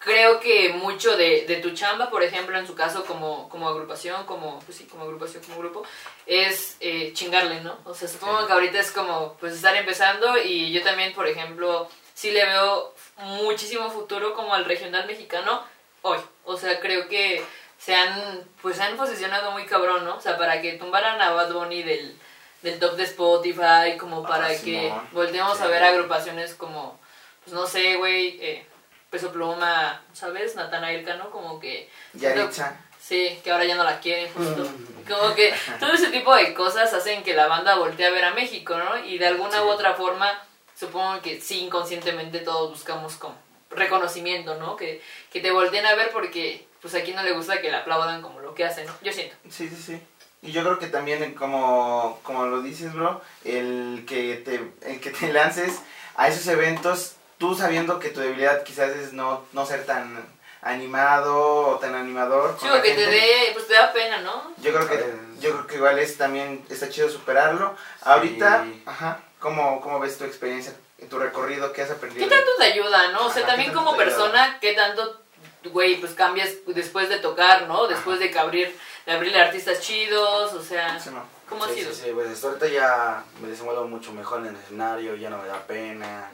creo 0.03 0.39
que 0.39 0.69
mucho 0.73 1.15
de, 1.15 1.45
de 1.45 1.57
tu 1.57 1.71
chamba, 1.71 2.09
por 2.09 2.23
ejemplo, 2.23 2.57
en 2.57 2.65
su 2.65 2.73
caso 2.75 3.05
como, 3.05 3.47
como 3.49 3.69
agrupación, 3.69 4.25
como, 4.25 4.59
pues 4.61 4.77
sí, 4.77 4.85
como 4.85 5.03
agrupación, 5.03 5.43
como 5.43 5.59
grupo, 5.59 5.83
es 6.25 6.75
eh, 6.79 7.11
chingarle, 7.13 7.61
¿no? 7.61 7.77
O 7.85 7.93
sea, 7.93 8.07
supongo 8.07 8.41
Sí. 8.41 8.47
que 8.47 8.53
ahorita 8.53 8.79
es 8.79 8.91
como, 8.91 9.35
pues, 9.39 9.53
estar 9.53 9.75
empezando 9.75 10.37
y 10.41 10.71
yo 10.71 10.81
también, 10.81 11.13
por 11.13 11.27
ejemplo, 11.27 11.87
sí 12.15 12.31
le 12.31 12.45
veo 12.45 12.95
muchísimo 13.17 13.89
futuro 13.91 14.33
como 14.33 14.53
al 14.55 14.65
regional 14.65 15.05
mexicano 15.05 15.63
hoy. 16.01 16.17
O 16.45 16.57
sea, 16.57 16.79
creo 16.79 17.07
que 17.07 17.43
se 17.77 17.93
han, 17.95 18.43
pues, 18.63 18.77
se 18.77 18.83
han 18.83 18.97
posicionado 18.97 19.51
muy 19.51 19.65
cabrón, 19.67 20.03
¿no? 20.05 20.15
O 20.17 20.21
sea, 20.21 20.35
para 20.37 20.61
que 20.61 20.73
tumbaran 20.73 21.21
a 21.21 21.31
Bad 21.31 21.53
Bunny 21.53 21.83
del, 21.83 22.17
del 22.63 22.79
top 22.79 22.95
de 22.95 23.03
Spotify, 23.03 23.97
como 23.99 24.23
para 24.23 24.47
Ah, 24.47 24.49
que 24.49 24.57
Simón. 24.57 25.09
volteemos 25.11 25.61
a 25.61 25.67
ver 25.67 25.83
agrupaciones 25.83 26.55
como, 26.55 26.99
pues, 27.43 27.53
no 27.53 27.67
sé, 27.67 27.95
güey, 27.97 28.39
eh, 28.41 28.65
Peso 29.12 29.32
Pluma, 29.32 30.02
¿sabes? 30.13 30.56
Natanael 30.56 31.06
Cano, 31.06 31.30
como 31.30 31.60
que... 31.60 31.88
Yaritza. 32.13 32.76
Sí, 33.00 33.39
que 33.43 33.52
ahora 33.52 33.65
ya 33.65 33.76
no 33.76 33.84
la 33.84 34.00
quieren, 34.00 34.32
justo. 34.34 34.63
Mm. 34.63 35.12
Como 35.12 35.36
que 35.36 35.54
todo 35.80 35.91
ese 35.91 36.08
tipo 36.12 36.34
de 36.36 36.54
cosas 36.54 36.93
hacen 36.93 37.21
que 37.24 37.34
la 37.34 37.47
banda 37.47 37.76
voltee 37.76 38.06
a 38.06 38.12
ver 38.12 38.24
a 38.24 38.34
México, 38.34 38.76
¿no? 38.78 39.04
Y 39.04 39.17
de 39.17 39.28
alguna 39.28 39.58
Sí. 39.58 39.60
u 39.60 39.67
otra 39.69 39.93
forma, 39.95 40.32
supongo 40.80 41.21
que 41.21 41.41
sí, 41.41 41.60
inconscientemente 41.65 42.39
todos 42.39 42.69
buscamos 42.71 43.15
como 43.17 43.36
reconocimiento, 43.71 44.56
¿no? 44.56 44.76
Que, 44.78 45.02
que 45.32 45.41
te 45.41 45.52
volteen 45.52 45.86
a 45.86 45.95
ver 45.95 46.12
porque, 46.12 46.65
pues 46.82 46.93
aquí 46.95 47.12
no 47.13 47.24
le 47.24 47.34
gusta 47.34 47.60
que 47.62 47.69
le 47.71 47.78
aplaudan 47.78 48.21
como 48.21 48.39
lo 48.39 48.54
que 48.56 48.63
hacen, 48.65 48.86
¿no? 48.86 48.93
Yo 49.02 49.12
siento. 49.12 49.36
Sí, 49.50 49.67
sí, 49.67 49.76
sí. 49.76 50.02
Y 50.43 50.52
yo 50.52 50.63
creo 50.63 50.80
que 50.80 50.88
también, 50.88 51.21
eh, 51.24 51.34
como, 51.36 52.19
como 52.24 52.45
lo 52.45 52.62
dices, 52.62 52.93
bro, 52.93 53.21
el 53.43 54.06
que, 54.08 54.38
te, 54.38 54.89
el 54.89 55.00
que 55.02 55.10
te 55.12 55.34
lances 55.34 55.82
a 56.15 56.28
esos 56.28 56.47
eventos, 56.47 57.15
tú 57.41 57.56
sabiendo 57.56 57.97
que 57.99 58.10
tu 58.10 58.19
debilidad 58.21 58.63
quizás 58.63 58.91
es 58.95 59.13
no, 59.13 59.43
no 59.51 59.65
ser 59.65 59.84
tan 59.86 60.23
animado 60.62 61.36
o 61.71 61.80
tan 61.80 61.95
animador. 61.95 62.54
Sí, 62.60 62.67
con 62.67 62.75
la 62.75 62.80
o 62.80 62.82
que 62.84 62.91
te 62.93 63.06
dé, 63.08 63.49
pues 63.54 63.67
te 63.67 63.73
da 63.73 63.91
pena, 63.91 64.21
¿no? 64.21 64.54
Yo 64.58 64.71
creo 64.71 64.88
que, 64.88 65.13
yo 65.39 65.49
creo 65.51 65.67
que 65.67 65.75
igual 65.75 65.97
es 65.99 66.17
también, 66.17 66.63
está 66.69 66.88
chido 66.88 67.10
superarlo. 67.10 67.75
Ahorita, 68.04 68.63
Sí. 68.63 68.84
ajá, 68.86 69.19
¿cómo, 69.39 69.82
¿cómo 69.82 69.99
ves 69.99 70.17
tu 70.19 70.23
experiencia, 70.23 70.71
tu 71.10 71.17
recorrido, 71.17 71.73
qué 71.73 71.82
has 71.82 71.89
aprendido? 71.89 72.23
¿Qué 72.30 72.34
tanto 72.34 72.51
te 72.60 72.63
ayuda, 72.65 73.12
no? 73.12 73.25
O 73.25 73.32
sea, 73.32 73.41
Ajá, 73.41 73.47
también 73.54 73.71
¿qué 73.71 73.75
tanto 73.75 73.86
como 73.89 73.97
te 73.97 74.04
ayuda? 74.04 74.15
persona, 74.17 74.58
¿qué 74.62 74.73
tanto, 74.73 75.21
güey, 75.65 75.99
pues 75.99 76.13
cambias 76.13 76.49
después 76.67 77.10
de 77.10 77.17
tocar, 77.17 77.67
¿no? 77.67 77.88
Después 77.88 78.19
de 78.19 78.30
que 78.30 78.38
abrir, 78.38 78.77
de 79.08 79.12
abrirle 79.13 79.41
artistas 79.41 79.80
chidos, 79.82 80.54
o 80.54 80.62
sea, 80.62 80.99
Sí, 80.99 81.10
no. 81.10 81.23
¿cómo 81.49 81.63
ha 81.63 81.69
sí, 81.69 81.73
sido? 81.75 81.91
Sí, 81.91 82.01
sí, 82.06 82.12
pues 82.13 82.43
ahorita 82.43 82.67
ya 82.67 83.23
me 83.41 83.47
desenvuelvo 83.49 83.86
mucho 83.88 84.12
mejor 84.13 84.41
en 84.41 84.47
el 84.47 84.56
escenario, 84.58 85.15
ya 85.15 85.32
no 85.32 85.39
me 85.39 85.47
da 85.47 85.60
pena 85.65 86.30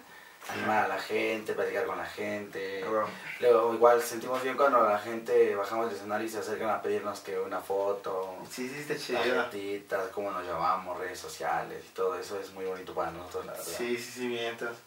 animar 0.50 0.86
a 0.86 0.88
la 0.88 1.00
gente, 1.00 1.54
platicar 1.54 1.86
con 1.86 1.98
la 1.98 2.06
gente. 2.06 2.84
Ah. 2.86 3.06
Luego, 3.40 3.74
igual 3.74 4.02
sentimos 4.02 4.42
bien 4.44 4.56
cuando 4.58 4.82
la 4.84 5.00
gente 5.00 5.56
bajamos 5.56 5.88
del 5.88 5.96
escenario 5.98 6.26
y 6.28 6.30
se 6.30 6.40
acercan 6.40 6.70
a 6.70 6.82
pedirnos 6.82 7.20
que 7.20 7.38
una 7.40 7.60
foto, 7.60 8.36
Sí, 8.50 8.68
sí, 8.70 8.80
está 8.80 8.96
chido. 8.98 9.20
cómo 10.14 10.32
nos 10.32 10.46
llamamos, 10.46 10.98
redes 11.00 11.20
sociales 11.20 11.84
y 11.86 11.94
todo 11.94 12.18
eso 12.18 12.40
es 12.40 12.52
muy 12.54 12.66
bonito 12.66 12.94
para 12.94 13.12
nosotros, 13.12 13.46
la 13.46 13.52
verdad. 13.54 13.66
Sí, 13.66 13.98
sí, 13.98 14.12
sí, 14.12 14.38
entonces. 14.40 14.78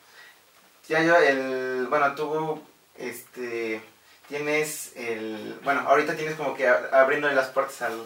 Ya 0.88 1.02
yo, 1.02 1.16
el, 1.16 1.86
bueno, 1.88 2.14
tú, 2.14 2.60
este, 2.96 3.80
tienes 4.28 4.92
el, 4.96 5.58
bueno, 5.62 5.80
ahorita 5.86 6.16
tienes 6.16 6.34
como 6.36 6.54
que 6.54 6.66
a- 6.68 6.88
abriéndole 6.92 7.34
las 7.34 7.48
puertas 7.48 7.80
al, 7.82 8.02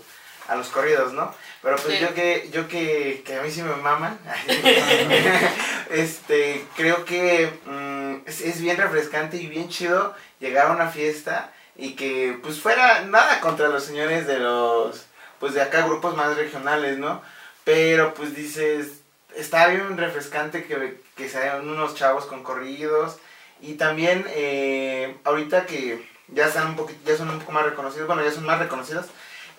a 0.48 0.56
los 0.56 0.68
corridos, 0.68 1.12
¿no? 1.12 1.34
Pero 1.62 1.76
pues 1.76 1.94
Sí. 1.98 2.00
yo 2.00 2.14
que, 2.14 2.48
yo 2.52 2.68
que, 2.68 3.22
que 3.24 3.36
a 3.36 3.42
mí 3.42 3.50
sí 3.50 3.62
me 3.62 3.74
maman, 3.76 4.18
este, 5.90 6.64
creo 6.76 7.04
que 7.04 7.50
mm, 7.66 8.28
es, 8.28 8.40
es 8.40 8.60
bien 8.60 8.76
refrescante 8.76 9.36
y 9.36 9.46
bien 9.46 9.68
chido 9.68 10.14
llegar 10.40 10.66
a 10.68 10.72
una 10.72 10.88
fiesta 10.88 11.52
y 11.76 11.92
que 11.94 12.38
pues 12.42 12.60
fuera 12.60 13.02
nada 13.02 13.40
contra 13.40 13.68
los 13.68 13.84
señores 13.84 14.26
de 14.26 14.38
los, 14.38 15.06
pues 15.40 15.54
de 15.54 15.62
acá 15.62 15.82
grupos 15.86 16.16
más 16.16 16.36
regionales, 16.36 16.98
¿no? 16.98 17.22
Pero 17.64 18.14
pues 18.14 18.34
dices, 18.34 19.00
está 19.34 19.66
bien 19.68 19.96
refrescante 19.96 20.64
que, 20.64 21.00
que 21.16 21.28
sean 21.28 21.68
unos 21.68 21.94
chavos 21.94 22.26
con 22.26 22.42
corridos 22.42 23.16
y 23.60 23.74
también 23.74 24.24
eh, 24.28 25.16
ahorita 25.24 25.66
que 25.66 26.06
ya 26.28 26.46
están 26.46 26.68
un 26.68 26.76
poquito, 26.76 27.00
ya 27.10 27.16
son 27.16 27.30
un 27.30 27.38
poco 27.40 27.52
más 27.52 27.64
reconocidos, 27.64 28.06
bueno 28.06 28.22
ya 28.24 28.30
son 28.30 28.44
más 28.44 28.58
reconocidos, 28.58 29.06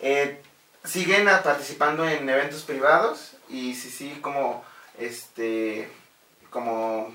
eh, 0.02 0.42
siguen 0.86 1.28
a- 1.30 1.44
participando 1.44 2.06
en 2.08 2.28
eventos 2.30 2.64
privados 2.64 3.32
y 3.50 3.74
sí 3.76 3.90
sí 3.90 4.20
como 4.22 4.64
este 4.98 5.90
como 6.50 7.14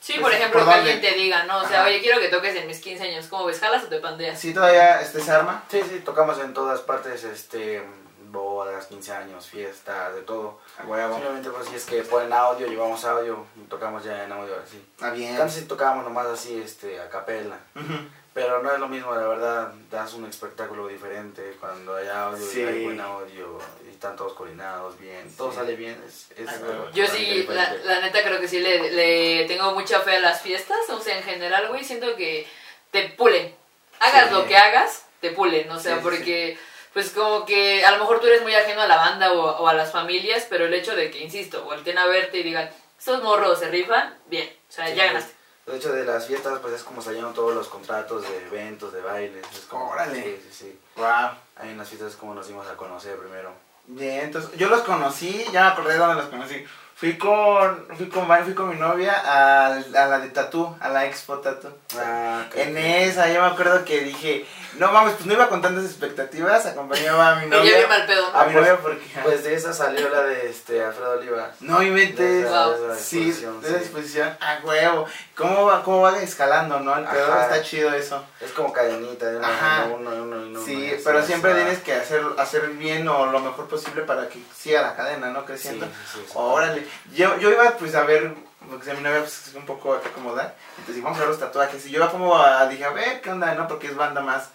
Sí, 0.00 0.12
Pues, 0.12 0.22
por 0.22 0.32
ejemplo, 0.34 0.60
¿por 0.60 0.68
que 0.68 0.74
alguien 0.78 1.00
te 1.00 1.12
diga, 1.14 1.44
¿no? 1.46 1.58
O 1.58 1.66
sea, 1.66 1.80
Ajá. 1.80 1.88
oye, 1.88 2.00
quiero 2.00 2.20
que 2.20 2.28
toques 2.28 2.54
en 2.54 2.68
mis 2.68 2.78
15 2.78 3.04
años. 3.04 3.26
¿Cómo 3.26 3.44
ves? 3.46 3.58
¿Jalas 3.58 3.82
o 3.84 3.88
te 3.88 3.98
pandeas? 3.98 4.38
sí 4.38 4.54
todavía 4.54 5.00
este 5.00 5.20
se 5.20 5.32
arma 5.32 5.64
Sí, 5.68 5.80
sí, 5.88 6.00
tocamos 6.04 6.38
en 6.38 6.54
todas 6.54 6.80
partes, 6.82 7.24
este, 7.24 7.82
bodas, 8.28 8.86
15 8.86 9.12
años, 9.12 9.48
fiestas, 9.48 10.14
de 10.14 10.20
todo. 10.20 10.60
a 10.78 10.84
huevo 10.86 11.14
Simplemente 11.14 11.50
pues 11.50 11.68
si 11.68 11.74
es 11.74 11.84
que 11.86 12.02
ponen 12.02 12.32
audio, 12.32 12.68
llevamos 12.68 13.04
audio, 13.04 13.46
y 13.56 13.62
tocamos 13.68 14.04
ya 14.04 14.22
en 14.24 14.30
audio 14.30 14.54
así. 14.64 14.76
está 14.94 15.10
bien 15.10 15.40
Antes 15.40 15.66
tocábamos 15.66 16.04
nomás 16.04 16.26
así, 16.26 16.60
este, 16.62 17.00
a 17.00 17.08
capela. 17.08 17.58
Ujú. 17.74 17.94
Pero 18.36 18.62
no 18.62 18.70
es 18.70 18.78
lo 18.78 18.86
mismo, 18.86 19.14
la 19.14 19.26
verdad, 19.26 19.72
das 19.90 20.12
un 20.12 20.26
espectáculo 20.26 20.86
diferente 20.88 21.56
cuando 21.58 21.96
hay 21.96 22.06
audio 22.06 22.46
Sí. 22.46 22.60
y 22.60 22.64
hay 22.64 22.84
buen 22.84 23.00
audio 23.00 23.58
y 23.86 23.90
están 23.90 24.14
todos 24.14 24.34
coordinados 24.34 24.98
bien, 25.00 25.34
todo 25.38 25.50
Sí. 25.50 25.56
sale 25.56 25.74
bien. 25.74 25.98
Es, 26.06 26.30
es. 26.36 26.50
Yo 26.92 27.06
sí, 27.06 27.46
la, 27.48 28.00
neta 28.02 28.22
creo 28.22 28.38
que 28.38 28.46
sí 28.46 28.58
le, 28.60 28.90
le 28.92 29.46
tengo 29.46 29.72
mucha 29.72 30.00
fe 30.00 30.16
a 30.16 30.20
las 30.20 30.42
fiestas. 30.42 30.78
O 30.90 31.00
sea, 31.00 31.16
en 31.16 31.24
general, 31.24 31.68
güey, 31.68 31.82
siento 31.82 32.14
que 32.14 32.46
te 32.90 33.08
pulen. 33.16 33.54
Hagas 34.00 34.28
Sí. 34.28 34.34
lo 34.34 34.46
que 34.46 34.56
hagas, 34.58 35.06
te 35.22 35.30
pulen. 35.30 35.70
O 35.70 35.80
sea, 35.80 35.92
Sí, 35.94 35.98
sí, 36.00 36.02
porque, 36.04 36.58
pues 36.92 37.08
como 37.12 37.46
que 37.46 37.86
a 37.86 37.90
lo 37.92 37.98
mejor 38.00 38.20
tú 38.20 38.26
eres 38.26 38.42
muy 38.42 38.54
ajeno 38.54 38.82
a 38.82 38.86
la 38.86 38.96
banda 38.96 39.32
o, 39.32 39.40
o 39.62 39.66
a 39.66 39.72
las 39.72 39.90
familias, 39.92 40.46
pero 40.50 40.66
el 40.66 40.74
hecho 40.74 40.94
de 40.94 41.10
que, 41.10 41.20
insisto, 41.20 41.64
volteen 41.64 41.96
a 41.96 42.04
verte 42.06 42.36
y 42.36 42.42
digan, 42.42 42.68
estos 42.98 43.22
morros 43.22 43.58
se 43.60 43.68
rifan, 43.70 44.14
bien. 44.26 44.54
O 44.68 44.72
sea, 44.72 44.88
Sí. 44.88 44.94
ya 44.94 45.06
ganaste. 45.06 45.35
De 45.66 45.76
hecho, 45.76 45.92
de 45.92 46.04
las 46.04 46.26
fiestas, 46.26 46.58
pues 46.60 46.74
es 46.74 46.82
como 46.84 47.02
salieron 47.02 47.34
todos 47.34 47.54
los 47.54 47.66
contratos 47.68 48.22
de 48.22 48.46
eventos, 48.46 48.92
de 48.92 49.00
bailes. 49.02 49.44
Es 49.52 49.64
como, 49.68 49.90
Órale. 49.90 50.22
Sí, 50.22 50.40
sí, 50.44 50.56
sí. 50.64 50.78
wow 50.96 51.30
Ahí 51.56 51.70
en 51.70 51.78
las 51.78 51.88
fiestas 51.88 52.12
es 52.12 52.16
como 52.16 52.34
nos 52.34 52.46
dimos 52.46 52.66
a 52.68 52.76
conocer 52.76 53.16
primero. 53.16 53.50
Bien, 53.88 54.20
entonces 54.26 54.50
yo 54.56 54.68
los 54.68 54.82
conocí, 54.82 55.44
ya 55.52 55.62
me 55.64 55.68
acordé 55.70 55.92
de 55.94 55.98
dónde 55.98 56.16
los 56.22 56.26
conocí. 56.26 56.64
Fui 56.96 57.18
con, 57.18 57.86
fui 57.94 58.08
con, 58.08 58.26
fui 58.44 58.54
con 58.54 58.70
mi 58.70 58.76
novia 58.76 59.12
a, 59.14 59.66
a 59.66 60.06
la 60.06 60.18
de 60.18 60.30
Tatú, 60.30 60.74
a 60.80 60.88
la 60.88 61.04
Expo 61.04 61.38
Tatú. 61.40 61.68
Ah, 61.98 62.44
ok. 62.48 62.56
En 62.56 62.76
esa, 62.78 63.28
yo 63.30 63.42
me 63.42 63.48
acuerdo 63.48 63.84
que 63.84 64.00
dije, 64.00 64.46
no 64.78 64.90
mames, 64.92 65.12
pues 65.14 65.26
no 65.26 65.34
iba 65.34 65.50
con 65.50 65.60
tantas 65.60 65.84
expectativas, 65.84 66.64
acompañaba 66.64 67.32
a 67.32 67.34
mi 67.36 67.46
novia. 67.50 67.86
mal 67.86 68.06
pedo. 68.06 68.32
¿no? 68.32 68.38
A 68.38 68.46
mi 68.46 68.54
novia 68.54 68.78
porque... 68.78 69.04
Pues 69.22 69.44
de 69.44 69.54
esa 69.54 69.74
salió 69.74 70.08
la 70.08 70.22
de 70.22 70.48
este 70.48 70.82
Alfredo 70.82 71.18
Oliva. 71.18 71.50
no 71.60 71.82
inventes. 71.82 72.18
De 72.18 72.40
esa- 72.48 72.66
Wow. 72.66 72.78
de 72.88 72.92
esa 72.94 72.98
Sí, 73.04 73.18
exposición, 73.28 73.60
de 73.60 73.68
esa 73.68 73.78
sí. 73.78 73.84
exposición, 73.84 74.36
a 74.40 74.60
huevo. 74.64 75.06
¿Cómo 75.36 75.66
va, 75.66 75.82
cómo 75.82 76.00
va 76.00 76.18
escalando, 76.18 76.80
no? 76.80 76.96
El 76.96 77.04
pedo 77.04 77.30
Ajá. 77.30 77.42
está 77.42 77.62
chido 77.62 77.92
eso. 77.92 78.24
Es 78.40 78.52
como 78.52 78.72
cadenita, 78.72 79.26
de 79.26 79.36
uno, 79.36 79.46
Ajá. 79.46 79.84
uno, 79.84 80.10
uno, 80.10 80.22
uno, 80.22 80.36
uno, 80.38 80.64
Sí, 80.64 80.90
uno, 80.92 81.02
pero 81.04 81.22
siempre 81.22 81.54
tienes 81.54 81.80
que 81.80 81.92
hacer, 81.92 82.22
hacer 82.38 82.70
bien 82.70 83.06
o 83.06 83.26
lo 83.26 83.40
mejor 83.40 83.68
posible 83.68 84.02
para 84.02 84.30
que 84.30 84.42
siga 84.56 84.80
la 84.80 84.96
cadena, 84.96 85.28
¿no? 85.28 85.44
Creciendo. 85.44 85.84
Sí, 85.84 86.22
sí. 86.26 86.32
Órale. 86.34 86.86
Yo, 87.14 87.38
yo 87.38 87.50
iba 87.50 87.70
pues 87.72 87.94
a 87.94 88.04
ver, 88.04 88.32
porque 88.70 88.94
mi 88.94 89.02
novia 89.02 89.20
pues, 89.20 89.48
es 89.48 89.54
un 89.54 89.66
poco 89.66 89.92
acomodar. 89.92 90.56
Entonces 90.78 91.04
vamos 91.04 91.18
a 91.18 91.20
ver 91.20 91.28
los 91.28 91.38
tatuajes. 91.38 91.84
Y 91.84 91.90
yo 91.90 91.98
iba 91.98 92.10
como 92.10 92.34
a, 92.38 92.66
dije, 92.66 92.86
a 92.86 92.90
ver 92.92 93.20
qué 93.20 93.30
onda, 93.30 93.54
¿no? 93.54 93.68
Porque 93.68 93.88
es 93.88 93.94
banda 93.96 94.22
más, 94.22 94.48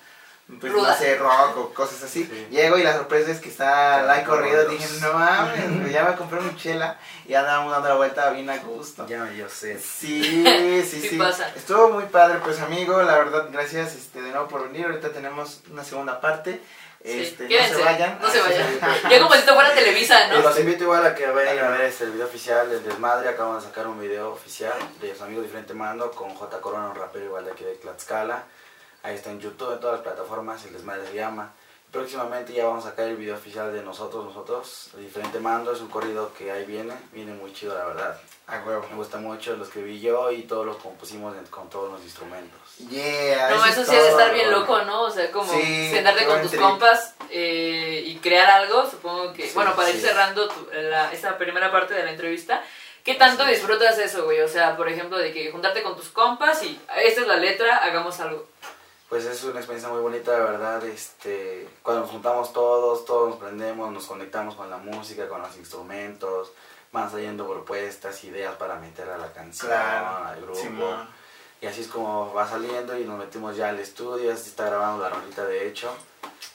pues 0.59 0.73
no 0.73 0.93
sé, 0.95 1.15
rock 1.17 1.57
o 1.57 1.73
cosas 1.73 2.03
así. 2.03 2.23
Sí. 2.25 2.47
Llego 2.51 2.77
y 2.77 2.83
la 2.83 2.93
sorpresa 2.93 3.31
es 3.31 3.39
que 3.39 3.49
está 3.49 4.01
la 4.03 4.23
corrido. 4.23 4.65
Dije, 4.65 4.85
no 5.01 5.13
mames, 5.13 5.91
ya 5.91 6.03
me 6.03 6.15
compré 6.15 6.41
mi 6.41 6.55
chela 6.57 6.97
y 7.27 7.33
andábamos 7.33 7.71
dando 7.71 7.89
la 7.89 7.95
vuelta 7.95 8.29
bien 8.31 8.49
a 8.49 8.57
gusto. 8.57 9.07
Ya 9.07 9.31
yo 9.31 9.47
sé. 9.49 9.79
Sí, 9.79 10.43
sí, 10.85 11.01
Sí 11.01 11.09
sí. 11.09 11.17
pasa. 11.17 11.49
Estuvo 11.55 11.89
muy 11.91 12.05
padre, 12.05 12.39
pues 12.43 12.59
amigo, 12.59 13.01
la 13.01 13.17
verdad, 13.17 13.47
gracias 13.51 13.95
este, 13.95 14.21
de 14.21 14.31
nuevo 14.31 14.47
por 14.47 14.63
venir. 14.69 14.85
Ahorita 14.85 15.09
tenemos 15.09 15.61
una 15.71 15.83
segunda 15.83 16.19
parte 16.19 16.61
Sí, 17.03 17.19
Este, 17.23 17.43
no 17.45 17.49
quédense, 17.49 17.75
se 17.77 17.83
vayan. 17.83 18.19
no 18.21 18.29
se 18.29 18.39
vayan. 18.41 18.67
sí, 18.67 18.79
sí. 18.79 19.07
Ya 19.09 19.19
como 19.21 19.33
si 19.33 19.39
esto 19.39 19.55
fuera 19.55 19.73
Televisa, 19.73 20.27
Y 20.27 20.29
¿no? 20.37 20.41
los 20.43 20.59
invito 20.59 20.83
igual 20.83 21.03
a 21.03 21.15
que 21.15 21.25
vayan 21.25 21.57
a 21.65 21.69
ver 21.69 21.81
este, 21.81 22.03
el 22.03 22.11
video 22.11 22.27
oficial 22.27 22.69
del 22.69 22.83
Desmadre. 22.83 23.27
Acabamos 23.29 23.63
de 23.63 23.69
sacar 23.69 23.87
un 23.87 23.99
video 23.99 24.31
oficial 24.33 24.73
de 25.01 25.15
su 25.15 25.23
amigo 25.23 25.41
Diferente 25.41 25.73
Mando 25.73 26.11
con 26.11 26.29
J. 26.35 26.61
Corona, 26.61 26.89
un 26.89 26.95
rapero 26.95 27.25
igual 27.25 27.45
de 27.45 27.53
aquí 27.53 27.63
de 27.63 27.73
Tlaxcala. 27.73 28.43
Ahí 29.03 29.15
está 29.15 29.31
en 29.31 29.39
YouTube, 29.39 29.73
en 29.73 29.79
todas 29.79 29.95
las 29.95 30.03
plataformas, 30.03 30.63
el 30.65 30.73
Desmadre 30.73 31.07
se 31.07 31.15
llama. 31.15 31.53
Próximamente 31.91 32.53
ya 32.53 32.65
vamos 32.67 32.85
a 32.85 32.91
sacar 32.91 33.07
el 33.07 33.17
video 33.17 33.35
oficial 33.35 33.73
de 33.73 33.81
nosotros, 33.83 34.23
nosotros, 34.23 34.91
el 34.95 35.03
Diferente 35.03 35.39
Mando. 35.39 35.73
Es 35.73 35.81
un 35.81 35.89
corrido 35.89 36.31
que 36.37 36.49
ahí 36.49 36.63
viene, 36.65 36.93
viene 37.11 37.33
muy 37.33 37.51
chido 37.53 37.77
la 37.77 37.83
verdad. 37.85 38.21
A 38.47 38.59
huevo. 38.65 38.85
Me 38.89 38.95
gusta 38.95 39.17
mucho, 39.17 39.55
lo 39.57 39.65
escribí 39.65 39.99
yo 39.99 40.31
y 40.31 40.43
todos 40.43 40.65
lo 40.65 40.77
compusimos 40.77 41.35
en- 41.35 41.45
con 41.47 41.69
todos 41.69 41.91
los 41.91 42.01
instrumentos. 42.03 42.59
Yeah, 42.89 43.49
No, 43.49 43.65
es 43.65 43.73
eso 43.77 43.91
sí 43.91 43.95
es 43.97 44.05
estar 44.05 44.33
bien 44.33 44.51
loco, 44.51 44.81
¿no? 44.83 45.01
O 45.01 45.11
sea, 45.11 45.29
como 45.31 45.51
Sí, 45.51 45.89
sentarte 45.91 46.25
con 46.25 46.41
tus 46.41 46.53
compas 46.55 47.15
eh, 47.29 48.03
y 48.05 48.15
crear 48.19 48.49
algo, 48.49 48.89
supongo 48.89 49.33
que... 49.33 49.47
Sí, 49.47 49.51
bueno, 49.53 49.75
para 49.75 49.89
ir 49.89 49.95
sí. 49.95 50.01
cerrando 50.01 50.47
tu- 50.47 50.67
la, 50.71 51.11
esta 51.11 51.37
primera 51.37 51.71
parte 51.73 51.93
de 51.93 52.03
la 52.05 52.11
entrevista, 52.11 52.63
¿qué 53.03 53.15
tanto 53.15 53.43
es. 53.43 53.49
disfrutas 53.57 53.97
eso, 53.97 54.23
güey? 54.23 54.39
O 54.41 54.47
sea, 54.47 54.77
por 54.77 54.87
ejemplo, 54.87 55.17
de 55.17 55.33
que 55.33 55.51
juntarte 55.51 55.83
con 55.83 55.95
tus 55.97 56.07
compas 56.09 56.63
y 56.63 56.79
esta 57.03 57.21
es 57.21 57.27
la 57.27 57.35
letra, 57.37 57.77
hagamos 57.77 58.17
algo. 58.21 58.47
Pues 59.11 59.25
es 59.25 59.43
una 59.43 59.59
experiencia 59.59 59.91
muy 59.91 59.99
bonita, 60.01 60.31
de 60.31 60.39
verdad. 60.39 60.85
Este, 60.85 61.67
cuando 61.83 62.03
nos 62.03 62.11
juntamos 62.11 62.53
todos, 62.53 63.03
todos 63.03 63.31
nos 63.31 63.39
prendemos, 63.39 63.91
nos 63.91 64.05
conectamos 64.05 64.55
con 64.55 64.69
la 64.69 64.77
música, 64.77 65.27
con 65.27 65.41
los 65.41 65.57
instrumentos, 65.57 66.53
van 66.93 67.11
saliendo 67.11 67.45
propuestas, 67.45 68.23
ideas 68.23 68.55
para 68.55 68.75
meter 68.77 69.09
a 69.09 69.17
la 69.17 69.33
canción, 69.33 69.67
Claro. 69.69 70.25
al 70.27 70.41
grupo. 70.41 70.55
Simón. 70.57 71.09
y 71.59 71.65
así 71.67 71.81
es 71.81 71.89
como 71.89 72.33
va 72.33 72.47
saliendo 72.49 72.97
y 72.97 73.03
nos 73.03 73.19
metimos 73.19 73.55
ya 73.57 73.67
al 73.69 73.79
estudio, 73.79 74.31
así 74.33 74.47
está 74.49 74.65
grabando 74.67 75.03
la 75.03 75.09
rolita 75.09 75.43
de 75.45 75.67
hecho. 75.67 75.93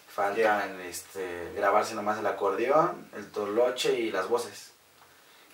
Faltan 0.08 0.80
este, 0.80 1.52
grabarse 1.54 1.94
nomás 1.94 2.18
el 2.20 2.26
acordeón, 2.26 3.08
el 3.14 3.30
toloche 3.32 3.92
y 4.00 4.10
las 4.10 4.28
voces. 4.30 4.70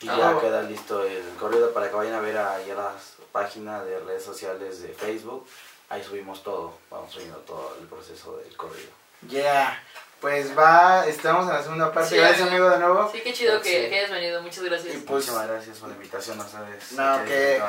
Y 0.00 0.08
Ah, 0.08 0.16
ya 0.16 0.40
queda 0.40 0.62
listo 0.62 1.02
el 1.04 1.28
corrido 1.38 1.72
para 1.74 1.90
que 1.90 1.96
vayan 1.96 2.14
a 2.14 2.20
ver 2.20 2.38
ahí 2.38 2.70
a 2.70 2.74
las 2.76 3.14
páginas 3.32 3.84
de 3.84 3.98
redes 3.98 4.22
sociales 4.24 4.80
de 4.82 4.88
Facebook. 4.94 5.44
Ahí 5.92 6.02
subimos 6.02 6.42
todo, 6.42 6.72
vamos 6.90 7.12
subiendo 7.12 7.36
todo 7.40 7.76
el 7.78 7.86
proceso 7.86 8.38
del 8.38 8.56
corrido. 8.56 8.88
Yeah. 9.28 9.78
Pues 10.22 10.56
va, 10.56 11.04
estamos 11.06 11.48
en 11.48 11.52
la 11.54 11.62
segunda 11.64 11.92
parte. 11.92 12.10
Sí, 12.10 12.16
Gracias, 12.16 12.48
amigo. 12.48 12.70
de 12.70 12.78
nuevo. 12.78 13.10
Sí, 13.12 13.20
qué 13.24 13.32
chido 13.32 13.60
que, 13.60 13.68
Sí. 13.84 13.90
que 13.90 13.98
hayas 13.98 14.10
venido, 14.12 14.40
muchas 14.40 14.62
gracias. 14.62 14.94
Y 14.94 14.98
pues- 14.98 15.10
Muchísimas 15.26 15.48
gracias 15.48 15.78
por 15.78 15.88
la 15.88 15.94
invitación 15.96 16.40
a 16.40 16.44
ustedes. 16.44 16.92
No, 16.92 17.24
que-. 17.24 17.60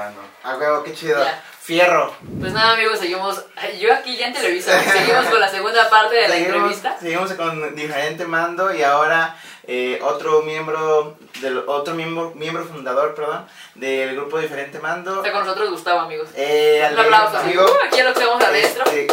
A 0.43 0.55
huevo, 0.57 0.83
qué 0.83 0.93
chido. 0.93 1.23
Ya. 1.23 1.43
Fierro. 1.59 2.13
Pues 2.39 2.53
nada, 2.53 2.73
amigos, 2.73 2.99
seguimos... 2.99 3.43
Yo 3.79 3.91
aquí 3.91 4.15
ya 4.17 4.27
en 4.27 4.33
Televisa, 4.33 4.79
seguimos 4.83 5.25
con 5.25 5.39
la 5.39 5.47
segunda 5.49 5.89
parte 5.89 6.15
de 6.15 6.27
la 6.27 6.37
entrevista. 6.37 6.95
seguimos 6.99 7.33
con 7.33 7.75
diferente 7.75 8.25
mando 8.25 8.71
y 8.71 8.83
ahora 8.83 9.35
eh, 9.65 9.99
otro 10.03 10.41
miembro 10.43 11.17
del 11.41 11.57
otro 11.67 11.93
miembro 11.95 12.33
miembro 12.35 12.65
fundador, 12.65 13.15
perdón, 13.15 13.47
del 13.75 14.13
grupo 14.15 14.37
diferente 14.39 14.77
mando. 14.79 15.17
Está 15.23 15.31
con 15.31 15.45
nosotros 15.45 15.69
Gustavo, 15.71 16.01
amigos. 16.01 16.29
Eh, 16.35 16.87
Un 16.91 16.99
aplauso, 16.99 17.37
amigo. 17.37 17.65
Aquí 17.87 18.01
lo 18.03 18.13
que 18.13 18.25
vamos 18.25 18.43
adentro. 18.43 18.83
Este, 18.85 19.07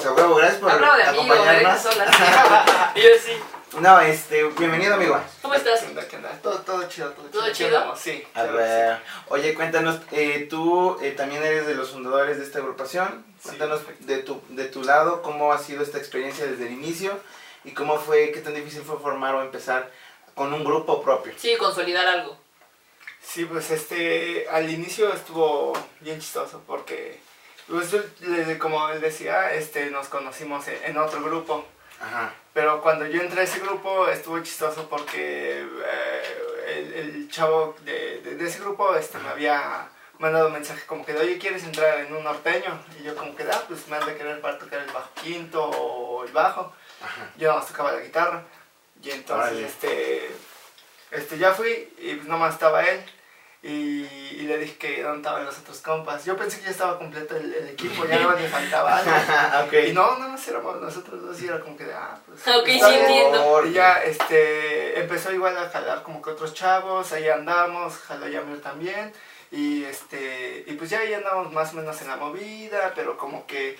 pues, 0.00 0.06
a 0.06 0.12
huevo, 0.14 0.34
gracias 0.36 0.60
por 0.60 0.70
amigo, 0.70 0.92
me 0.96 1.02
acompañarnos. 1.02 1.86
y 2.94 3.02
yo 3.02 3.08
sí. 3.22 3.32
No, 3.80 4.00
este, 4.00 4.42
bienvenido, 4.44 4.94
amigo. 4.94 5.20
¿Cómo 5.42 5.54
estás? 5.54 5.80
¿Qué 5.80 5.88
onda, 5.88 6.08
qué 6.08 6.16
onda? 6.16 6.30
Todo, 6.42 6.58
todo 6.60 6.88
chido, 6.88 7.10
todo, 7.10 7.26
¿Todo 7.26 7.52
chido. 7.52 7.68
chido? 7.68 7.96
Sí. 7.96 8.26
A 8.30 8.42
claro 8.42 8.52
que 8.52 8.62
ver, 8.62 8.98
oye, 9.28 9.54
cuéntanos, 9.54 10.00
eh, 10.10 10.46
tú 10.48 10.98
eh, 11.02 11.12
también 11.12 11.44
eres 11.44 11.66
de 11.66 11.74
los 11.74 11.90
fundadores 11.90 12.38
de 12.38 12.44
esta 12.44 12.58
agrupación. 12.58 13.24
Sí, 13.40 13.48
Cuéntanos 13.48 13.80
perfecto. 13.80 14.06
de 14.06 14.18
tu, 14.22 14.42
de 14.48 14.64
tu 14.66 14.82
lado 14.82 15.22
cómo 15.22 15.52
ha 15.52 15.58
sido 15.58 15.82
esta 15.82 15.98
experiencia 15.98 16.46
desde 16.46 16.66
el 16.66 16.72
inicio 16.72 17.12
y 17.64 17.72
cómo 17.72 17.98
fue, 17.98 18.32
qué 18.32 18.40
tan 18.40 18.54
difícil 18.54 18.82
fue 18.82 18.98
formar 18.98 19.34
o 19.34 19.42
empezar 19.42 19.90
con 20.34 20.52
un 20.52 20.64
grupo 20.64 21.02
propio. 21.02 21.32
Sí, 21.36 21.56
consolidar 21.56 22.06
algo. 22.06 22.36
Sí, 23.22 23.44
pues 23.44 23.70
este, 23.70 24.48
al 24.50 24.68
inicio 24.70 25.12
estuvo 25.12 25.74
bien 26.00 26.18
chistoso 26.18 26.62
porque, 26.66 27.20
como 28.58 28.88
él 28.90 29.00
decía, 29.00 29.52
este, 29.52 29.90
nos 29.90 30.08
conocimos 30.08 30.66
en, 30.68 30.96
otro 30.98 31.22
grupo. 31.22 31.64
Ajá. 32.00 32.32
Pero 32.52 32.80
cuando 32.82 33.06
yo 33.06 33.20
entré 33.22 33.42
a 33.42 33.44
ese 33.44 33.60
grupo 33.60 34.08
estuvo 34.08 34.40
chistoso 34.40 34.88
porque 34.88 35.60
eh, 35.62 36.22
el, 36.66 36.92
el 36.94 37.30
chavo 37.30 37.76
de, 37.84 38.20
de- 38.22 38.34
de 38.36 38.46
ese 38.48 38.58
grupo 38.60 38.94
este, 38.96 39.18
me 39.18 39.28
había 39.28 39.88
mandado 40.18 40.48
un 40.48 40.54
mensaje 40.54 40.84
como 40.86 41.04
que, 41.06 41.14
oye, 41.14 41.38
¿quieres 41.38 41.62
entrar 41.64 42.00
en 42.00 42.14
un 42.14 42.24
norteño? 42.24 42.82
Y 42.98 43.04
yo 43.04 43.14
como 43.14 43.34
que, 43.36 43.44
ah, 43.44 43.62
pues 43.68 43.86
me 43.88 43.96
han 43.96 44.06
de 44.06 44.16
querer 44.16 44.40
para 44.40 44.58
tocar 44.58 44.80
el 44.80 44.90
bajo 44.90 45.10
quinto 45.22 45.62
o 45.64 46.24
el 46.24 46.32
bajo. 46.32 46.72
Ajá. 47.02 47.30
Yo 47.38 47.48
nomás 47.50 47.68
tocaba 47.68 47.92
la 47.92 48.00
guitarra. 48.00 48.42
Y 49.02 49.10
entonces, 49.10 49.58
este, 49.58 50.30
este, 51.10 51.38
ya 51.38 51.52
fui 51.54 51.88
y 51.98 52.14
pues 52.16 52.28
nomás 52.28 52.54
estaba 52.54 52.82
él. 52.84 53.00
Y, 53.62 54.06
y 54.06 54.42
le 54.46 54.56
dije 54.56 54.76
que 54.78 55.02
dónde 55.02 55.18
estaban 55.18 55.44
los 55.44 55.58
otros 55.58 55.80
compas. 55.80 56.24
Yo 56.24 56.34
pensé 56.34 56.58
que 56.58 56.64
ya 56.64 56.70
estaba 56.70 56.98
completo 56.98 57.36
el, 57.36 57.52
el 57.52 57.68
equipo, 57.68 58.06
ya 58.06 58.18
no 58.22 58.30
me 58.30 58.48
faltaba 58.48 58.98
algo. 58.98 59.76
Y 59.86 59.92
no, 59.92 60.18
no, 60.18 60.30
más 60.30 60.48
éramos 60.48 60.80
nosotros 60.80 61.20
dos 61.22 61.42
y 61.42 61.46
era 61.46 61.60
como 61.60 61.76
que 61.76 61.84
de, 61.84 61.92
ah, 61.92 62.18
pues. 62.26 62.40
Ok, 62.48 62.66
sí 62.66 62.80
entiendo. 62.80 63.66
Y 63.66 63.72
ya, 63.72 64.02
este, 64.02 64.98
empezó 64.98 65.32
igual 65.32 65.56
a 65.58 65.68
jalar 65.68 66.02
como 66.02 66.22
que 66.22 66.30
otros 66.30 66.54
chavos, 66.54 67.12
ahí 67.12 67.28
andamos, 67.28 67.98
jaló 67.98 68.28
Yamir 68.28 68.62
también. 68.62 69.12
Y 69.52 69.84
este, 69.84 70.64
y 70.66 70.74
pues 70.74 70.90
ya 70.90 71.00
ahí 71.00 71.12
andamos 71.12 71.52
más 71.52 71.72
o 71.72 71.76
menos 71.76 72.00
en 72.00 72.08
la 72.08 72.16
movida, 72.16 72.92
pero 72.94 73.16
como 73.16 73.46
que 73.46 73.76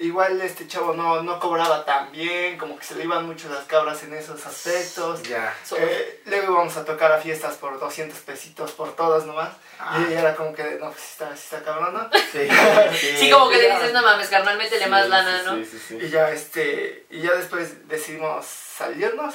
igual 0.00 0.40
este 0.40 0.66
chavo 0.66 0.94
no, 0.94 1.22
no 1.22 1.38
cobraba 1.40 1.84
tan 1.84 2.10
bien, 2.12 2.58
como 2.58 2.78
que 2.78 2.84
se 2.84 2.94
le 2.94 3.04
iban 3.04 3.26
mucho 3.26 3.48
las 3.48 3.64
cabras 3.64 4.02
en 4.02 4.14
esos 4.14 4.44
aspectos. 4.46 5.22
Ya. 5.22 5.54
Eh, 5.76 6.22
luego 6.26 6.52
íbamos 6.54 6.76
a 6.76 6.84
tocar 6.84 7.12
a 7.12 7.18
fiestas 7.18 7.56
por 7.56 7.78
200 7.78 8.18
pesitos 8.20 8.72
por 8.72 8.94
todos 8.96 9.26
nomás. 9.26 9.50
Ah. 9.78 9.98
Y 10.08 10.12
era 10.12 10.34
como 10.36 10.54
que, 10.54 10.62
no, 10.80 10.90
pues 10.90 11.02
está, 11.12 11.32
está 11.34 11.62
cabrón, 11.62 11.94
¿no? 11.94 12.10
Sí, 12.32 12.48
Sí, 13.18 13.30
como 13.30 13.48
que 13.50 13.58
le 13.58 13.70
dices, 13.74 13.92
no 13.92 14.02
mames, 14.02 14.28
carnal, 14.28 14.56
métele 14.58 14.86
más 14.86 15.04
Sí, 15.04 15.10
lana, 15.10 15.38
sí, 15.40 15.44
¿no? 15.46 15.56
Sí, 15.56 15.64
sí, 15.66 15.78
sí. 15.88 15.98
Y 16.00 16.08
ya 16.10 16.30
este, 16.30 17.06
y 17.10 17.20
ya 17.20 17.32
después 17.34 17.88
decidimos 17.88 18.46
salirnos 18.46 19.34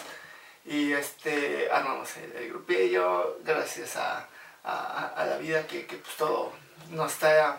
y 0.65 0.91
este 0.93 1.69
armamos 1.71 2.09
el, 2.17 2.31
el 2.43 2.49
grupillo, 2.49 3.37
gracias 3.43 3.95
a, 3.97 4.27
a- 4.63 5.13
a 5.15 5.25
la 5.25 5.37
vida 5.37 5.65
que, 5.67 5.85
que, 5.85 5.97
pues 5.97 6.15
todo 6.17 6.51
nos 6.89 7.11
está 7.13 7.57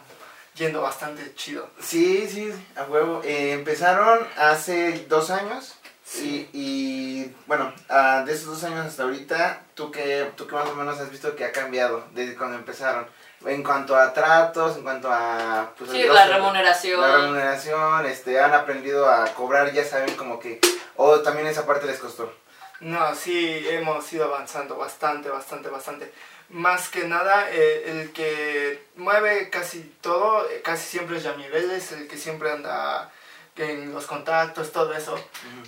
yendo 0.58 0.82
bastante 0.82 1.34
chido. 1.34 1.68
Sí, 1.80 2.28
sí, 2.28 2.52
a 2.76 2.82
huevo. 2.84 3.22
Eh, 3.24 3.52
empezaron 3.52 4.26
hace 4.36 5.06
dos 5.08 5.30
años. 5.30 5.74
Y, 6.16 6.48
y, 6.54 7.36
bueno, 7.46 7.70
ah, 7.90 8.22
de 8.24 8.32
esos 8.32 8.46
dos 8.46 8.64
años 8.64 8.86
hasta 8.86 9.02
ahorita, 9.02 9.60
¿tú 9.74 9.90
qué, 9.90 10.32
¿tú 10.36 10.46
qué 10.46 10.54
más 10.54 10.66
o 10.68 10.74
menos 10.74 10.98
has 10.98 11.10
visto 11.10 11.36
que 11.36 11.44
ha 11.44 11.52
cambiado 11.52 12.02
desde 12.14 12.34
cuando 12.34 12.56
empezaron? 12.56 13.06
En 13.44 13.62
cuanto 13.62 13.94
a 13.94 14.12
tratos, 14.14 14.76
en 14.76 14.82
cuanto 14.82 15.12
a... 15.12 15.70
Pues, 15.76 15.90
Sí, 15.90 16.02
la 16.04 16.26
remuneración. 16.26 17.00
La 17.00 17.18
remuneración, 17.18 18.06
este, 18.06 18.40
han 18.40 18.54
aprendido 18.54 19.08
a 19.08 19.26
cobrar, 19.34 19.70
ya 19.72 19.84
saben 19.84 20.16
como 20.16 20.40
que... 20.40 20.60
O 20.96 21.20
también 21.20 21.46
esa 21.46 21.66
parte 21.66 21.86
les 21.86 21.98
costó. 21.98 22.32
No, 22.80 23.14
sí, 23.14 23.66
hemos 23.68 24.12
ido 24.12 24.24
avanzando 24.24 24.76
bastante, 24.76 25.28
bastante, 25.28 25.68
bastante. 25.68 26.12
Más 26.50 26.88
que 26.88 27.04
nada, 27.06 27.48
eh, 27.50 27.82
el 27.90 28.12
que 28.12 28.82
mueve 28.96 29.50
casi 29.50 29.82
todo, 30.00 30.48
eh, 30.48 30.62
casi 30.64 30.88
siempre 30.88 31.18
es 31.18 31.22
Yamir, 31.22 31.54
él 31.54 31.70
es 31.72 31.92
el 31.92 32.08
que 32.08 32.16
siempre 32.16 32.50
anda 32.50 33.12
en 33.56 33.92
los 33.92 34.06
contactos, 34.06 34.72
todo 34.72 34.94
eso. 34.94 35.18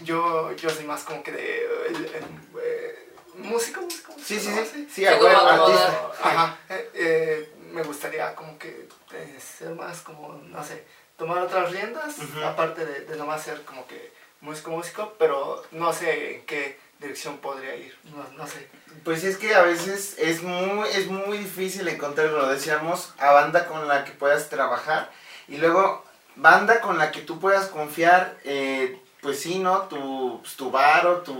Yo, 0.05 0.53
yo 0.53 0.71
soy 0.71 0.85
más 0.87 1.03
como 1.03 1.23
que 1.23 1.33
de... 1.33 1.67
el- 1.89 1.97
el, 2.07 2.25
eh, 2.63 3.09
músico, 3.35 3.83
músico, 3.83 4.13
Sí, 4.25 4.39
sí, 4.41 4.49
¿no? 4.49 4.57
sí, 4.65 4.71
sí, 4.73 4.89
Sí, 4.95 5.07
acomodar. 5.07 5.61
artista. 5.61 6.11
Ajá, 6.23 6.59
eh, 6.71 6.91
eh, 6.95 7.53
me 7.73 7.83
gustaría 7.83 8.35
como 8.35 8.59
que 8.59 8.89
eh, 9.13 9.39
ser 9.41 9.71
más 9.75 10.01
como, 10.01 10.33
no 10.35 10.65
sé, 10.65 10.85
tomar 11.19 11.39
otras 11.43 11.73
riendas, 11.73 12.17
aparte 12.45 12.87
de, 12.87 13.01
de 13.07 13.17
nomás 13.17 13.43
ser 13.43 13.63
como 13.63 13.87
que 13.87 14.13
músico, 14.41 14.71
músico, 14.71 15.15
pero 15.19 15.63
no 15.73 15.93
sé 15.93 16.37
en 16.37 16.47
qué 16.47 16.79
dirección 17.01 17.39
podría 17.39 17.75
ir, 17.77 17.97
no, 18.05 18.25
no 18.37 18.47
sé. 18.47 18.69
Pues 19.05 19.25
es 19.25 19.37
que 19.39 19.55
a 19.55 19.63
veces 19.63 20.17
es 20.19 20.43
muy, 20.43 20.89
es 20.91 21.07
muy 21.07 21.39
difícil 21.39 21.89
encontrar, 21.89 22.29
lo 22.31 22.49
decíamos, 22.49 23.15
a 23.19 23.33
banda 23.33 23.67
con 23.67 23.89
la 23.89 24.05
que 24.05 24.13
puedas 24.13 24.49
trabajar 24.49 25.11
y 25.49 25.57
luego 25.57 26.05
banda 26.37 26.81
con 26.81 26.99
la 26.99 27.11
que 27.11 27.21
tú 27.23 27.41
puedas 27.41 27.69
confiar, 27.69 28.37
eh, 28.45 28.99
pues 29.23 29.41
sí, 29.41 29.59
¿no? 29.59 29.83
Tu, 29.83 30.41
pues, 30.43 30.57
tu 30.57 30.71
varo, 30.71 31.19
tu, 31.19 31.35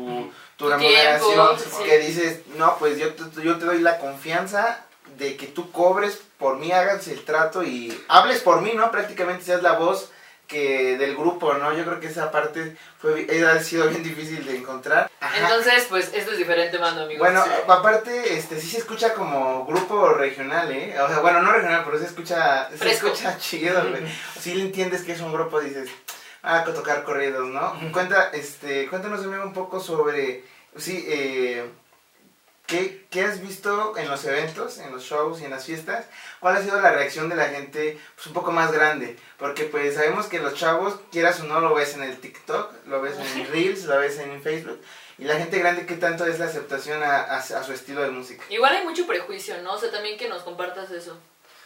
tu 0.57 0.65
Tu 0.65 0.71
remuneración, 0.71 1.59
sí. 1.59 1.85
que 1.85 1.99
dices, 1.99 2.41
no, 2.57 2.77
pues 2.79 2.99
yo 2.99 3.15
te, 3.15 3.43
yo 3.43 3.59
te 3.59 3.65
doy 3.67 3.81
la 3.81 3.99
confianza 3.99 4.85
de 5.19 5.37
que 5.37 5.47
tú 5.47 5.71
cobres 5.73 6.21
por 6.39 6.57
mí, 6.57 6.73
hagas 6.73 7.07
el 7.09 7.25
trato 7.25 7.63
y 7.63 7.99
hables 8.09 8.41
por 8.41 8.63
mí, 8.63 8.73
¿no? 8.75 8.91
Prácticamente 8.91 9.45
seas 9.45 9.63
la 9.63 9.73
voz 9.73 10.11
que 10.51 10.99
del 10.99 11.17
grupo, 11.17 11.55
¿no? 11.55 11.73
Yo 11.73 11.85
creo 11.85 12.01
que 12.01 12.09
esa 12.09 12.31
parte 12.33 12.77
fue, 12.99 13.27
ha 13.47 13.63
sido 13.63 13.89
bien 13.89 14.03
difícil 14.03 14.45
de 14.45 14.57
encontrar. 14.57 15.09
Ajá. 15.21 15.39
Entonces, 15.39 15.87
pues, 15.89 16.11
esto 16.13 16.33
es 16.33 16.39
diferente, 16.39 16.79
mando, 16.79 17.03
amigos. 17.05 17.21
Bueno, 17.21 17.45
Sí. 17.45 17.51
aparte, 17.69 18.35
este, 18.37 18.61
sí 18.61 18.67
se 18.69 18.79
escucha 18.79 19.15
como 19.15 19.65
grupo 19.65 20.09
regional, 20.15 20.71
¿eh? 20.73 20.95
O 21.01 21.07
sea, 21.09 21.21
bueno, 21.21 21.41
no 21.41 21.53
regional, 21.53 21.83
pero 21.85 21.99
se 21.99 22.07
escucha, 22.07 22.69
se 22.77 22.91
escucha 22.91 23.39
chido, 23.39 23.89
güey. 23.91 24.03
Si 24.41 24.55
le 24.55 24.63
entiendes 24.65 25.03
que 25.03 25.13
es 25.13 25.21
un 25.21 25.33
grupo, 25.33 25.61
dices, 25.61 25.89
a 26.43 26.65
tocar 26.65 27.05
corridos, 27.05 27.47
¿no? 27.49 27.79
Cuenta, 27.93 28.31
este, 28.33 28.89
cuéntanos 28.89 29.21
amigo 29.21 29.45
un 29.45 29.53
poco 29.53 29.79
sobre, 29.79 30.43
sí, 30.77 31.05
eh, 31.09 31.65
¿qué, 32.71 33.07
¿qué 33.11 33.23
has 33.25 33.41
visto 33.43 33.97
en 33.99 34.09
los 34.09 34.25
eventos, 34.25 34.79
en 34.79 34.93
los 34.93 35.03
shows 35.03 35.41
y 35.41 35.45
en 35.45 35.51
las 35.51 35.65
fiestas? 35.67 36.07
¿Cuál 36.41 36.57
ha 36.57 36.63
sido 36.63 36.81
la 36.81 36.93
reacción 36.93 37.29
de 37.29 37.37
la 37.37 37.49
gente 37.49 37.99
pues, 38.15 38.27
un 38.29 38.33
poco 38.33 38.53
más 38.53 38.73
grande? 38.73 39.17
Porque 39.39 39.65
pues 39.65 39.95
sabemos 39.97 40.27
que 40.27 40.39
los 40.39 40.55
chavos, 40.55 40.95
quieras 41.13 41.41
o 41.41 41.45
no, 41.45 41.61
lo 41.61 41.75
ves 41.75 41.95
en 41.95 42.03
el 42.05 42.19
TikTok, 42.19 42.87
lo 42.87 43.03
ves 43.03 43.19
en 43.19 43.47
Reels, 43.53 43.85
lo 43.85 43.99
ves 43.99 44.19
en 44.19 44.41
Facebook. 44.43 44.81
Y 45.19 45.25
la 45.25 45.35
gente 45.37 45.59
grande, 45.59 45.85
¿qué 45.85 45.97
tanto 45.97 46.25
es 46.25 46.39
la 46.39 46.47
aceptación 46.47 47.03
a, 47.03 47.21
a- 47.23 47.37
a 47.39 47.63
su 47.65 47.73
estilo 47.75 48.01
de 48.01 48.11
música? 48.11 48.43
Igual 48.49 48.75
hay 48.77 48.85
mucho 48.87 49.07
prejuicio, 49.07 49.61
¿no? 49.63 49.75
O 49.75 49.79
sea, 49.79 49.91
también 49.91 50.17
que 50.17 50.29
nos 50.29 50.43
compartas 50.43 50.91
eso. 50.93 51.19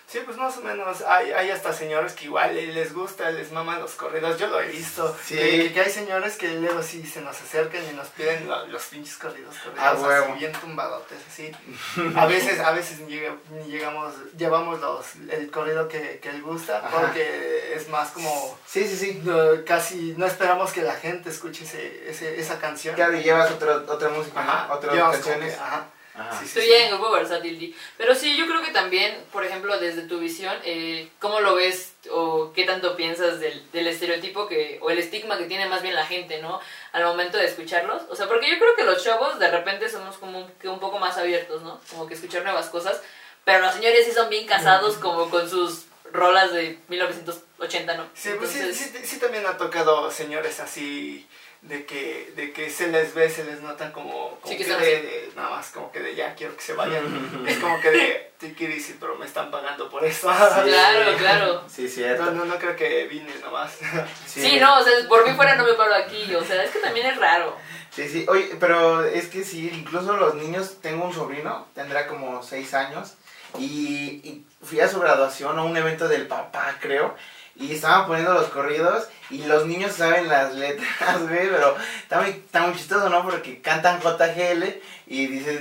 Sí, 0.06 0.20
pues 0.24 0.36
más 0.36 0.56
o 0.58 0.60
menos. 0.60 1.00
Hay, 1.02 1.32
hay 1.32 1.50
hasta 1.50 1.72
señores 1.72 2.12
que 2.12 2.26
igual 2.26 2.54
les 2.54 2.92
gusta, 2.94 3.30
les 3.30 3.50
maman 3.50 3.80
los 3.80 3.92
corridos. 3.94 4.38
Yo 4.38 4.46
lo 4.46 4.60
he 4.60 4.68
visto. 4.68 5.16
Sí. 5.24 5.34
Que, 5.34 5.72
que 5.72 5.80
hay 5.80 5.90
señores 5.90 6.36
que 6.36 6.48
luego 6.48 6.82
sí 6.82 7.04
se 7.04 7.20
nos 7.20 7.40
acercan 7.40 7.80
y 7.90 7.94
nos 7.96 8.08
piden 8.08 8.46
lo- 8.46 8.66
los 8.68 8.84
pinches 8.84 9.16
corridos, 9.16 9.56
corridos 9.56 9.80
Ah, 9.82 9.90
así, 9.92 10.02
huevo. 10.04 10.34
bien 10.36 10.52
tumbadotes, 10.52 11.18
así. 11.28 11.50
A 12.16 12.26
veces, 12.26 12.60
a 12.60 12.70
veces 12.72 13.00
llegamos, 13.08 14.14
llevamos 14.36 14.80
los, 14.80 15.06
el 15.30 15.50
corrido 15.50 15.88
que, 15.88 16.20
que 16.22 16.30
él 16.30 16.42
gusta 16.42 16.78
Ajá. 16.78 17.00
porque 17.00 17.72
es 17.74 17.88
más 17.88 18.10
como... 18.10 18.58
Sí, 18.66 18.86
sí, 18.86 18.96
sí. 18.96 19.20
no, 19.24 19.64
casi 19.64 20.14
no 20.16 20.26
esperamos 20.26 20.72
que 20.72 20.82
la 20.82 20.94
gente 20.94 21.30
escuche 21.30 21.64
ese, 21.64 22.08
ese, 22.10 22.38
esa 22.38 22.58
canción. 22.60 22.94
Claro, 22.94 23.16
y 23.16 23.22
llevas 23.22 23.50
otra, 23.50 23.76
otra 23.88 24.08
música, 24.10 24.40
Ajá. 24.40 24.72
Otras 24.74 24.94
llevamos 24.94 25.16
como 25.16 25.28
canciones. 25.30 25.54
que, 25.56 25.60
ajá. 25.60 25.86
Ajá. 26.14 26.32
Sí, 26.32 26.38
sí, 26.40 26.44
Estoy 26.46 26.62
sí. 26.62 26.68
ya 26.70 26.84
en 26.84 26.90
grupo 26.90 27.10
versátil, 27.10 27.58
Di. 27.58 27.74
Pero 27.96 28.14
sí, 28.14 28.36
yo 28.36 28.46
creo 28.46 28.62
que 28.62 28.70
también, 28.70 29.24
por 29.32 29.44
ejemplo, 29.44 29.78
desde 29.78 30.02
tu 30.02 30.18
visión, 30.20 30.56
eh, 30.64 31.08
¿cómo 31.18 31.40
lo 31.40 31.56
ves 31.56 31.94
o 32.10 32.52
qué 32.52 32.64
tanto 32.64 32.94
piensas 32.96 33.40
del, 33.40 33.70
del 33.72 33.86
estereotipo 33.88 34.46
que, 34.46 34.78
o 34.80 34.90
el 34.90 34.98
estigma 34.98 35.36
que 35.38 35.46
tiene 35.46 35.66
más 35.66 35.82
bien 35.82 35.94
la 35.94 36.06
gente, 36.06 36.40
¿no? 36.40 36.60
Al 36.92 37.04
momento 37.04 37.36
de 37.36 37.46
escucharlos. 37.46 38.02
O 38.10 38.16
sea, 38.16 38.28
porque 38.28 38.48
yo 38.48 38.58
creo 38.58 38.76
que 38.76 38.84
los 38.84 39.02
chavos 39.02 39.38
de 39.38 39.50
repente 39.50 39.88
somos 39.88 40.16
como 40.18 40.38
un, 40.38 40.52
que 40.52 40.68
un 40.68 40.78
poco 40.78 40.98
más 40.98 41.18
abiertos, 41.18 41.62
¿no? 41.62 41.80
Como 41.90 42.06
que 42.06 42.14
escuchar 42.14 42.44
nuevas 42.44 42.68
cosas. 42.68 43.00
Pero 43.44 43.58
los 43.60 43.74
señores 43.74 44.06
sí 44.06 44.12
son 44.12 44.30
bien 44.30 44.46
casados 44.46 44.96
como 44.96 45.28
con 45.28 45.50
sus 45.50 45.86
rolas 46.12 46.52
de 46.52 46.78
1980, 46.88 47.96
¿no? 47.96 48.06
Sí, 48.14 48.30
pues 48.38 48.50
sí, 48.50 48.72
sí, 48.72 48.90
sí 49.02 49.18
también 49.18 49.44
ha 49.46 49.56
tocado 49.56 50.10
señores 50.10 50.60
así 50.60 51.26
de 51.64 51.86
que, 51.86 52.32
de 52.36 52.52
que 52.52 52.68
se 52.68 52.88
les 52.88 53.14
ve, 53.14 53.28
se 53.30 53.44
les 53.44 53.62
nota 53.62 53.90
como, 53.90 54.38
como 54.40 54.52
Sí, 54.52 54.56
que 54.56 54.64
de, 54.64 55.30
nada 55.34 55.50
más 55.50 55.70
como 55.70 55.90
que 55.90 56.00
de 56.00 56.14
ya 56.14 56.34
quiero 56.34 56.54
que 56.56 56.62
se 56.62 56.74
vayan. 56.74 57.04
es 57.48 57.58
como 57.58 57.80
que 57.80 57.90
de 57.90 58.32
te 58.38 58.52
quiero 58.52 58.74
decir, 58.74 58.96
pero 59.00 59.16
me 59.16 59.24
están 59.24 59.50
pagando 59.50 59.88
por 59.88 60.04
eso. 60.04 60.28
Claro, 60.64 61.16
claro. 61.16 61.64
Sí, 61.68 61.88
cierto. 61.88 62.26
No, 62.26 62.32
no, 62.32 62.44
no 62.44 62.58
creo 62.58 62.76
que 62.76 63.06
vine 63.06 63.34
nomás. 63.42 63.78
Sí. 64.26 64.58
no, 64.60 64.78
o 64.78 64.82
sea, 64.82 64.92
por 65.08 65.26
mí 65.26 65.34
fuera 65.34 65.54
no 65.54 65.64
me 65.64 65.74
paro 65.74 65.94
aquí, 65.94 66.34
o 66.34 66.44
sea, 66.44 66.62
es 66.64 66.70
que 66.70 66.80
también 66.80 67.06
es 67.06 67.16
raro. 67.16 67.56
Sí, 67.90 68.08
sí. 68.08 68.26
Oye, 68.28 68.56
pero 68.60 69.04
es 69.04 69.28
que 69.28 69.44
sí, 69.44 69.70
incluso 69.72 70.16
los 70.16 70.34
niños, 70.34 70.80
tengo 70.82 71.04
un 71.04 71.14
sobrino, 71.14 71.68
tendrá 71.74 72.06
como 72.08 72.42
seis 72.42 72.74
años, 72.74 73.14
y, 73.58 74.20
y 74.24 74.44
fui 74.62 74.80
a 74.80 74.88
su 74.88 74.98
graduación 74.98 75.58
o 75.58 75.64
un 75.64 75.76
evento 75.76 76.08
del 76.08 76.26
papá, 76.26 76.76
creo, 76.80 77.14
y 77.56 77.72
estaban 77.74 78.06
poniendo 78.06 78.34
los 78.34 78.46
corridos, 78.46 79.08
y 79.30 79.44
los 79.44 79.64
niños 79.66 79.92
saben 79.92 80.28
las 80.28 80.54
letras, 80.54 80.88
güey, 81.28 81.48
pero 81.48 81.76
está 82.02 82.20
muy, 82.20 82.30
está 82.30 82.62
muy 82.62 82.76
chistoso, 82.76 83.08
¿no? 83.08 83.22
Porque 83.22 83.60
cantan 83.62 84.00
JGL, 84.00 84.64
y 85.06 85.26
dices, 85.26 85.60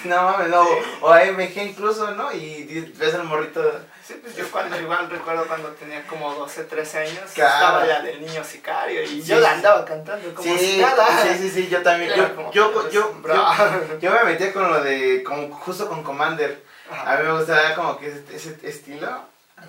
no 0.04 0.22
mames, 0.22 0.48
no, 0.48 0.64
Sí. 0.64 0.70
o 1.00 1.12
AMG 1.12 1.56
incluso, 1.58 2.10
¿no? 2.12 2.32
Y 2.32 2.92
ves 2.96 3.14
al 3.14 3.24
morrito, 3.24 3.62
Sí, 4.06 4.14
pues 4.20 4.34
yo 4.34 4.50
cuando 4.50 4.78
igual 4.80 5.08
recuerdo 5.08 5.46
cuando 5.46 5.68
tenía 5.70 6.04
como 6.08 6.34
12, 6.34 6.64
13 6.64 6.98
años, 6.98 7.30
Claro. 7.34 7.54
estaba 7.54 7.84
la 7.84 8.00
del 8.00 8.20
niño 8.20 8.42
sicario 8.42 9.00
y 9.04 9.06
Sí, 9.06 9.22
yo 9.22 9.38
la 9.38 9.52
andaba 9.52 9.84
cantando 9.84 10.34
como 10.34 10.42
sí, 10.42 10.58
si 10.58 10.78
nada. 10.80 11.06
sí, 11.22 11.38
sí, 11.38 11.50
sí, 11.50 11.68
yo 11.68 11.82
también, 11.82 12.12
Claro, 12.12 12.50
yo, 12.52 12.72
yo, 12.72 12.90
yo, 12.90 13.14
bravo. 13.22 13.54
yo, 13.56 13.98
yo 14.00 14.10
me 14.10 14.24
metí 14.32 14.50
con 14.50 14.68
lo 14.68 14.82
de, 14.82 15.22
como 15.22 15.54
justo 15.54 15.88
con 15.88 16.02
Commander. 16.02 16.64
A 16.90 17.16
mí 17.16 17.22
me 17.28 17.32
gustaba 17.38 17.74
como 17.76 17.96
que 17.98 18.08
ese, 18.08 18.24
ese 18.36 18.58
estilo 18.68 19.08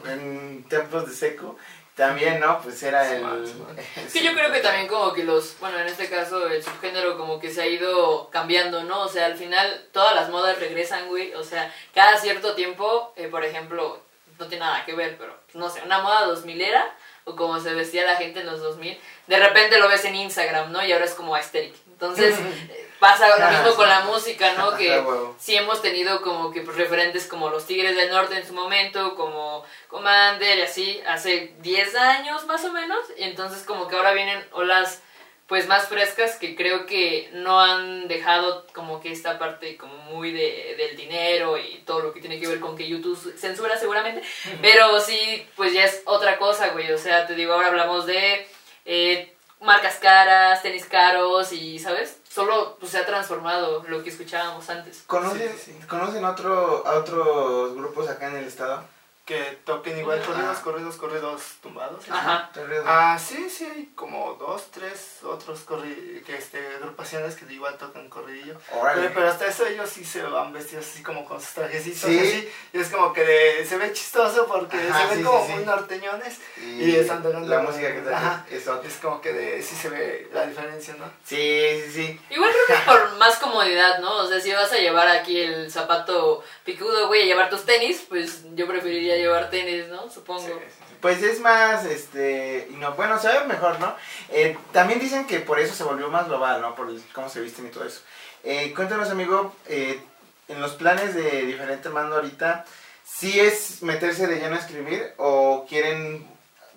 en 0.05 0.63
Templos 0.69 1.07
de 1.07 1.13
Seco. 1.15 1.57
También, 1.95 2.39
¿no? 2.39 2.59
Pues 2.59 2.81
era 2.81 3.07
Sí, 3.07 3.15
el... 3.15 3.21
man, 3.21 3.45
sí, 3.45 3.53
man. 3.53 3.77
Es 4.07 4.13
que 4.13 4.23
yo 4.23 4.33
creo 4.33 4.51
que 4.51 4.61
también 4.61 4.87
como 4.87 5.13
que 5.13 5.23
los, 5.23 5.55
bueno, 5.59 5.77
en 5.77 5.85
este 5.85 6.09
caso 6.09 6.47
el 6.47 6.63
subgénero 6.63 7.17
como 7.19 7.39
que 7.39 7.51
se 7.51 7.61
ha 7.61 7.67
ido 7.67 8.31
cambiando, 8.31 8.83
¿no? 8.83 9.01
O 9.01 9.07
sea, 9.07 9.27
al 9.27 9.35
final 9.35 9.87
todas 9.91 10.15
las 10.15 10.29
modas 10.29 10.57
regresan, 10.59 11.07
güey. 11.07 11.35
O 11.35 11.43
sea, 11.43 11.71
cada 11.93 12.17
cierto 12.17 12.55
tiempo, 12.55 13.13
eh, 13.15 13.27
por 13.27 13.45
ejemplo, 13.45 13.99
no 14.39 14.47
tiene 14.47 14.65
nada 14.65 14.83
que 14.85 14.95
ver, 14.95 15.17
pero 15.19 15.37
no 15.53 15.69
sé, 15.69 15.83
una 15.83 16.01
moda 16.01 16.25
2000 16.25 16.61
era, 16.61 16.95
o 17.25 17.35
como 17.35 17.59
se 17.59 17.75
vestía 17.75 18.07
la 18.07 18.15
gente 18.15 18.39
en 18.39 18.47
los 18.47 18.59
2000, 18.59 18.99
de 19.27 19.37
repente 19.39 19.77
lo 19.79 19.87
ves 19.87 20.03
en 20.05 20.15
Instagram, 20.15 20.71
¿no? 20.71 20.83
Y 20.83 20.91
ahora 20.91 21.05
es 21.05 21.13
como 21.13 21.35
aesthetic. 21.35 21.75
Entonces, 21.91 22.35
pasa 23.03 23.27
lo 23.27 23.35
Ah, 23.43 23.49
mismo 23.51 23.69
sí. 23.71 23.75
con 23.75 23.89
la 23.89 23.99
música, 24.01 24.53
¿no? 24.53 24.73
Que 24.77 24.93
Ajá, 24.93 25.07
huevo. 25.07 25.35
sí 25.39 25.55
hemos 25.55 25.81
tenido 25.81 26.21
como 26.21 26.51
que 26.51 26.61
pues, 26.61 26.77
referentes 26.77 27.27
como 27.27 27.49
los 27.49 27.65
Tigres 27.67 27.95
del 27.97 28.09
Norte 28.09 28.37
en 28.37 28.47
su 28.47 28.53
momento, 28.53 29.15
como 29.15 29.65
Commander 29.89 30.57
y 30.57 30.61
así, 30.61 31.01
hace 31.07 31.53
10 31.59 31.95
años 31.95 32.45
más 32.45 32.63
o 32.63 32.71
menos, 32.71 32.99
y 33.17 33.23
entonces 33.23 33.63
como 33.63 33.87
que 33.87 33.95
ahora 33.97 34.13
vienen 34.13 34.41
olas 34.53 35.01
pues 35.47 35.67
más 35.67 35.87
frescas 35.89 36.37
que 36.37 36.55
creo 36.55 36.85
que 36.85 37.29
no 37.33 37.59
han 37.59 38.07
dejado 38.07 38.65
como 38.73 39.01
que 39.01 39.11
esta 39.11 39.37
parte 39.37 39.75
como 39.75 39.93
muy 39.97 40.31
de, 40.31 40.73
del 40.77 40.95
dinero 40.95 41.57
y 41.57 41.83
todo 41.85 41.99
lo 41.99 42.13
que 42.13 42.21
tiene 42.21 42.39
que 42.39 42.47
ver 42.47 42.61
con 42.61 42.77
que 42.77 42.87
YouTube 42.87 43.37
censura 43.37 43.77
seguramente, 43.77 44.21
pero 44.61 44.99
sí 45.01 45.45
pues 45.57 45.73
ya 45.73 45.83
es 45.83 46.01
otra 46.05 46.37
cosa, 46.37 46.69
güey, 46.69 46.89
o 46.93 46.97
sea, 46.97 47.27
te 47.27 47.35
digo, 47.35 47.53
ahora 47.53 47.67
hablamos 47.67 48.05
de 48.05 48.47
eh, 48.85 49.33
marcas 49.59 49.95
caras, 49.97 50.61
tenis 50.63 50.85
caros 50.85 51.51
y, 51.51 51.77
¿sabes? 51.77 52.19
Solo 52.33 52.77
pues, 52.79 52.91
se 52.91 52.97
ha 52.97 53.05
transformado 53.05 53.83
lo 53.87 54.01
que 54.01 54.09
escuchábamos 54.09 54.67
antes. 54.67 55.03
¿Conocen, 55.05 55.51
Sí, 55.51 55.57
sí, 55.65 55.77
sí. 55.79 55.87
¿Conocen 55.87 56.25
otro, 56.25 56.83
a 56.87 56.97
otros 56.97 57.75
grupos 57.75 58.09
acá 58.09 58.29
en 58.29 58.37
el 58.37 58.45
estado? 58.45 58.83
Que 59.25 59.57
toquen 59.63 59.97
igual 59.97 60.21
corridos, 60.21 60.57
corridos, 60.59 60.95
corridos 60.97 61.41
tumbados. 61.61 62.03
Ajá. 62.09 62.51
Ah, 62.85 63.17
sí, 63.17 63.49
sí, 63.49 63.63
hay 63.63 63.85
como 63.95 64.33
dos, 64.33 64.69
tres 64.69 65.19
otros 65.23 65.61
corri 65.61 66.21
que, 66.25 66.35
este, 66.35 66.57
agrupaciones 66.75 67.35
que 67.35 67.45
igual 67.53 67.77
tocan 67.77 68.09
corridillo. 68.09 68.57
Pero, 68.95 69.11
pero 69.13 69.29
hasta 69.29 69.47
eso 69.47 69.65
ellos 69.65 69.89
sí 69.89 70.03
se 70.03 70.23
van 70.23 70.51
vestidos 70.51 70.85
así 70.91 71.01
como 71.01 71.23
con 71.23 71.39
sus 71.39 71.51
trajecitos 71.51 72.01
Sí. 72.01 72.19
así. 72.19 72.51
Y 72.73 72.79
es 72.79 72.89
como 72.89 73.13
que 73.13 73.23
de- 73.23 73.65
se 73.65 73.77
ve 73.77 73.93
chistoso 73.93 74.45
porque 74.45 74.75
Ajá, 74.75 75.03
se 75.03 75.07
ven 75.07 75.17
sí, 75.19 75.23
como 75.23 75.39
sí, 75.39 75.47
sí. 75.47 75.53
muy 75.53 75.63
norteñones. 75.63 76.41
Y, 76.57 76.83
Y 76.83 76.95
están 76.97 77.23
tocando 77.23 77.47
la 77.47 77.59
música 77.61 77.93
que 77.93 78.13
Ajá. 78.13 78.45
es 78.51 78.67
otra. 78.67 78.89
Es 78.89 78.97
como 78.97 79.21
que 79.21 79.31
de, 79.31 79.63
sí 79.63 79.73
se 79.77 79.87
ve 79.87 80.29
la 80.33 80.45
diferencia, 80.47 80.95
¿no? 80.99 81.05
Sí, 81.23 81.81
sí, 81.85 81.91
sí. 81.93 82.21
Igual 82.29 82.51
creo 82.51 82.65
que 82.67 82.73
es 82.73 82.81
por 82.81 83.15
más 83.17 83.37
comodidad, 83.37 83.99
¿no? 83.99 84.17
O 84.17 84.27
sea, 84.27 84.41
si 84.41 84.51
vas 84.51 84.73
a 84.73 84.77
llevar 84.79 85.07
aquí 85.07 85.39
el 85.39 85.71
zapato 85.71 86.43
picudo, 86.65 87.07
güey, 87.07 87.21
a 87.21 87.25
llevar 87.25 87.49
tus 87.49 87.63
tenis, 87.63 88.03
pues 88.09 88.41
yo 88.53 88.67
preferiría 88.67 89.12
llevar 89.17 89.49
tenis, 89.49 89.87
¿no? 89.87 90.09
Supongo. 90.09 90.41
Sí. 90.45 90.53
Pues 91.01 91.21
es 91.21 91.39
más, 91.41 91.85
este, 91.85 92.67
no, 92.71 92.93
bueno, 92.93 93.19
se 93.19 93.27
ve 93.27 93.43
mejor, 93.45 93.79
¿no? 93.79 93.93
Eh, 94.29 94.57
también 94.71 94.99
dicen 94.99 95.27
que 95.27 95.39
por 95.39 95.59
eso 95.59 95.73
se 95.73 95.83
volvió 95.83 96.09
más 96.09 96.27
global, 96.27 96.61
¿no? 96.61 96.75
Por 96.75 96.89
el- 96.89 97.03
cómo 97.13 97.29
se 97.29 97.41
visten 97.41 97.65
y 97.67 97.69
todo 97.69 97.85
eso. 97.85 98.01
Eh, 98.43 98.73
cuéntanos, 98.75 99.09
amigo, 99.09 99.53
eh, 99.67 99.99
en 100.47 100.61
los 100.61 100.71
planes 100.73 101.13
de 101.15 101.45
diferente 101.45 101.89
mando 101.89 102.15
ahorita, 102.15 102.65
¿sí 103.05 103.39
es 103.39 103.81
meterse 103.83 104.27
de 104.27 104.37
lleno 104.39 104.55
a 104.55 104.59
escribir 104.59 105.13
o 105.17 105.65
quieren 105.67 106.25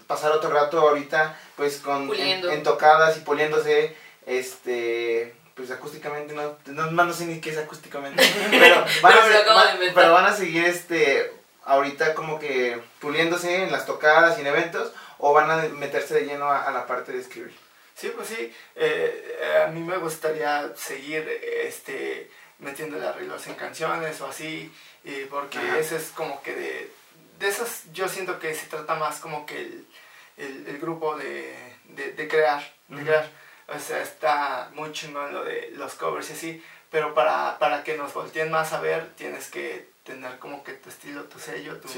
pasar 0.09 0.33
otro 0.33 0.51
rato 0.51 0.81
ahorita, 0.81 1.39
pues, 1.57 1.79
con 1.79 2.13
en, 2.15 2.63
tocadas 2.63 3.17
y 3.17 3.21
poliéndose, 3.21 3.95
este, 4.27 5.35
pues 5.55 5.71
acústicamente, 5.71 6.35
no, 6.35 6.57
no, 6.67 6.91
no 7.05 7.13
sé 7.13 7.27
ni 7.27 7.41
qué 7.41 7.51
es 7.51 7.59
acústicamente, 7.59 8.23
pero 8.51 8.85
van, 9.03 9.13
a, 9.15 9.55
van- 9.55 9.79
pero 9.95 10.13
van 10.13 10.27
a 10.27 10.33
seguir, 10.37 10.65
este, 10.65 11.33
ahorita 11.67 12.15
como 12.15 12.39
que 12.39 12.81
puliéndose 13.01 13.65
en 13.65 13.73
las 13.73 13.85
tocadas 13.85 14.39
y 14.39 14.41
en 14.41 14.47
eventos 14.47 14.93
o 15.19 15.33
van 15.33 15.51
a 15.51 15.57
meterse 15.69 16.15
de 16.15 16.25
lleno 16.25 16.47
a, 16.51 16.63
a 16.65 16.71
la 16.71 16.87
parte 16.87 17.13
de 17.13 17.21
escribir. 17.21 17.55
Sí, 17.95 18.13
pues 18.15 18.29
sí, 18.29 18.53
eh, 18.75 19.39
eh, 19.41 19.63
a 19.65 19.69
mí 19.69 19.81
me 19.81 19.97
gustaría 19.97 20.75
seguir 20.77 21.27
eh, 21.27 21.67
este, 21.67 22.31
metiéndole 22.59 23.07
arreglos 23.07 23.47
en 23.47 23.55
canciones 23.55 24.21
o 24.21 24.27
así, 24.27 24.71
y 25.03 25.25
porque 25.25 25.59
Ajá. 25.59 25.79
eso 25.79 25.97
es 25.97 26.09
como 26.11 26.43
que 26.43 26.55
de, 26.55 26.93
de 27.39 27.49
esas, 27.49 27.85
yo 27.93 28.07
siento 28.09 28.39
que 28.39 28.55
se 28.55 28.67
trata 28.67 28.97
más 28.97 29.19
como 29.21 29.47
que 29.47 29.59
el, 29.59 29.87
el, 30.37 30.67
el 30.69 30.79
grupo 30.79 31.17
de, 31.17 31.57
de, 31.85 32.13
de 32.13 32.29
crear, 32.29 32.63
de 32.89 33.03
crear, 33.03 33.31
o 33.69 33.79
sea, 33.79 34.03
está 34.03 34.71
muy 34.75 34.93
chingón 34.93 35.33
lo 35.33 35.45
de 35.45 35.71
los 35.77 35.95
covers 35.95 36.29
y 36.29 36.33
así, 36.35 36.65
pero 36.91 37.15
para, 37.15 37.59
para 37.59 37.83
que 37.83 37.97
nos 37.97 38.13
volteen 38.13 38.51
más 38.51 38.75
a 38.75 38.81
ver, 38.81 39.15
tienes 39.17 39.49
que 39.49 39.89
tener 40.07 40.39
como 40.39 40.65
que 40.65 40.73
tu 40.73 40.89
estilo, 40.89 41.25
tu 41.25 41.39
sello, 41.39 41.79
tu, 41.81 41.89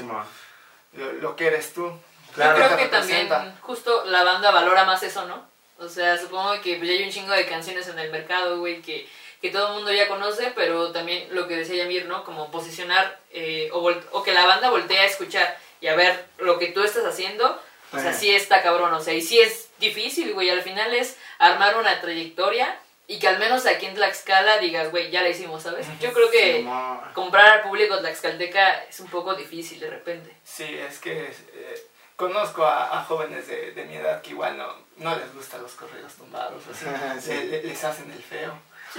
lo, 0.93 1.13
lo 1.13 1.35
que 1.35 1.47
eres 1.47 1.73
tú. 1.73 1.91
Claro, 2.35 2.59
Yo 2.59 2.65
creo 2.65 2.77
que 2.77 2.85
también 2.87 3.27
justo 3.61 4.03
la 4.05 4.23
banda 4.23 4.51
valora 4.51 4.83
más 4.85 5.01
eso, 5.03 5.25
¿no? 5.25 5.47
O 5.79 5.87
sea, 5.87 6.17
supongo 6.17 6.59
que 6.61 6.77
ya 6.79 6.91
hay 6.93 7.03
un 7.03 7.11
chingo 7.11 7.31
de 7.33 7.45
canciones 7.45 7.87
en 7.87 7.97
el 7.99 8.11
mercado, 8.11 8.59
güey, 8.59 8.81
que, 8.81 9.07
que 9.41 9.49
todo 9.49 9.67
el 9.69 9.73
mundo 9.75 9.91
ya 9.93 10.07
conoce, 10.09 10.51
pero 10.55 10.91
también 10.91 11.27
lo 11.33 11.47
que 11.47 11.55
decía 11.55 11.75
Yamir, 11.83 12.05
¿no? 12.05 12.23
Como 12.25 12.51
posicionar 12.51 13.17
eh, 13.31 13.69
o, 13.71 13.81
vol- 13.81 14.03
o 14.11 14.21
que 14.23 14.33
la 14.33 14.45
banda 14.45 14.69
voltee 14.69 14.99
a 14.99 15.05
escuchar 15.05 15.57
y 15.81 15.87
a 15.87 15.95
ver 15.95 16.25
lo 16.39 16.59
que 16.59 16.67
tú 16.67 16.83
estás 16.83 17.05
haciendo, 17.05 17.61
o 17.91 17.97
sea, 17.97 18.11
sí 18.13 18.29
está 18.35 18.61
cabrón, 18.61 18.93
o 18.93 18.99
sea, 19.01 19.13
y 19.13 19.21
sí 19.21 19.39
es 19.39 19.69
difícil, 19.79 20.33
güey. 20.33 20.49
Al 20.49 20.61
final 20.61 20.93
es 20.93 21.15
armar 21.39 21.77
una 21.77 22.01
trayectoria 22.01 22.77
y 23.09 23.19
que 23.19 23.27
al 23.27 23.39
menos 23.39 23.65
aquí 23.65 23.87
en 23.87 23.95
Tlaxcala 23.95 24.59
digas, 24.59 24.91
güey, 24.91 25.09
ya 25.11 25.21
la 25.23 25.29
hicimos, 25.29 25.63
¿sabes? 25.63 25.85
Yo 25.99 26.13
creo 26.13 26.29
que 26.31 26.57
Simón. 26.57 27.01
comprar 27.13 27.47
al 27.47 27.61
público 27.63 27.97
tlaxcalteca 27.99 28.83
es 28.85 28.99
un 29.01 29.07
poco 29.07 29.33
difícil 29.35 29.79
de 29.79 29.89
repente. 29.89 30.31
Sí, 30.43 30.63
es 30.65 30.99
que 30.99 31.25
eh, 31.25 31.87
conozco 32.15 32.63
a, 32.63 32.99
a 32.99 33.03
jóvenes 33.03 33.47
de, 33.47 33.71
de 33.71 33.83
mi 33.85 33.95
edad 33.95 34.21
que 34.21 34.29
igual 34.29 34.57
no, 34.57 34.73
no 34.97 35.15
les 35.17 35.33
gustan 35.33 35.61
los 35.63 35.73
corridos 35.73 36.13
tumbados, 36.13 36.63
así, 36.71 36.85
Sí. 37.21 37.29
le- 37.33 37.45
le- 37.47 37.63
les 37.63 37.83
hacen 37.83 38.11
el 38.11 38.21
feo. 38.23 38.53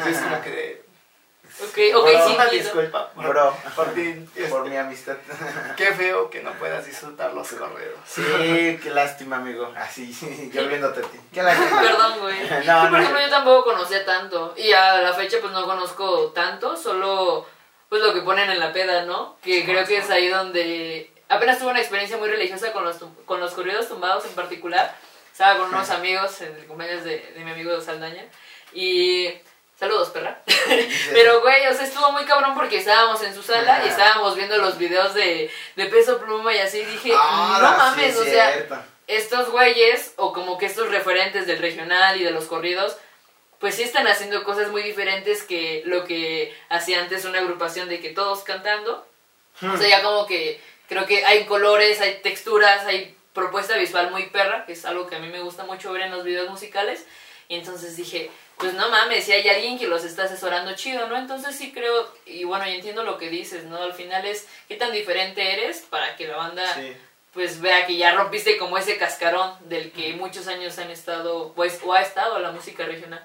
Es 0.07 0.19
como 0.19 0.43
que 0.43 0.51
de, 0.51 0.85
Ok, 1.63 1.79
ok, 1.95 2.03
Bueno, 2.03 2.27
sí, 2.27 2.35
una 2.35 2.45
entiendo. 2.45 2.51
disculpa 2.51 3.11
Bro. 3.17 3.57
por 3.77 3.93
ti, 3.95 4.27
este, 4.35 4.49
Por 4.49 4.69
mi 4.69 4.77
amistad. 4.77 5.17
qué 5.77 5.93
feo 5.93 6.31
que 6.31 6.43
no 6.43 6.53
puedas 6.55 6.87
disfrutar 6.87 7.33
los 7.35 7.49
corridos. 7.49 7.99
Sí, 8.07 8.81
qué 8.83 8.91
lástima, 8.91 9.37
amigo. 9.37 9.73
Así, 9.77 10.13
yo 10.55 10.67
viéndote 10.69 11.01
a 11.01 11.03
ti. 11.03 11.19
Qué 11.33 11.43
lástima. 11.43 11.81
Perdón, 11.83 12.21
güey. 12.21 12.41
No, 12.49 12.61
Sí, 12.61 12.67
no. 12.67 12.91
por 12.91 13.01
ejemplo, 13.01 13.21
yo 13.21 13.29
tampoco 13.31 13.65
conocía 13.73 14.05
tanto. 14.05 14.55
Y 14.57 14.73
a 14.73 14.97
la 15.03 15.13
fecha, 15.13 15.37
pues 15.41 15.53
no 15.53 15.65
conozco 15.67 16.31
tanto. 16.33 16.77
Solo, 16.77 17.47
pues 17.89 18.03
lo 18.03 18.15
que 18.15 18.23
ponen 18.23 18.51
en 18.51 18.59
la 18.61 18.73
peda, 18.73 19.03
¿no? 19.03 19.37
Que 19.43 19.65
creo 19.65 19.85
que 19.85 19.99
es 19.99 20.11
ahí 20.11 20.29
donde. 20.29 21.13
Apenas 21.29 21.59
tuve 21.59 21.71
una 21.71 21.81
experiencia 21.81 22.17
muy 22.17 22.29
religiosa 22.29 22.73
con 22.73 22.85
los, 22.85 22.97
con 23.27 23.39
los 23.39 23.53
corridos 23.53 23.87
tumbados 23.89 24.25
en 24.25 24.33
particular. 24.33 24.97
Estaba 25.31 25.59
con 25.59 25.69
unos 25.69 25.89
amigos 25.91 26.41
en 26.41 26.55
el 26.57 26.67
cumpleaños 26.67 27.05
de, 27.05 27.19
de 27.35 27.45
mi 27.45 27.51
amigo 27.53 27.81
Saldaña. 27.81 28.25
Y. 28.73 29.29
Saludos, 29.81 30.11
perra. 30.11 30.43
Pero, 31.13 31.41
güey, 31.41 31.67
o 31.67 31.73
sea, 31.73 31.87
estuvo 31.87 32.13
muy 32.13 32.27
cabrón 32.27 32.55
porque 32.55 32.77
estábamos 32.77 33.23
en 33.23 33.35
su 33.35 33.43
sala 33.43 33.83
y 33.83 33.89
estábamos 33.89 34.37
viendo 34.37 34.59
los 34.59 34.77
videos 34.77 35.15
de, 35.15 35.51
de 35.75 35.87
peso 35.87 36.19
pluma 36.21 36.55
y 36.55 36.59
así. 36.59 36.85
Dije, 36.85 37.13
Ah, 37.17 37.59
no 37.63 37.71
sí, 37.71 37.77
mames, 37.79 38.17
o 38.19 38.25
sea, 38.25 38.85
estos 39.07 39.51
güeyes, 39.51 40.13
o 40.17 40.35
como 40.35 40.59
que 40.59 40.67
estos 40.67 40.91
referentes 40.91 41.47
del 41.47 41.61
regional 41.61 42.21
y 42.21 42.25
de 42.25 42.31
los 42.31 42.45
corridos, 42.45 42.99
pues 43.59 43.75
sí 43.75 43.83
están 43.83 44.07
haciendo 44.07 44.45
cosas 44.45 44.69
muy 44.69 44.83
diferentes 44.83 45.45
que 45.45 45.83
lo 45.87 46.05
que 46.05 46.55
hacía 46.69 47.01
antes 47.01 47.25
una 47.25 47.39
agrupación 47.39 47.89
de 47.89 48.01
que 48.01 48.11
todos 48.11 48.43
cantando. 48.43 49.07
O 49.63 49.77
sea, 49.79 49.89
ya 49.89 50.03
como 50.03 50.27
que 50.27 50.61
creo 50.89 51.07
que 51.07 51.25
hay 51.25 51.47
colores, 51.47 52.03
hay 52.03 52.21
texturas, 52.23 52.85
hay 52.85 53.17
propuesta 53.33 53.79
visual 53.79 54.11
muy 54.11 54.27
perra, 54.27 54.67
que 54.67 54.73
es 54.73 54.85
algo 54.85 55.07
que 55.07 55.17
a 55.17 55.21
mí 55.21 55.29
me 55.29 55.41
gusta 55.41 55.65
mucho 55.65 55.91
ver 55.93 56.03
en 56.03 56.11
los 56.11 56.25
videos 56.25 56.51
musicales. 56.51 57.07
Y 57.49 57.57
entonces 57.57 57.97
dije, 57.97 58.31
pues 58.61 58.75
no 58.75 58.89
mames, 58.91 59.25
si 59.25 59.33
hay 59.33 59.49
alguien 59.49 59.79
que 59.79 59.87
los 59.89 60.05
está 60.05 60.25
asesorando 60.25 60.75
chido, 60.75 61.09
¿no? 61.09 61.17
Entonces 61.17 61.57
sí 61.57 61.73
creo, 61.73 62.13
y 62.27 62.45
bueno, 62.45 62.69
y 62.69 62.75
entiendo 62.75 63.03
lo 63.03 63.17
que 63.19 63.31
dices, 63.31 63.65
¿no? 63.65 63.79
Al 63.83 63.95
final 63.95 64.25
es 64.27 64.47
qué 64.69 64.77
tan 64.77 64.93
diferente 64.93 65.53
eres 65.55 65.79
para 65.89 66.15
que 66.17 66.29
la 66.29 66.37
banda 66.37 66.65
Sí. 66.75 66.97
pues 67.33 67.61
vea 67.61 67.87
que 67.87 67.97
ya 67.97 68.13
rompiste 68.15 68.59
como 68.59 68.77
ese 68.77 68.99
cascarón 68.99 69.57
del 69.69 69.93
que 69.93 70.13
muchos 70.15 70.47
años 70.49 70.79
han 70.79 70.91
estado, 70.91 71.53
pues, 71.55 71.81
o 71.85 71.93
ha 71.95 72.03
estado 72.03 72.39
la 72.39 72.51
música 72.53 72.85
regional. 72.85 73.25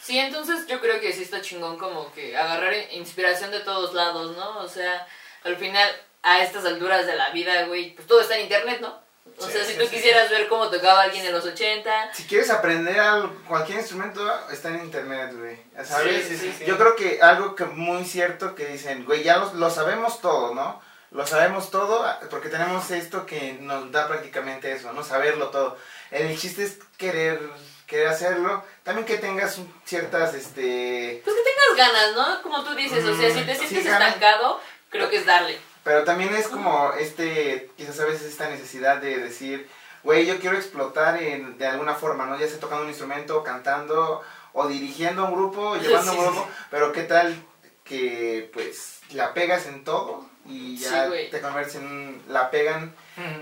Sí, 0.00 0.18
entonces 0.18 0.66
yo 0.66 0.80
creo 0.80 1.00
que 1.00 1.12
sí 1.12 1.22
está 1.22 1.40
chingón 1.40 1.78
como 1.78 2.12
que 2.12 2.36
agarrar 2.36 2.74
inspiración 2.92 3.50
de 3.50 3.60
todos 3.60 3.94
lados, 3.94 4.36
¿no? 4.36 4.58
O 4.58 4.68
sea, 4.68 5.06
al 5.44 5.56
final, 5.56 5.90
a 6.22 6.42
estas 6.42 6.64
alturas 6.66 7.06
de 7.06 7.16
la 7.16 7.30
vida, 7.30 7.64
güey, 7.66 7.94
pues 7.94 8.06
todo 8.06 8.20
está 8.20 8.36
en 8.36 8.42
internet, 8.42 8.80
¿no? 8.80 9.03
O 9.38 9.46
Sí, 9.46 9.52
sea, 9.52 9.64
si 9.64 9.72
sí, 9.72 9.78
tú 9.78 9.84
sí, 9.86 9.90
quisieras 9.96 10.30
ver 10.30 10.48
cómo 10.48 10.68
tocaba 10.70 11.02
alguien 11.02 11.24
en 11.24 11.32
los 11.32 11.44
80, 11.44 12.12
Si 12.14 12.24
quieres 12.24 12.50
aprender 12.50 13.00
al- 13.00 13.30
cualquier 13.48 13.78
instrumento, 13.78 14.22
está 14.50 14.68
en 14.68 14.84
internet, 14.84 15.32
güey. 15.34 15.58
¿Sabes? 15.84 16.26
Sí, 16.26 16.36
sí, 16.36 16.46
sí, 16.50 16.54
sí. 16.58 16.64
Yo 16.66 16.76
creo 16.76 16.94
que 16.94 17.20
algo 17.22 17.54
que 17.54 17.64
muy 17.64 18.04
cierto 18.04 18.54
que 18.54 18.66
dicen, 18.66 19.04
güey, 19.04 19.22
ya 19.22 19.38
lo, 19.38 19.52
lo 19.54 19.70
sabemos 19.70 20.20
todo, 20.20 20.54
¿no? 20.54 20.80
Lo 21.10 21.26
sabemos 21.26 21.70
todo 21.70 22.04
porque 22.28 22.48
tenemos 22.48 22.90
esto 22.90 23.24
que 23.24 23.54
nos 23.60 23.90
da 23.92 24.08
prácticamente 24.08 24.72
eso, 24.72 24.92
¿no? 24.92 25.02
Saberlo 25.02 25.48
todo. 25.48 25.78
El 26.10 26.38
chiste 26.38 26.64
es 26.64 26.78
querer, 26.98 27.40
querer 27.86 28.08
hacerlo. 28.08 28.64
También 28.82 29.06
que 29.06 29.16
tengas 29.18 29.56
un- 29.58 29.72
ciertas, 29.84 30.34
este... 30.34 31.22
pues 31.24 31.34
que 31.36 31.42
tengas 31.42 31.88
ganas, 31.92 32.14
¿no? 32.14 32.42
Como 32.42 32.62
tú 32.64 32.74
dices, 32.74 33.04
o 33.04 33.16
sea, 33.16 33.30
si 33.30 33.40
te 33.42 33.54
Mm, 33.54 33.58
sí, 33.58 33.66
sientes 33.68 33.92
estancado, 33.92 34.60
creo 34.90 35.08
que 35.08 35.16
es 35.16 35.26
darle. 35.26 35.58
Pero 35.84 36.04
también 36.04 36.34
es 36.34 36.48
como 36.48 36.92
este, 36.98 37.70
quizás 37.76 38.00
a 38.00 38.06
veces 38.06 38.22
esta 38.22 38.48
necesidad 38.48 38.96
de 38.98 39.18
decir, 39.18 39.68
güey, 40.02 40.26
yo 40.26 40.38
quiero 40.40 40.56
explotar 40.56 41.22
en- 41.22 41.58
de 41.58 41.66
alguna 41.66 41.94
forma, 41.94 42.26
¿no? 42.26 42.38
Ya 42.38 42.48
sea 42.48 42.58
tocando 42.58 42.82
un 42.84 42.88
instrumento, 42.88 43.42
cantando, 43.44 44.22
o 44.54 44.66
dirigiendo 44.66 45.24
un 45.26 45.32
grupo, 45.34 45.76
llevando 45.76 46.12
Sí, 46.12 46.18
un 46.18 46.24
sí, 46.24 46.30
grupo, 46.30 46.48
pero 46.70 46.92
qué 46.92 47.02
tal 47.02 47.36
que 47.84 48.50
pues 48.54 49.00
la 49.10 49.34
pegas 49.34 49.66
en 49.66 49.84
todo 49.84 50.24
y 50.46 50.78
ya 50.78 51.04
te 51.30 51.40
conviertes 51.40 51.74
en 51.76 52.22
la 52.28 52.50
pegan 52.50 52.94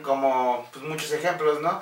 como 0.03 0.69
pues, 0.73 0.85
muchos 0.85 1.13
ejemplos, 1.13 1.61
¿no? 1.61 1.81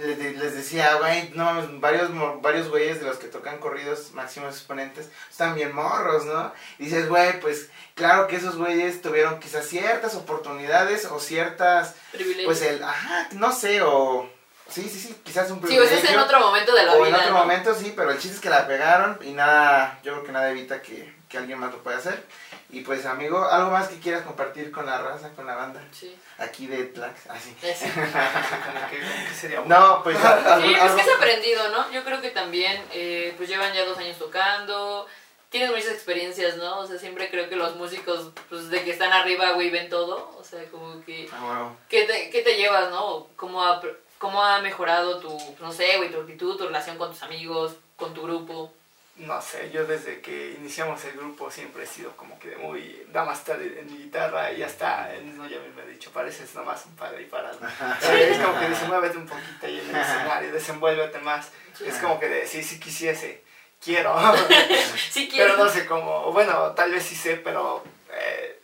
Les, 0.00 0.18
les 0.36 0.54
decía, 0.54 0.94
güey, 0.96 1.30
no 1.34 1.44
mames, 1.44 1.80
varios, 1.80 2.10
varios 2.40 2.68
güeyes 2.68 3.00
de 3.00 3.06
los 3.06 3.18
que 3.18 3.26
tocan 3.28 3.58
corridos, 3.58 4.12
máximos 4.12 4.54
exponentes, 4.54 5.08
están 5.30 5.54
bien 5.54 5.74
morros, 5.74 6.24
¿no? 6.24 6.52
Y 6.78 6.84
dices, 6.86 7.08
güey, 7.08 7.38
pues 7.40 7.68
claro 7.94 8.26
que 8.26 8.36
esos 8.36 8.56
güeyes 8.56 9.02
tuvieron 9.02 9.38
quizás 9.40 9.66
ciertas 9.66 10.14
oportunidades 10.14 11.04
o 11.04 11.20
ciertas, 11.20 11.94
Privilegio. 12.12 12.46
pues 12.46 12.62
el, 12.62 12.82
ajá, 12.82 13.28
no 13.32 13.52
sé, 13.52 13.82
o, 13.82 14.28
sí, 14.68 14.88
sí, 14.88 14.98
sí, 14.98 15.16
quizás 15.22 15.50
un 15.50 15.56
sí, 15.56 15.60
pues 15.60 15.72
privilegio. 15.74 15.98
es 16.08 16.10
en 16.14 16.18
otro 16.18 16.40
momento 16.40 16.74
de 16.74 16.82
la 16.84 16.94
o 16.94 16.98
vida. 17.04 17.08
en 17.08 17.14
otro 17.16 17.30
¿no? 17.32 17.38
momento 17.38 17.74
sí, 17.74 17.92
pero 17.94 18.10
el 18.10 18.18
chiste 18.18 18.36
es 18.36 18.40
que 18.40 18.50
la 18.50 18.66
pegaron 18.66 19.18
y 19.22 19.32
nada, 19.32 19.98
yo 20.02 20.12
creo 20.14 20.24
que 20.24 20.32
nada 20.32 20.50
evita 20.50 20.80
que, 20.80 21.14
que 21.28 21.36
alguien 21.38 21.58
más 21.58 21.72
lo 21.72 21.82
pueda 21.82 21.98
hacer. 21.98 22.24
Y 22.72 22.80
pues 22.82 23.04
amigo, 23.06 23.44
algo 23.44 23.70
más 23.70 23.88
que 23.88 23.98
quieras 23.98 24.22
compartir 24.22 24.70
con 24.70 24.86
la 24.86 24.98
raza, 25.02 25.30
con 25.30 25.46
la 25.46 25.56
banda, 25.56 25.82
Sí. 25.92 26.16
aquí 26.38 26.66
de 26.68 26.84
Tlax, 26.84 27.26
así. 27.28 27.56
Eso. 27.62 27.86
Como 27.94 28.06
que, 28.90 28.98
como 29.00 29.28
que 29.28 29.34
sería 29.34 29.60
bueno. 29.60 29.80
No, 29.80 30.02
pues 30.04 30.16
Sí, 30.16 30.22
pues 30.22 30.46
algo- 30.80 30.94
que 30.96 31.02
has 31.02 31.16
aprendido, 31.16 31.68
¿no? 31.70 31.90
Yo 31.90 32.04
creo 32.04 32.20
que 32.20 32.30
también, 32.30 32.80
eh, 32.92 33.34
pues 33.36 33.48
llevan 33.48 33.72
ya 33.74 33.84
dos 33.84 33.98
años 33.98 34.18
tocando, 34.18 35.06
tienes 35.48 35.70
muchas 35.70 35.88
experiencias, 35.88 36.56
¿no? 36.58 36.78
O 36.78 36.86
sea, 36.86 36.96
siempre 36.98 37.28
creo 37.28 37.48
que 37.48 37.56
los 37.56 37.74
músicos, 37.74 38.30
pues 38.48 38.70
de 38.70 38.84
que 38.84 38.92
están 38.92 39.12
arriba, 39.12 39.50
güey, 39.52 39.70
ven 39.70 39.88
todo, 39.88 40.36
o 40.38 40.44
sea, 40.44 40.62
como 40.70 41.04
que, 41.04 41.28
Ah, 41.32 41.44
huevo. 41.44 41.76
¿qué 41.88 42.04
te, 42.04 42.30
qué 42.30 42.42
te 42.42 42.56
llevas, 42.56 42.90
no? 42.90 43.26
¿Cómo 43.36 43.64
ha, 43.64 43.80
¿Cómo 44.18 44.42
ha 44.44 44.60
mejorado 44.60 45.18
tu, 45.18 45.36
no 45.60 45.72
sé, 45.72 45.96
güey, 45.96 46.12
tu 46.12 46.20
actitud, 46.20 46.56
tu 46.56 46.66
relación 46.66 46.98
con 46.98 47.10
tus 47.10 47.22
amigos, 47.24 47.72
con 47.96 48.14
tu 48.14 48.22
grupo? 48.22 48.72
No 49.20 49.40
sé, 49.42 49.70
yo 49.70 49.84
desde 49.84 50.20
que 50.22 50.52
iniciamos 50.58 51.04
el 51.04 51.12
grupo 51.12 51.50
siempre 51.50 51.82
he 51.84 51.86
sido 51.86 52.16
como 52.16 52.38
que 52.38 52.48
de 52.48 52.56
muy 52.56 53.04
damastar 53.12 53.60
en 53.60 53.86
mi 53.86 54.04
guitarra 54.04 54.50
y 54.50 54.62
hasta 54.62 55.12
el 55.14 55.24
mismo 55.24 55.46
ya 55.46 55.58
me 55.76 55.82
ha 55.82 55.84
dicho, 55.84 56.10
pareces 56.10 56.54
nomás 56.54 56.86
un 56.86 56.96
padre 56.96 57.22
y 57.22 57.26
parado. 57.26 57.58
es 58.02 58.38
como 58.38 58.58
que 58.58 58.68
dice, 58.68 58.86
muévete 58.86 59.18
un 59.18 59.26
poquito 59.26 59.66
ahí 59.66 59.78
en 59.80 59.90
el 59.94 60.00
escenario, 60.00 60.52
desenvuélvete 60.52 61.18
más. 61.18 61.50
Es 61.84 61.96
como 61.98 62.18
que 62.18 62.28
de, 62.28 62.46
sí, 62.46 62.62
sí 62.62 62.80
quisiese, 62.80 63.42
quiero, 63.84 64.16
Sí 65.10 65.28
quiero. 65.28 65.52
pero 65.54 65.64
no 65.64 65.70
sé 65.70 65.84
cómo, 65.86 66.32
bueno, 66.32 66.72
tal 66.72 66.90
vez 66.90 67.02
sí 67.04 67.14
sé, 67.14 67.36
pero 67.36 67.84
eh, 68.12 68.58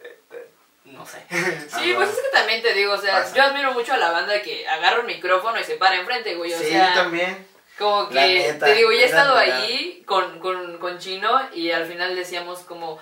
no 0.87 1.05
sé. 1.05 1.23
Sí, 1.31 1.93
pues 1.95 2.09
es 2.11 2.17
que 2.17 2.29
también 2.33 2.63
te 2.63 2.73
digo, 2.73 2.95
o 2.95 2.99
sea, 2.99 3.21
Pasa. 3.23 3.35
yo 3.37 3.43
admiro 3.43 3.73
mucho 3.75 3.93
a 3.93 3.99
la 3.99 4.11
banda 4.11 4.41
que 4.41 4.67
agarra 4.67 5.01
un 5.01 5.07
micrófono 5.07 5.61
y 5.61 5.65
se 5.65 5.77
para 5.77 5.97
enfrente, 5.97 6.35
güey, 6.37 6.55
o 6.55 6.59
Sí, 6.59 6.65
sea... 6.71 6.95
yo 6.95 7.03
también. 7.03 7.47
Como 7.79 8.09
que, 8.09 8.14
neta, 8.14 8.66
te 8.66 8.74
digo, 8.74 8.91
ya 8.91 9.03
he 9.03 9.05
estado 9.05 9.37
ahí 9.37 10.03
con, 10.07 10.39
con, 10.41 10.79
con 10.79 10.99
Chino 10.99 11.31
y 11.53 11.70
al 11.70 11.87
final 11.87 12.16
decíamos 12.16 12.61
como, 12.61 12.99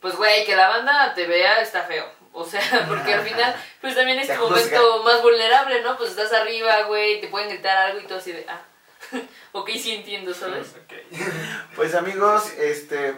pues 0.00 0.14
güey, 0.14 0.44
que 0.44 0.54
la 0.54 0.68
banda 0.68 1.12
te 1.14 1.26
vea 1.26 1.60
está 1.60 1.82
feo. 1.82 2.06
O 2.32 2.44
sea, 2.44 2.62
porque 2.88 3.14
al 3.14 3.22
final, 3.22 3.54
pues 3.80 3.94
también 3.94 4.18
es 4.18 4.28
tu 4.28 4.40
momento 4.40 5.02
más 5.02 5.22
vulnerable, 5.22 5.82
¿no? 5.82 5.96
Pues 5.96 6.10
estás 6.10 6.32
arriba, 6.32 6.82
güey, 6.82 7.20
te 7.20 7.28
pueden 7.28 7.48
gritar 7.48 7.76
algo 7.78 8.00
y 8.00 8.04
todo 8.04 8.18
así 8.18 8.32
de, 8.32 8.46
ah, 8.48 8.60
ok, 9.52 9.70
sí 9.70 9.96
entiendo, 9.96 10.32
¿sabes? 10.32 10.68
Ok. 10.84 10.94
Pues 11.74 11.94
amigos, 11.94 12.52
este... 12.58 13.16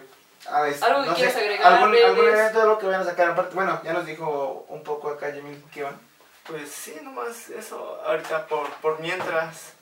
a 0.49 0.63
ver, 0.63 0.75
¿Algo 0.81 1.03
que 1.03 1.09
no 1.11 1.15
quieras 1.17 1.35
sé, 1.35 1.41
agregar, 1.41 1.73
¿Algún, 1.73 1.97
algún 1.97 2.29
evento 2.29 2.61
de 2.61 2.67
lo 2.67 2.79
que 2.79 2.87
vayan 2.87 3.03
a 3.03 3.05
sacar 3.05 3.31
aparte? 3.31 3.55
Bueno, 3.55 3.81
ya 3.85 3.93
nos 3.93 4.07
dijo 4.07 4.65
un 4.69 4.83
poco 4.83 5.11
acá 5.11 5.31
Yemil 5.31 5.63
que 5.73 5.83
van. 5.83 6.01
Pues 6.47 6.71
sí, 6.71 6.97
nomás 7.03 7.51
eso, 7.51 8.01
ahorita 8.07 8.47
por, 8.47 8.71
por 8.75 9.01
mientras 9.01 9.75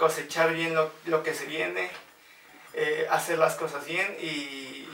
cosechar 0.00 0.52
bien 0.54 0.74
lo, 0.74 0.90
lo 1.04 1.22
que 1.22 1.34
se 1.34 1.44
viene, 1.44 1.90
eh, 2.72 3.06
hacer 3.10 3.36
las 3.38 3.54
cosas 3.56 3.84
bien 3.84 4.16
y, 4.20 4.24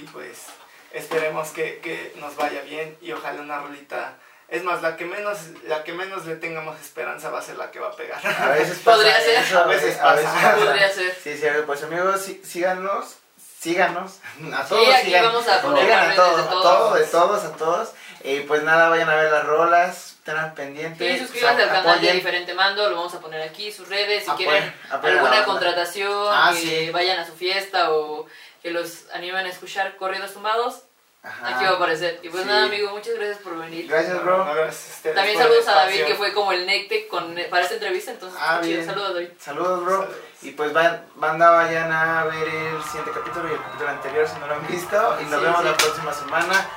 y 0.00 0.08
pues 0.12 0.46
esperemos 0.92 1.50
que, 1.50 1.78
que 1.78 2.12
nos 2.16 2.34
vaya 2.34 2.60
bien 2.62 2.98
y 3.00 3.12
ojalá 3.12 3.40
una 3.40 3.60
rolita. 3.60 4.18
Es 4.48 4.62
más, 4.64 4.82
la 4.82 4.96
que 4.96 5.04
menos 5.04 5.38
la 5.66 5.82
que 5.84 5.92
menos 5.92 6.26
le 6.26 6.36
tengamos 6.36 6.80
esperanza 6.80 7.30
va 7.30 7.38
a 7.38 7.42
ser 7.42 7.56
la 7.56 7.70
que 7.70 7.78
va 7.80 7.88
a 7.88 7.96
pegar. 7.96 8.20
A 8.26 8.48
veces 8.50 8.78
pasa 8.84 8.96
Podría 8.96 9.20
ser. 9.20 9.56
a 9.56 9.66
veces, 9.66 9.98
a 10.00 10.14
veces 10.14 10.30
pasa. 10.30 10.52
pasa. 10.52 10.56
Podría 10.64 10.88
ser. 10.90 11.14
Sí, 11.22 11.36
sí, 11.38 11.46
pues 11.66 11.82
amigos, 11.84 12.20
sí- 12.22 12.40
síganos, 12.44 13.16
síganos, 13.60 14.18
a 14.54 14.64
todos 14.64 14.84
Sí, 14.84 14.92
aquí 14.92 15.06
sigan, 15.06 15.24
vamos 15.24 15.48
a 15.48 15.62
poner 15.62 15.84
sigan 15.84 16.10
a 16.10 16.14
todos, 16.14 16.36
de 16.36 16.42
a 16.42 16.50
todos. 16.50 16.94
de 16.98 17.04
todos, 17.06 17.44
a 17.44 17.52
todos. 17.56 17.88
Y 18.24 18.40
pues 18.40 18.62
nada, 18.62 18.88
vayan 18.88 19.08
a 19.08 19.14
ver 19.14 19.30
las 19.30 19.44
rolas, 19.44 20.16
estén 20.18 20.54
pendientes. 20.54 21.12
Sí, 21.12 21.24
suscríbanse 21.24 21.62
al 21.62 21.68
canal 21.68 22.00
de. 22.00 22.12
Diferente 22.12 22.54
Mando, 22.54 22.88
lo 22.90 22.96
vamos 22.96 23.14
a 23.14 23.20
poner 23.20 23.42
aquí, 23.42 23.70
sus 23.70 23.88
redes, 23.88 24.24
si 24.24 24.30
Apoyen, 24.30 24.50
quieren 24.50 24.74
apoyen 24.90 25.18
a 25.18 25.20
alguna 25.20 25.44
contratación, 25.44 26.28
Ah, 26.32 26.50
que 26.52 26.58
sí. 26.60 26.90
vayan 26.90 27.18
a 27.20 27.26
su 27.26 27.32
fiesta 27.34 27.92
o 27.92 28.26
que 28.62 28.70
los 28.72 29.04
animen 29.12 29.46
a 29.46 29.48
escuchar 29.48 29.96
corridos 29.96 30.32
tumbados, 30.32 30.82
Ajá. 31.22 31.48
Aquí 31.56 31.64
va 31.64 31.70
a 31.72 31.74
aparecer. 31.74 32.20
Y 32.22 32.28
pues 32.28 32.42
Sí. 32.44 32.48
nada, 32.48 32.64
amigo, 32.66 32.90
muchas 32.92 33.14
gracias 33.14 33.38
por 33.38 33.58
venir. 33.58 33.88
Gracias, 33.88 34.22
bro. 34.22 34.44
No, 34.44 34.54
gracias 34.54 34.90
a 34.92 34.96
ustedes 34.96 35.16
También 35.16 35.38
saludos 35.38 35.66
a 35.68 35.74
David, 35.74 36.04
que 36.06 36.14
fue 36.14 36.32
como 36.32 36.52
el 36.52 36.66
necte 36.66 37.08
con, 37.08 37.34
para 37.50 37.62
esta 37.62 37.74
entrevista. 37.74 38.12
Entonces, 38.12 38.38
Ah, 38.40 38.60
chido. 38.62 38.74
bien. 38.76 38.86
saludos, 38.86 39.14
David. 39.14 39.28
Saludos, 39.40 39.84
bro. 39.84 39.96
Saludos. 40.02 40.16
Y 40.42 40.50
pues 40.52 40.72
van, 40.72 41.04
banda, 41.16 41.50
vayan 41.50 41.90
a 41.90 42.24
ver 42.26 42.46
el 42.48 42.82
siguiente 42.84 43.10
capítulo 43.12 43.48
y 43.48 43.52
el 43.54 43.60
capítulo 43.62 43.90
anterior 43.90 44.28
si 44.28 44.38
no 44.38 44.46
lo 44.46 44.54
han 44.54 44.66
visto. 44.68 45.16
Y 45.20 45.24
nos 45.24 45.40
Sí, 45.40 45.44
vemos 45.46 45.60
sí. 45.60 45.64
la 45.66 45.76
próxima 45.76 46.12
semana. 46.12 46.70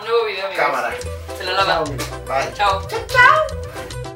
Un 0.00 0.06
nuevo 0.08 0.24
video, 0.26 0.46
amigos. 0.46 0.64
Cámara. 0.66 0.94
Se 1.38 1.44
la 1.44 1.52
lava. 1.52 1.84
Bye. 1.84 2.52
Chao. 2.54 2.86
Chao, 2.88 3.00
chao. 3.06 4.13